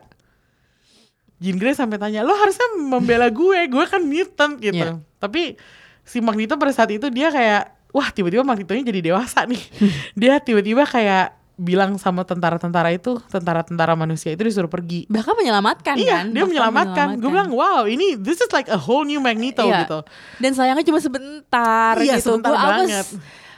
Jean 1.35 1.59
Grey 1.59 1.75
sampai 1.75 1.99
tanya 1.99 2.23
lo 2.23 2.31
harusnya 2.31 2.63
membela 2.79 3.27
gue 3.27 3.67
gue 3.67 3.85
kan 3.85 3.99
mutant 3.99 4.55
gitu. 4.57 4.75
Iya. 4.75 5.03
tapi 5.19 5.59
si 6.05 6.19
Magneto 6.19 6.55
pada 6.55 6.71
saat 6.71 6.91
itu 6.91 7.07
dia 7.09 7.27
kayak 7.27 7.74
wah 7.95 8.11
tiba-tiba 8.11 8.43
Magnetonya 8.43 8.83
jadi 8.83 8.99
dewasa 9.01 9.47
nih. 9.47 9.63
Dia 10.19 10.35
tiba-tiba 10.37 10.83
kayak 10.83 11.31
bilang 11.55 11.95
sama 11.95 12.27
tentara-tentara 12.27 12.91
itu 12.91 13.15
tentara-tentara 13.25 13.95
manusia 13.95 14.27
itu 14.29 14.43
disuruh 14.43 14.67
pergi. 14.67 15.07
Bahkan 15.07 15.33
menyelamatkan 15.33 15.95
iya 15.95 16.19
kan? 16.19 16.25
dia 16.27 16.43
Bahkan 16.43 16.49
menyelamatkan. 16.51 17.07
Gue 17.15 17.31
bilang 17.31 17.47
wow 17.49 17.87
ini 17.87 18.19
this 18.19 18.37
is 18.37 18.51
like 18.51 18.67
a 18.67 18.75
whole 18.75 19.01
new 19.01 19.17
Magneto 19.17 19.63
Iya. 19.63 19.87
gitu. 19.87 20.03
Dan 20.37 20.51
sayangnya 20.51 20.83
cuma 20.83 20.99
sebentar 20.99 21.95
Iya, 21.95 22.19
gitu. 22.19 22.35
sebentar 22.35 22.51
Gua- 22.51 22.59
I 22.59 22.67
was- 22.67 22.75
banget. 22.83 23.07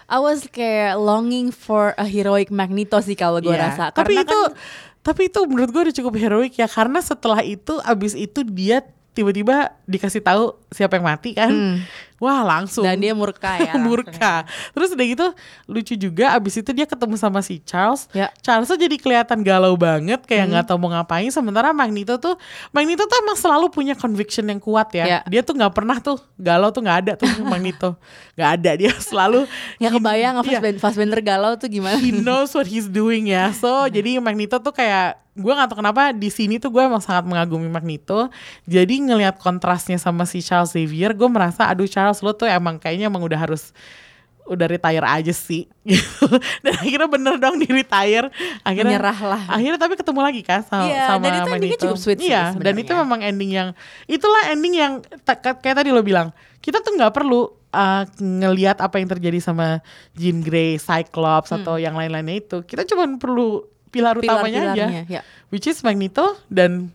I 0.08 0.18
was 0.22 0.40
kayak 0.48 0.94
longing 0.96 1.50
for 1.50 1.92
a 1.94 2.06
heroic 2.06 2.48
Magneto 2.48 3.02
sih 3.02 3.12
kalau 3.12 3.42
gue 3.42 3.50
Iya. 3.50 3.74
rasa. 3.74 3.90
Tapi 3.90 4.14
Karena 4.14 4.24
itu 4.24 4.40
kan- 4.46 4.54
tapi 5.02 5.22
itu 5.26 5.40
menurut 5.44 5.70
gue 5.70 5.82
udah 5.84 5.96
cukup 5.96 6.14
heroik 6.16 6.54
ya 6.54 6.68
karena 6.68 7.02
setelah 7.02 7.42
itu 7.42 7.82
abis 7.82 8.14
itu 8.14 8.44
dia 8.44 8.86
tiba-tiba 9.12 9.74
dikasih 9.84 10.22
tahu 10.22 10.54
siapa 10.70 10.96
yang 10.96 11.08
mati 11.08 11.34
kan 11.34 11.82
wah 12.18 12.42
langsung 12.42 12.82
Hmm. 12.82 12.92
dan 12.92 13.00
dia 13.00 13.14
murka 13.14 13.52
ya 13.58 13.74
murka. 13.88 14.46
Terus 14.72 14.90
udah 14.92 15.06
gitu 15.06 15.28
lucu 15.66 15.94
juga 15.94 16.34
abis 16.34 16.58
itu 16.58 16.72
dia 16.72 16.84
ketemu 16.84 17.16
sama 17.16 17.40
si 17.40 17.62
Charles. 17.62 18.10
Ya. 18.12 18.34
Charles 18.40 18.66
tuh 18.66 18.76
jadi 18.76 18.96
kelihatan 18.96 19.42
galau 19.42 19.74
banget 19.74 20.22
kayak 20.24 20.50
nggak 20.50 20.66
tahu 20.66 20.78
mau 20.78 20.90
ngapain. 20.90 21.30
Sementara 21.30 21.70
Magneto 21.72 22.18
tuh 22.18 22.36
Magneto 22.70 23.04
tuh 23.04 23.18
emang 23.20 23.36
selalu 23.36 23.68
punya 23.68 23.94
conviction 23.94 24.46
yang 24.46 24.58
kuat 24.58 24.90
ya. 24.92 25.06
Ya. 25.08 25.20
Dia 25.24 25.42
tuh 25.42 25.54
nggak 25.54 25.74
pernah 25.74 25.98
tuh 25.98 26.18
galau 26.36 26.70
tuh 26.70 26.82
nggak 26.82 26.98
ada 27.04 27.12
tuh 27.16 27.30
Magneto. 27.44 27.98
nggak 28.34 28.50
ada 28.56 28.72
dia 28.76 28.92
selalu 28.96 29.46
Ya 29.84 29.90
kebayang 29.90 30.40
Iya. 30.40 30.58
Fassbender, 30.58 30.80
Fassbender 30.80 31.20
galau 31.22 31.54
tuh 31.56 31.68
gimana 31.68 31.98
he 31.98 32.10
knows 32.12 32.50
what 32.52 32.66
he's 32.66 32.86
doing 32.86 33.28
ya. 33.28 33.50
So 33.52 33.86
jadi 33.88 34.18
Magneto 34.18 34.58
tuh 34.58 34.72
kayak 34.72 35.22
gue 35.38 35.54
gak 35.54 35.70
tahu 35.70 35.80
kenapa 35.86 36.10
di 36.12 36.34
sini 36.34 36.58
tuh 36.58 36.74
gue 36.74 36.82
emang 36.82 37.00
sangat 37.00 37.30
mengagumi 37.30 37.70
Magneto. 37.70 38.34
Jadi 38.66 39.06
ngelihat 39.06 39.38
kontrasnya 39.38 40.02
sama 40.02 40.26
si 40.26 40.42
Charles 40.42 40.74
Xavier, 40.74 41.14
gue 41.14 41.30
merasa 41.30 41.70
aduh 41.70 41.86
Charles 41.86 42.20
lo 42.26 42.34
tuh 42.34 42.50
emang 42.50 42.82
kayaknya 42.82 43.08
emang 43.08 43.22
udah 43.22 43.38
harus 43.38 43.70
udah 44.48 44.64
retire 44.66 45.04
aja 45.04 45.34
sih 45.36 45.68
gitu. 45.84 46.26
Dan 46.64 46.74
akhirnya 46.80 47.08
bener 47.12 47.36
dong 47.38 47.60
di 47.60 47.68
retire. 47.68 48.32
Akhirnya 48.64 48.98
Menyerah 48.98 49.20
lah. 49.22 49.42
Akhirnya 49.52 49.80
tapi 49.80 49.94
ketemu 50.00 50.20
lagi 50.24 50.42
kan 50.42 50.64
sama, 50.64 50.88
Iya, 50.88 51.04
sama 51.06 51.24
dan 51.24 51.32
itu 51.36 51.50
endingnya 51.52 51.80
cukup 51.84 51.98
sweet 52.00 52.20
sih 52.20 52.32
Iya, 52.32 52.56
dan 52.56 52.74
sebenarnya. 52.74 52.84
itu 52.88 52.94
memang 52.96 53.20
ending 53.22 53.52
yang 53.52 53.70
itulah 54.08 54.44
ending 54.50 54.74
yang 54.80 54.94
kayak 55.62 55.76
tadi 55.84 55.90
lo 55.92 56.02
bilang. 56.02 56.32
Kita 56.64 56.80
tuh 56.80 56.96
nggak 56.96 57.14
perlu 57.14 57.52
uh, 57.76 58.04
ngelihat 58.18 58.80
apa 58.80 58.98
yang 58.98 59.12
terjadi 59.12 59.40
sama 59.44 59.84
Jean 60.16 60.40
Grey, 60.42 60.80
Cyclops 60.80 61.52
atau 61.52 61.76
yang 61.78 61.94
lain-lainnya 61.94 62.40
itu. 62.40 62.58
Kita 62.64 62.88
cuma 62.88 63.06
perlu 63.20 63.68
pilar, 63.88 64.14
utamanya 64.16 64.72
aja, 64.72 64.86
ya. 65.04 65.22
which 65.50 65.66
is 65.66 65.80
Magneto 65.82 66.36
dan 66.48 66.92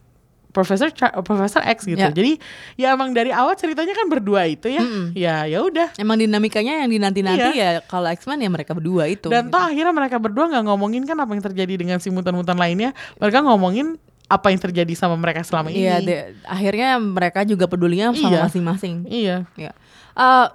Profesor 0.52 0.92
Cha- 0.92 1.16
Profesor 1.24 1.64
X 1.64 1.88
gitu. 1.88 1.96
Ya. 1.96 2.12
Jadi 2.12 2.36
ya 2.76 2.92
emang 2.92 3.16
dari 3.16 3.32
awal 3.32 3.56
ceritanya 3.56 3.96
kan 3.96 4.04
berdua 4.12 4.44
itu 4.44 4.68
ya. 4.68 4.84
Ya 5.16 5.36
ya 5.48 5.64
udah. 5.64 5.96
Emang 5.96 6.20
dinamikanya 6.20 6.84
yang 6.84 6.92
dinanti-nanti 6.92 7.56
ya 7.56 7.80
kalau 7.82 8.12
X-Men 8.12 8.44
ya 8.44 8.52
mereka 8.52 8.76
berdua 8.76 9.08
itu. 9.08 9.32
Iya. 9.32 9.40
Dan 9.40 9.42
gitu. 9.48 9.56
toh 9.56 9.62
akhirnya 9.64 9.94
mereka 9.96 10.16
berdua 10.20 10.52
nggak 10.52 10.64
ngomongin 10.68 11.08
kan 11.08 11.16
apa 11.16 11.32
yang 11.32 11.40
terjadi 11.42 11.74
dengan 11.80 11.98
si 11.98 12.12
mutan-mutan 12.12 12.60
lainnya. 12.60 12.92
Mereka 13.16 13.40
ngomongin 13.48 13.96
apa 14.28 14.52
yang 14.52 14.60
terjadi 14.60 14.92
sama 14.92 15.16
mereka 15.16 15.40
selama 15.40 15.72
ini. 15.72 15.88
Iya, 15.88 15.96
de- 16.04 16.26
akhirnya 16.44 17.00
mereka 17.00 17.48
juga 17.48 17.64
pedulinya 17.64 18.12
sama 18.12 18.28
Iya. 18.28 18.40
masing-masing. 18.44 18.94
Iya. 19.08 19.36
Ya. 19.56 19.72
Eh, 20.12 20.46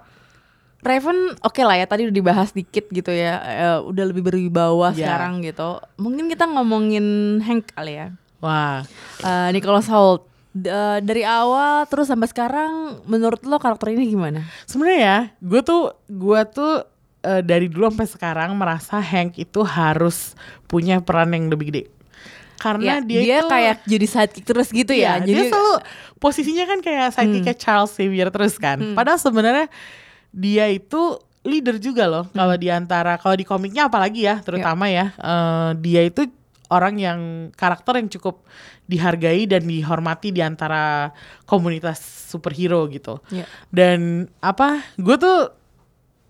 Raven 0.78 1.34
oke 1.40 1.58
lah 1.60 1.74
ya 1.74 1.84
tadi 1.84 2.06
udah 2.06 2.14
dibahas 2.14 2.50
dikit 2.50 2.86
gitu 2.88 3.10
ya. 3.10 3.34
Eh, 3.40 3.78
udah 3.82 4.04
lebih 4.06 4.22
berwibawa 4.22 4.94
Iya. 4.94 5.10
sekarang 5.10 5.42
gitu. 5.42 5.82
Mungkin 5.96 6.26
kita 6.26 6.46
ngomongin 6.46 7.04
Hank 7.40 7.72
kali 7.72 7.98
ya. 7.98 8.14
Wah. 8.38 8.86
Eh, 9.18 9.48
Nicholas 9.50 9.86
Hoult 9.86 10.22
D- 10.48 10.66
eh, 10.66 10.98
dari 11.00 11.22
awal 11.22 11.82
terus 11.86 12.06
sampai 12.06 12.26
sekarang 12.26 13.02
menurut 13.04 13.42
lo 13.42 13.58
karakter 13.58 13.90
ini 13.90 14.06
gimana? 14.08 14.46
Sebenarnya 14.64 14.98
ya, 14.98 15.18
gue 15.38 15.60
tuh 15.60 15.82
gue 16.06 16.40
tuh 16.48 16.86
eh, 17.20 17.42
dari 17.42 17.66
dulu 17.66 17.90
sampai 17.90 18.08
sekarang 18.08 18.50
merasa 18.54 18.96
Hank 18.96 19.34
itu 19.36 19.60
harus 19.60 20.38
punya 20.64 20.98
peran 20.98 21.30
yang 21.30 21.50
lebih 21.50 21.66
gede. 21.68 21.82
Karena 22.56 22.98
Ya, 22.98 23.02
dia, 23.02 23.38
itu 23.38 23.46
kayak 23.46 23.76
jadi 23.84 24.06
sidekick 24.08 24.42
terus 24.44 24.70
gitu 24.70 24.90
Iya, 24.90 25.18
ya. 25.18 25.22
dia 25.22 25.30
Jadi 25.32 25.42
selalu 25.48 25.74
posisinya 26.16 26.64
kan 26.64 26.78
kayak 26.80 27.06
sidekicknya 27.12 27.54
Charles 27.54 27.90
Xavier 27.92 28.30
terus 28.30 28.54
kan. 28.56 28.78
Padahal 28.94 29.18
sebenarnya 29.18 29.66
dia 30.32 30.68
itu 30.68 31.18
leader 31.46 31.80
juga 31.80 32.04
loh. 32.10 32.24
Kalau 32.30 32.54
di 32.58 32.68
antara 32.68 33.16
kalau 33.16 33.36
di 33.38 33.46
komiknya 33.46 33.88
apalagi 33.88 34.26
ya, 34.28 34.40
terutama 34.44 34.90
ya, 34.90 35.14
eh, 35.16 35.70
dia 35.80 36.02
itu 36.04 36.28
orang 36.68 37.00
yang 37.00 37.20
karakter 37.56 37.96
yang 37.96 38.08
cukup 38.12 38.44
dihargai 38.88 39.48
dan 39.48 39.64
dihormati 39.64 40.32
di 40.32 40.40
antara 40.44 41.12
komunitas 41.48 42.00
superhero 42.28 42.84
gitu. 42.92 43.20
Iya. 43.32 43.44
Dan 43.72 44.28
apa? 44.40 44.84
Gue 45.00 45.16
tuh 45.16 45.52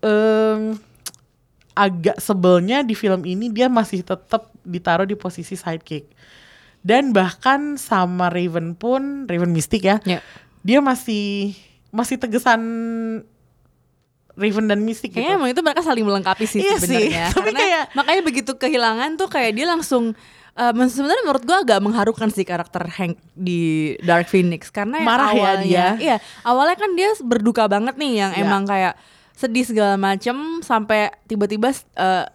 em, 0.03 0.79
agak 1.75 2.19
sebelnya 2.19 2.83
di 2.83 2.95
film 2.95 3.23
ini 3.23 3.51
dia 3.51 3.71
masih 3.71 4.03
tetap 4.03 4.51
ditaruh 4.67 5.07
di 5.07 5.15
posisi 5.15 5.55
sidekick. 5.55 6.11
Dan 6.83 7.11
bahkan 7.11 7.75
sama 7.75 8.31
Raven 8.31 8.79
pun, 8.79 9.27
Raven 9.27 9.51
Mystic 9.51 9.83
ya, 9.83 9.99
Ya. 10.07 10.23
dia 10.63 10.79
masih 10.79 11.55
masih 11.91 12.19
tegesan 12.19 12.63
Raven 14.39 14.65
dan 14.65 14.79
Mystic 14.81 15.11
Kayaknya 15.11 15.27
gitu. 15.29 15.39
emang 15.39 15.51
itu 15.51 15.61
mereka 15.61 15.83
saling 15.83 16.03
melengkapi 16.03 16.45
sih 16.45 16.63
Iya 16.63 16.79
sebenarnya. 16.79 17.25
tapi 17.35 17.39
Karena 17.45 17.59
kayak- 17.59 17.87
makanya 17.93 18.23
begitu 18.23 18.53
kehilangan 18.55 19.11
tuh 19.15 19.27
kayak 19.27 19.53
dia 19.53 19.67
langsung 19.67 20.15
men- 20.73 20.89
sebenarnya 20.89 21.23
menurut 21.23 21.43
gua 21.43 21.59
agak 21.61 21.79
mengharukan 21.79 22.29
sih 22.29 22.43
karakter 22.43 22.83
Hank 22.89 23.15
di 23.33 23.61
Dark 24.01 24.27
Phoenix 24.27 24.71
karena 24.71 24.99
Marah 25.01 25.31
ya 25.31 25.37
awalnya 25.37 25.63
dia. 25.63 25.87
iya 25.97 26.17
awalnya 26.43 26.75
kan 26.75 26.91
dia 26.93 27.11
berduka 27.21 27.67
banget 27.67 27.95
nih 27.95 28.13
yang 28.17 28.33
Ya. 28.33 28.43
emang 28.43 28.63
kayak 28.65 28.95
sedih 29.35 29.63
segala 29.63 29.95
macem 29.95 30.35
sampai 30.61 31.15
tiba-tiba 31.25 31.71
eh, 31.71 32.27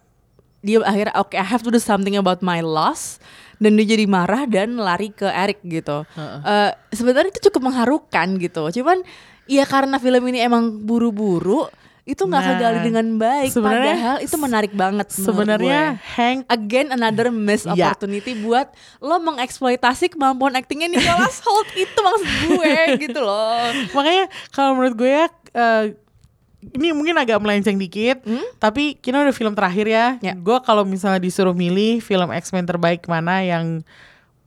dia 0.60 0.80
akhirnya 0.82 1.12
oke 1.18 1.34
I 1.34 1.44
have 1.44 1.60
to 1.62 1.70
do 1.70 1.78
something 1.78 2.16
about 2.16 2.40
my 2.40 2.60
loss 2.60 3.20
dan 3.60 3.76
dia 3.76 3.84
jadi 3.90 4.08
marah 4.08 4.44
dan 4.46 4.76
lari 4.76 5.08
ke 5.10 5.24
Eric 5.26 5.60
gitu. 5.62 6.08
Eh, 6.18 6.72
sebenarnya 6.90 7.28
itu 7.30 7.48
cukup 7.48 7.68
mengharukan 7.70 8.28
gitu. 8.38 8.72
Cuman 8.74 9.04
ya 9.46 9.64
karena 9.64 9.96
film 9.98 10.24
ini 10.26 10.40
emang 10.42 10.80
buru-buru 10.80 11.68
itu 12.04 12.20
nggak 12.20 12.36
Nah, 12.38 12.50
kegali 12.54 12.80
dengan 12.82 13.08
baik. 13.16 13.50
sebenarnya- 13.50 13.96
Padahal 13.96 14.18
itu 14.20 14.36
menarik 14.36 14.74
banget. 14.74 15.08
Sebenarnya. 15.10 15.82
Hank 16.12 16.44
again 16.48 16.88
another 16.90 17.28
missed 17.30 17.64
Iya. 17.66 17.90
opportunity 17.90 18.36
buat 18.38 18.68
lo 19.00 19.16
mengeksploitasi 19.18 20.12
kemampuan 20.12 20.52
aktingnya 20.54 20.90
Nicholas 20.90 21.40
Hoult 21.46 21.72
itu 21.74 21.96
maksud 21.96 22.30
gue 22.50 22.74
gitu 23.00 23.20
loh. 23.20 23.72
makanya 23.92 24.28
kalau 24.50 24.76
menurut 24.76 24.96
gue 24.96 25.12
ya 25.14 25.26
eh, 25.54 25.86
ini 26.72 26.92
mungkin 26.92 27.16
agak 27.18 27.38
melenceng 27.38 27.76
dikit, 27.76 28.24
tapi 28.58 28.96
kita 28.96 29.20
udah 29.20 29.32
film 29.32 29.52
terakhir 29.52 29.84
ya. 29.86 30.06
Hmm? 30.14 30.24
Ya. 30.24 30.34
Gue 30.34 30.60
kalau 30.60 30.84
misalnya 30.84 31.20
disuruh 31.20 31.52
milih 31.52 32.00
film 32.00 32.32
X-Men 32.32 32.64
terbaik 32.64 33.04
mana 33.06 33.40
yang 33.40 33.84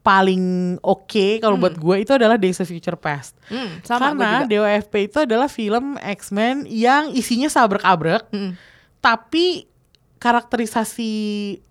paling 0.07 0.44
oke 0.78 1.42
kalau 1.42 1.59
buat 1.59 1.74
gue 1.74 1.96
itu 1.98 2.14
adalah 2.14 2.38
Days 2.38 2.62
of 2.62 2.70
Future 2.70 2.94
Past. 2.94 3.34
Hmm, 3.50 3.82
sama 3.82 4.14
Karena. 4.14 4.46
DOFP 4.46 5.11
itu 5.11 5.18
adalah 5.18 5.50
film 5.50 5.98
X-Men 5.98 6.62
yang 6.64 7.11
isinya 7.11 7.50
sabrek-abrek, 7.50 8.30
Mm. 8.30 8.54
tapi 9.02 9.66
karakterisasi 10.22 11.11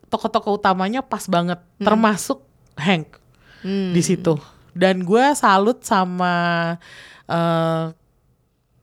tokoh-tokoh 0.05 0.59
utamanya 0.59 0.99
pas 0.99 1.23
banget, 1.25 1.63
termasuk 1.79 2.43
Hank 2.75 3.23
Hmm. 3.63 3.95
di 3.95 4.03
situ. 4.03 4.35
Dan 4.71 5.01
gue 5.01 5.25
salut 5.33 5.79
sama 5.81 6.75
eh, 7.25 7.85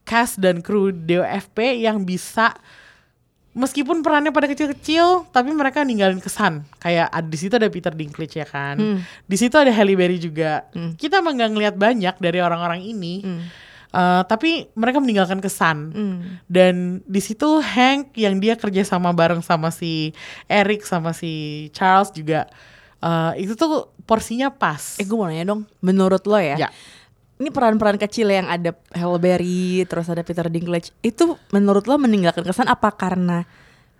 cast 0.03 0.41
dan 0.41 0.59
kru 0.59 0.91
DOFP 0.91 1.79
yang 1.79 2.03
bisa 2.03 2.57
meskipun 3.53 4.01
perannya 4.01 4.29
pada 4.29 4.47
kecil-kecil 4.47 5.29
tapi 5.29 5.51
mereka 5.51 5.81
ninggalin 5.81 6.19
kesan. 6.19 6.65
Kayak 6.77 7.09
ad- 7.09 7.27
di 7.27 7.37
situ 7.37 7.53
ada 7.53 7.67
Peter 7.67 7.91
Dinklage 7.91 8.37
ya 8.37 8.45
kan? 8.45 8.77
Di 9.23 9.37
situ 9.37 9.55
ada 9.55 9.69
Halle 9.69 9.93
Berry 9.93 10.17
juga. 10.17 10.67
Kita 10.95 11.19
emang 11.19 11.37
nggak 11.37 11.51
ngeliat 11.51 11.75
banyak 11.75 12.15
dari 12.17 12.39
orang-orang 12.39 12.81
ini. 12.81 13.21
Eh, 13.93 14.23
tapi 14.25 14.73
mereka 14.73 14.99
meninggalkan 14.99 15.37
kesan. 15.39 15.93
Dan 16.47 16.75
di 17.05 17.21
situ 17.21 17.45
Hank 17.59 18.13
yang 18.15 18.37
dia 18.37 18.57
kerja 18.57 18.81
sama 18.83 19.13
bareng 19.13 19.41
sama 19.41 19.69
si 19.69 20.17
Eric 20.47 20.83
sama 20.83 21.13
si 21.13 21.33
Charles 21.71 22.09
juga 22.11 22.49
eh, 22.99 23.33
itu 23.39 23.53
tuh 23.53 23.93
porsinya 24.03 24.49
pas. 24.49 24.97
Eh 24.97 25.03
gue 25.03 25.13
mau 25.13 25.27
nanya 25.27 25.45
dong, 25.47 25.69
menurut 25.79 26.23
lo 26.23 26.35
ya, 26.37 26.57
Ya. 26.57 26.69
Ini 27.43 27.51
peran-peran 27.51 27.99
kecil 27.99 28.31
yang 28.31 28.47
ada 28.47 28.79
Halle 28.95 29.19
Berry, 29.19 29.83
terus 29.91 30.07
ada 30.07 30.23
Peter 30.23 30.47
Dinklage, 30.47 30.95
itu 31.03 31.35
menurut 31.51 31.91
lo 31.91 31.99
meninggalkan 31.99 32.47
kesan 32.47 32.71
apa? 32.71 32.95
Karena 32.95 33.43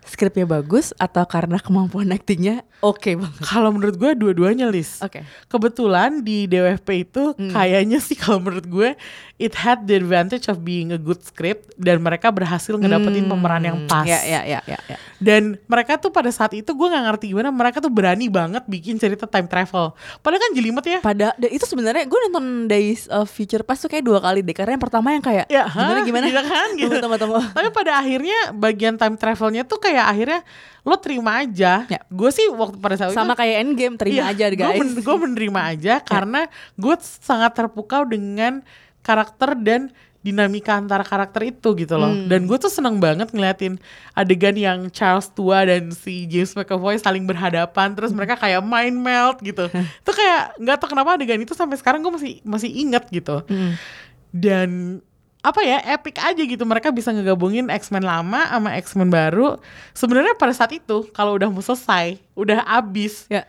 skripnya 0.05 0.43
bagus 0.43 0.91
atau 0.95 1.23
karena 1.23 1.57
kemampuan 1.57 2.09
aktingnya 2.09 2.61
oke 2.79 3.15
banget. 3.15 3.39
Kalau 3.41 3.71
menurut 3.71 3.95
gue 3.95 4.11
dua-duanya 4.13 4.67
list. 4.67 4.99
Oke. 4.99 5.23
Kebetulan 5.47 6.19
di 6.19 6.45
DWFP 6.45 6.89
itu 7.01 7.23
Hmm. 7.33 7.49
kayaknya 7.49 7.97
sih 7.97 8.13
kalau 8.13 8.37
menurut 8.37 8.65
gue 8.65 8.89
it 9.37 9.55
had 9.55 9.83
the 9.83 9.95
advantage 9.95 10.45
of 10.45 10.61
being 10.61 10.89
a 10.89 10.99
good 10.99 11.19
script 11.19 11.71
dan 11.75 11.99
mereka 11.99 12.27
berhasil 12.29 12.73
ngedapetin 12.73 13.23
pemeran 13.25 13.63
yang 13.63 13.77
pas. 13.85 14.03
Ya 14.03 14.19
ya 14.19 14.41
ya 14.43 14.59
ya. 14.65 14.79
ya. 14.83 14.97
Dan 15.17 15.55
mereka 15.65 15.95
tuh 15.95 16.09
pada 16.09 16.27
saat 16.29 16.51
itu 16.51 16.67
gue 16.67 16.83
nggak 16.85 17.03
ngerti 17.07 17.25
gimana 17.29 17.49
mereka 17.49 17.79
tuh 17.79 17.87
berani 17.87 18.27
banget 18.27 18.65
bikin 18.65 18.97
cerita 18.97 19.23
time 19.23 19.47
travel. 19.47 19.95
Padahal 20.19 20.41
kan 20.41 20.51
jelimet 20.51 20.83
ya. 20.83 20.99
Pada 20.99 21.31
itu 21.41 21.63
sebenarnya 21.63 22.03
gue 22.03 22.19
nonton 22.27 22.45
Days 22.65 23.07
of 23.07 23.27
Future 23.27 23.63
Past 23.63 23.81
tuh 23.81 23.89
kayak 23.89 24.03
dua 24.03 24.19
kali 24.19 24.41
deh 24.41 24.51
karena 24.51 24.75
yang 24.75 24.83
pertama 24.83 25.11
yang 25.11 25.23
kayak 25.23 25.47
Ya, 25.47 25.63
gimana 25.65 25.95
hah? 25.95 26.03
gimana 26.03 26.25
Gitu 26.25 26.41
kan, 26.41 26.67
gitu. 26.73 26.91
Tunggu, 26.91 26.99
tunggu, 26.99 27.17
tunggu. 27.17 27.39
Tapi 27.53 27.69
pada 27.71 27.91
akhirnya 27.95 28.37
bagian 28.51 28.95
time 28.95 29.15
travelnya 29.15 29.63
tuh 29.63 29.77
kayak 29.77 29.92
akhirnya 30.01 30.41
lo 30.81 30.97
terima 30.97 31.45
aja. 31.45 31.85
Ya. 31.85 32.01
Gue 32.09 32.33
sih 32.33 32.49
waktu 32.49 32.81
pada 32.81 32.95
saat 32.97 33.13
sama 33.13 33.37
itu 33.37 33.39
kayak 33.45 33.55
Endgame 33.61 33.95
terima 33.95 34.33
aja 34.33 34.45
guys. 34.49 34.89
Gue 34.99 35.17
menerima 35.21 35.61
aja 35.61 35.93
karena 36.11 36.49
gue 36.75 36.95
sangat 37.01 37.53
terpukau 37.53 38.03
dengan 38.09 38.65
karakter 39.05 39.53
dan 39.59 39.93
dinamika 40.23 40.79
antara 40.79 41.03
karakter 41.03 41.51
itu 41.51 41.75
gitu 41.75 41.99
loh. 41.99 42.07
Hmm. 42.07 42.31
Dan 42.31 42.47
gue 42.47 42.55
tuh 42.55 42.71
seneng 42.71 42.95
banget 42.95 43.27
ngeliatin 43.35 43.75
adegan 44.15 44.55
yang 44.55 44.87
Charles 44.87 45.27
tua 45.27 45.67
dan 45.67 45.91
si 45.91 46.23
James 46.31 46.55
McAvoy 46.55 46.95
saling 46.95 47.27
berhadapan, 47.27 47.91
terus 47.91 48.15
Hmm. 48.15 48.23
mereka 48.23 48.39
kayak 48.39 48.63
mind 48.63 49.03
melt 49.03 49.43
gitu. 49.43 49.67
itu 50.03 50.11
kayak 50.15 50.55
nggak 50.63 50.77
tau 50.79 50.87
kenapa 50.87 51.19
adegan 51.19 51.43
itu 51.43 51.51
sampai 51.51 51.75
sekarang 51.75 51.99
gue 51.99 52.11
masih 52.15 52.33
masih 52.47 52.71
inget 52.71 53.03
gitu. 53.11 53.43
Hmm. 53.51 53.75
Dan 54.31 54.99
apa 55.43 55.59
ya 55.59 55.83
epic 55.91 56.15
aja 56.17 56.39
gitu 56.39 56.63
mereka 56.63 56.87
bisa 56.87 57.11
ngegabungin 57.11 57.67
X-Men 57.67 58.07
lama 58.07 58.47
sama 58.47 58.79
X-Men 58.79 59.11
baru. 59.11 59.59
Sebenarnya 59.91 60.39
pada 60.39 60.55
saat 60.55 60.71
itu 60.71 61.03
kalau 61.11 61.35
udah 61.35 61.51
mau 61.51 61.59
selesai, 61.59 62.15
udah 62.31 62.63
abis, 62.63 63.27
Ya. 63.27 63.43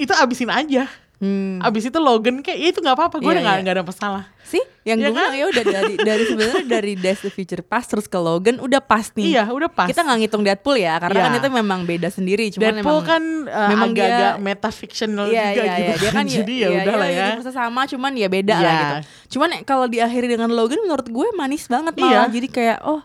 itu 0.00 0.10
abisin 0.16 0.48
aja. 0.48 0.88
Hmm. 1.24 1.56
Abis 1.58 1.88
itu 1.88 1.96
Logan 1.96 2.44
kayak 2.44 2.58
ya 2.58 2.68
itu 2.68 2.78
nggak 2.78 2.92
apa-apa, 2.92 3.16
gue 3.16 3.24
Iya, 3.24 3.32
udah 3.32 3.42
nggak 3.42 3.54
iya. 3.54 3.62
nggak 3.64 3.74
ada 3.74 3.84
masalah. 3.84 4.24
Sih, 4.44 4.60
yang 4.84 5.00
Ya 5.00 5.08
gue 5.08 5.10
kan? 5.10 5.16
bilang 5.16 5.34
ya 5.34 5.44
udah 5.48 5.64
dari 5.64 5.94
dari 5.96 6.22
sebenarnya 6.28 6.64
dari 6.68 6.92
Days 6.94 7.24
of 7.24 7.32
Future 7.32 7.64
Past 7.64 7.88
terus 7.88 8.04
ke 8.04 8.18
Logan 8.18 8.60
udah 8.60 8.78
pas 8.78 9.08
nih. 9.10 9.32
Iya, 9.32 9.48
udah 9.48 9.66
pas. 9.66 9.88
Kita 9.88 10.04
nggak 10.04 10.18
ngitung 10.20 10.44
Deadpool 10.44 10.76
ya, 10.76 10.94
karena 10.98 11.16
Iya. 11.16 11.24
kan 11.24 11.32
itu 11.34 11.48
memang 11.50 11.80
beda 11.82 12.08
sendiri. 12.08 12.44
Cuman 12.50 12.60
Deadpool 12.76 12.84
memang, 13.00 13.08
kan 13.08 13.22
uh, 13.46 13.68
memang 13.72 13.88
agak-agak 13.90 14.34
metafictional 14.38 15.26
Iya, 15.26 15.32
juga 15.32 15.40
iya, 15.40 15.64
gitu 15.64 15.80
iya. 15.80 15.94
Dia 15.96 16.10
kan 16.12 16.24
Jadi 16.28 16.54
ya 16.54 16.68
udah 16.70 16.94
lah 16.94 17.08
ya. 17.08 17.26
universe 17.32 17.50
sama, 17.50 17.80
cuman 17.84 18.12
ya 18.12 18.28
beda 18.28 18.54
lah 18.54 18.60
Iya. 18.60 18.76
gitu. 18.76 18.96
Cuman 19.34 19.48
kalau 19.64 19.86
diakhiri 19.88 20.26
dengan 20.28 20.50
Logan 20.50 20.78
menurut 20.78 21.08
gue 21.08 21.28
manis 21.32 21.64
banget 21.64 21.96
malah. 21.96 22.28
Iya. 22.28 22.36
Jadi 22.36 22.48
kayak 22.48 22.78
oh 22.84 23.00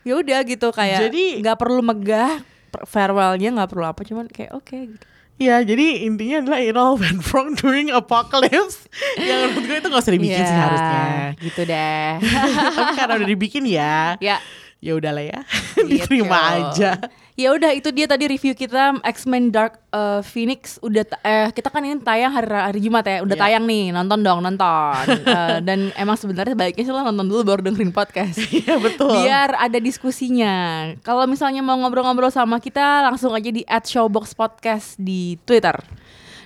ya 0.00 0.14
udah 0.14 0.38
gitu 0.44 0.70
kayak 0.70 1.10
nggak 1.42 1.58
perlu 1.58 1.82
megah 1.82 2.38
farewellnya 2.84 3.50
nggak 3.52 3.70
perlu 3.72 3.84
apa 3.84 4.00
cuman 4.00 4.28
kayak 4.28 4.54
oke 4.54 4.70
gitu. 4.70 5.06
Iya, 5.36 5.60
jadi 5.62 6.08
intinya 6.08 6.40
adalah 6.40 6.58
it 6.58 6.72
all 6.74 6.96
went 6.96 7.20
wrong 7.28 7.52
during 7.54 7.92
apocalypse. 7.92 8.88
yang 9.20 9.52
menurut 9.52 9.68
gue 9.68 9.76
itu 9.78 9.88
gak 9.88 10.00
usah 10.00 10.14
dibikin 10.14 10.40
sih 10.40 10.48
Ya, 10.48 10.64
harusnya. 10.64 11.04
gitu 11.38 11.60
deh. 11.62 12.10
Tapi 12.76 12.92
karena 12.94 13.14
udah 13.14 13.28
dibikin 13.28 13.64
ya, 13.64 14.16
ya 14.16 14.40
ya 14.78 14.92
udahlah 14.92 15.20
ya, 15.20 15.40
Gitu. 15.76 15.88
diterima 16.08 16.38
aja. 16.56 16.96
Ya 17.36 17.52
udah 17.52 17.68
itu 17.68 17.92
dia 17.92 18.08
tadi 18.08 18.24
review 18.24 18.56
kita 18.56 18.96
X-Men 19.04 19.52
Dark 19.52 19.76
uh, 19.92 20.24
Phoenix 20.24 20.80
udah 20.80 21.04
eh 21.20 21.52
kita 21.52 21.68
kan 21.68 21.84
ini 21.84 22.00
tayang 22.00 22.32
hari 22.32 22.48
hari 22.48 22.80
Jumat 22.80 23.04
ya, 23.04 23.20
udah 23.20 23.36
Iya. 23.36 23.42
tayang 23.44 23.64
nih, 23.68 23.92
nonton 23.92 24.24
dong, 24.24 24.40
nonton. 24.40 25.04
Eh, 25.28 25.60
dan 25.60 25.92
emang 25.94 26.16
sebenarnya 26.16 26.56
sebaiknya 26.56 26.80
sih 26.80 26.92
lo 26.96 27.04
nonton 27.04 27.28
dulu 27.28 27.44
baru 27.44 27.60
dengerin 27.60 27.92
podcast. 27.92 28.40
Iya 28.56 28.80
betul. 28.80 29.12
Biar 29.12 29.52
ada 29.52 29.76
diskusinya. 29.76 30.88
Kalau 31.04 31.28
misalnya 31.28 31.60
mau 31.60 31.76
ngobrol-ngobrol 31.76 32.32
sama 32.32 32.56
kita 32.56 33.04
langsung 33.04 33.36
aja 33.36 33.52
di 33.52 33.68
@showboxpodcast 33.68 34.96
di 34.96 35.36
Twitter. 35.44 35.76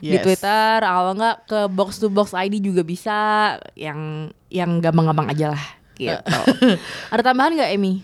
Di 0.03 0.18
Yes. 0.18 0.24
Twitter, 0.26 0.82
kalau 0.82 1.14
nggak 1.14 1.36
ke 1.47 1.59
box 1.70 2.03
to 2.03 2.11
box 2.11 2.34
ID 2.34 2.59
juga 2.59 2.82
bisa 2.82 3.16
yang 3.76 4.26
yang 4.51 4.82
gampang-gampang 4.82 5.30
aja 5.30 5.55
lah 5.55 5.64
gitu. 5.95 6.18
ada 7.14 7.22
tambahan 7.22 7.55
nggak 7.55 7.70
Emmy? 7.70 8.03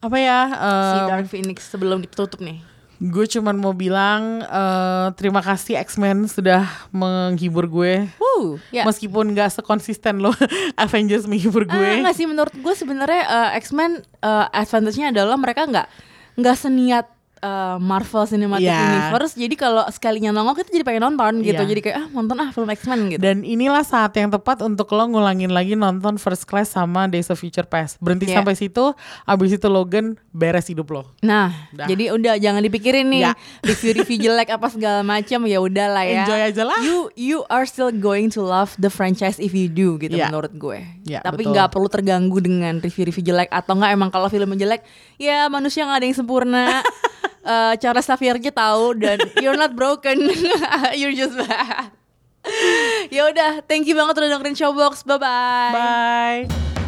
Apa 0.00 0.16
ya? 0.18 0.38
Si 0.50 0.96
em, 0.98 1.08
Dark 1.10 1.26
Phoenix 1.30 1.58
sebelum 1.68 2.00
ditutup 2.02 2.40
nih. 2.40 2.62
Gue 3.02 3.26
cuman 3.26 3.58
mau 3.58 3.74
bilang 3.74 4.40
eh, 4.40 5.06
terima 5.18 5.42
kasih 5.42 5.76
X-Men 5.82 6.30
sudah 6.30 6.64
menghibur 6.94 7.66
gue. 7.66 8.06
Wuh, 8.16 8.56
ya. 8.70 8.86
Meskipun 8.86 9.34
gak 9.34 9.50
sekonsisten 9.50 10.22
lo 10.22 10.30
Avengers 10.84 11.26
menghibur 11.26 11.66
gue. 11.66 11.90
Ah, 11.90 12.00
nggak 12.00 12.16
sih 12.16 12.24
menurut 12.24 12.54
gue 12.54 12.74
sebenarnya 12.74 13.22
eh, 13.26 13.50
X-Men 13.60 14.00
eh, 14.00 14.46
advantage-nya 14.54 15.10
adalah 15.10 15.36
mereka 15.36 15.66
nggak 15.66 15.86
nggak 16.34 16.56
seniat 16.58 17.06
eh, 17.44 17.76
Marvel 17.78 18.24
Cinematic 18.24 18.64
Iya. 18.64 18.80
Universe. 18.80 19.34
Jadi 19.34 19.54
kalau 19.54 19.84
sekalinya 19.86 20.32
nongol 20.32 20.56
kita 20.56 20.70
jadi 20.70 20.82
pengen 20.82 21.04
nonton 21.04 21.40
gitu. 21.40 21.54
Iya. 21.54 21.68
Jadi 21.68 21.80
kayak 21.80 21.96
ah 21.98 22.06
nonton 22.08 22.36
ah 22.38 22.48
film 22.48 22.66
X-Men 22.66 23.00
gitu. 23.10 23.20
Dan 23.20 23.44
inilah 23.44 23.82
saat 23.82 24.10
yang 24.12 24.28
tepat 24.28 24.60
untuk 24.60 24.88
lo 24.90 25.04
ngulangin 25.04 25.48
lagi 25.48 25.74
nonton 25.74 26.16
First 26.16 26.44
Class 26.44 26.72
sama 26.72 27.04
Days 27.04 27.28
of 27.28 27.36
Future 27.36 27.64
Past. 27.64 28.00
Berhenti 28.00 28.24
Iya. 28.26 28.40
sampai 28.40 28.54
situ, 28.54 28.84
abis 29.22 29.50
itu 29.52 29.66
Logan 29.66 30.16
beres 30.30 30.66
hidup 30.66 30.88
lo. 30.88 31.02
Nah, 31.20 31.52
Dah. 31.70 31.84
jadi 31.84 32.10
udah 32.10 32.34
jangan 32.36 32.60
dipikirin 32.60 33.06
nih 33.06 33.22
Ya. 33.22 33.32
review-review 33.60 34.18
jelek 34.22 34.48
apa 34.48 34.66
segala 34.68 35.02
macam 35.02 35.44
ya 35.44 35.58
udah 35.58 35.86
lah 35.90 36.02
ya. 36.02 36.24
Enjoy 36.24 36.40
aja 36.40 36.62
lah. 36.64 36.78
You 36.80 36.96
you 37.14 37.38
are 37.46 37.64
still 37.64 37.90
going 37.90 38.28
to 38.28 38.40
love 38.40 38.72
the 38.76 38.88
franchise 38.88 39.36
if 39.36 39.52
you 39.52 39.66
do 39.66 39.98
gitu 39.98 40.14
Ya. 40.14 40.26
menurut 40.26 40.52
gue. 40.52 40.80
Ya, 41.04 41.20
Tapi 41.20 41.44
nggak 41.44 41.68
perlu 41.68 41.86
terganggu 41.86 42.38
dengan 42.38 42.78
review-review 42.78 43.20
jelek 43.24 43.50
atau 43.50 43.74
nggak 43.74 43.90
emang 43.90 44.08
kalau 44.08 44.26
filmnya 44.26 44.56
jelek 44.56 44.82
ya 45.16 45.46
manusia 45.46 45.82
nggak 45.82 45.98
ada 45.98 46.06
yang 46.06 46.16
sempurna. 46.16 46.64
Charles 47.78 48.08
Xavier 48.08 48.40
aja 48.40 48.52
tahu 48.52 48.96
dan 48.96 49.20
you're 49.44 49.58
not 49.58 49.76
broken. 49.76 50.16
you're 50.98 51.14
just 51.14 51.36
bad. 51.36 51.92
ya 53.14 53.32
udah, 53.32 53.64
thank 53.64 53.88
you 53.88 53.96
banget 53.96 54.20
udah 54.20 54.30
dengerin 54.36 54.56
Showbox. 54.56 55.04
Bye 55.04 55.20
bye. 55.20 55.72
Bye. 55.72 56.83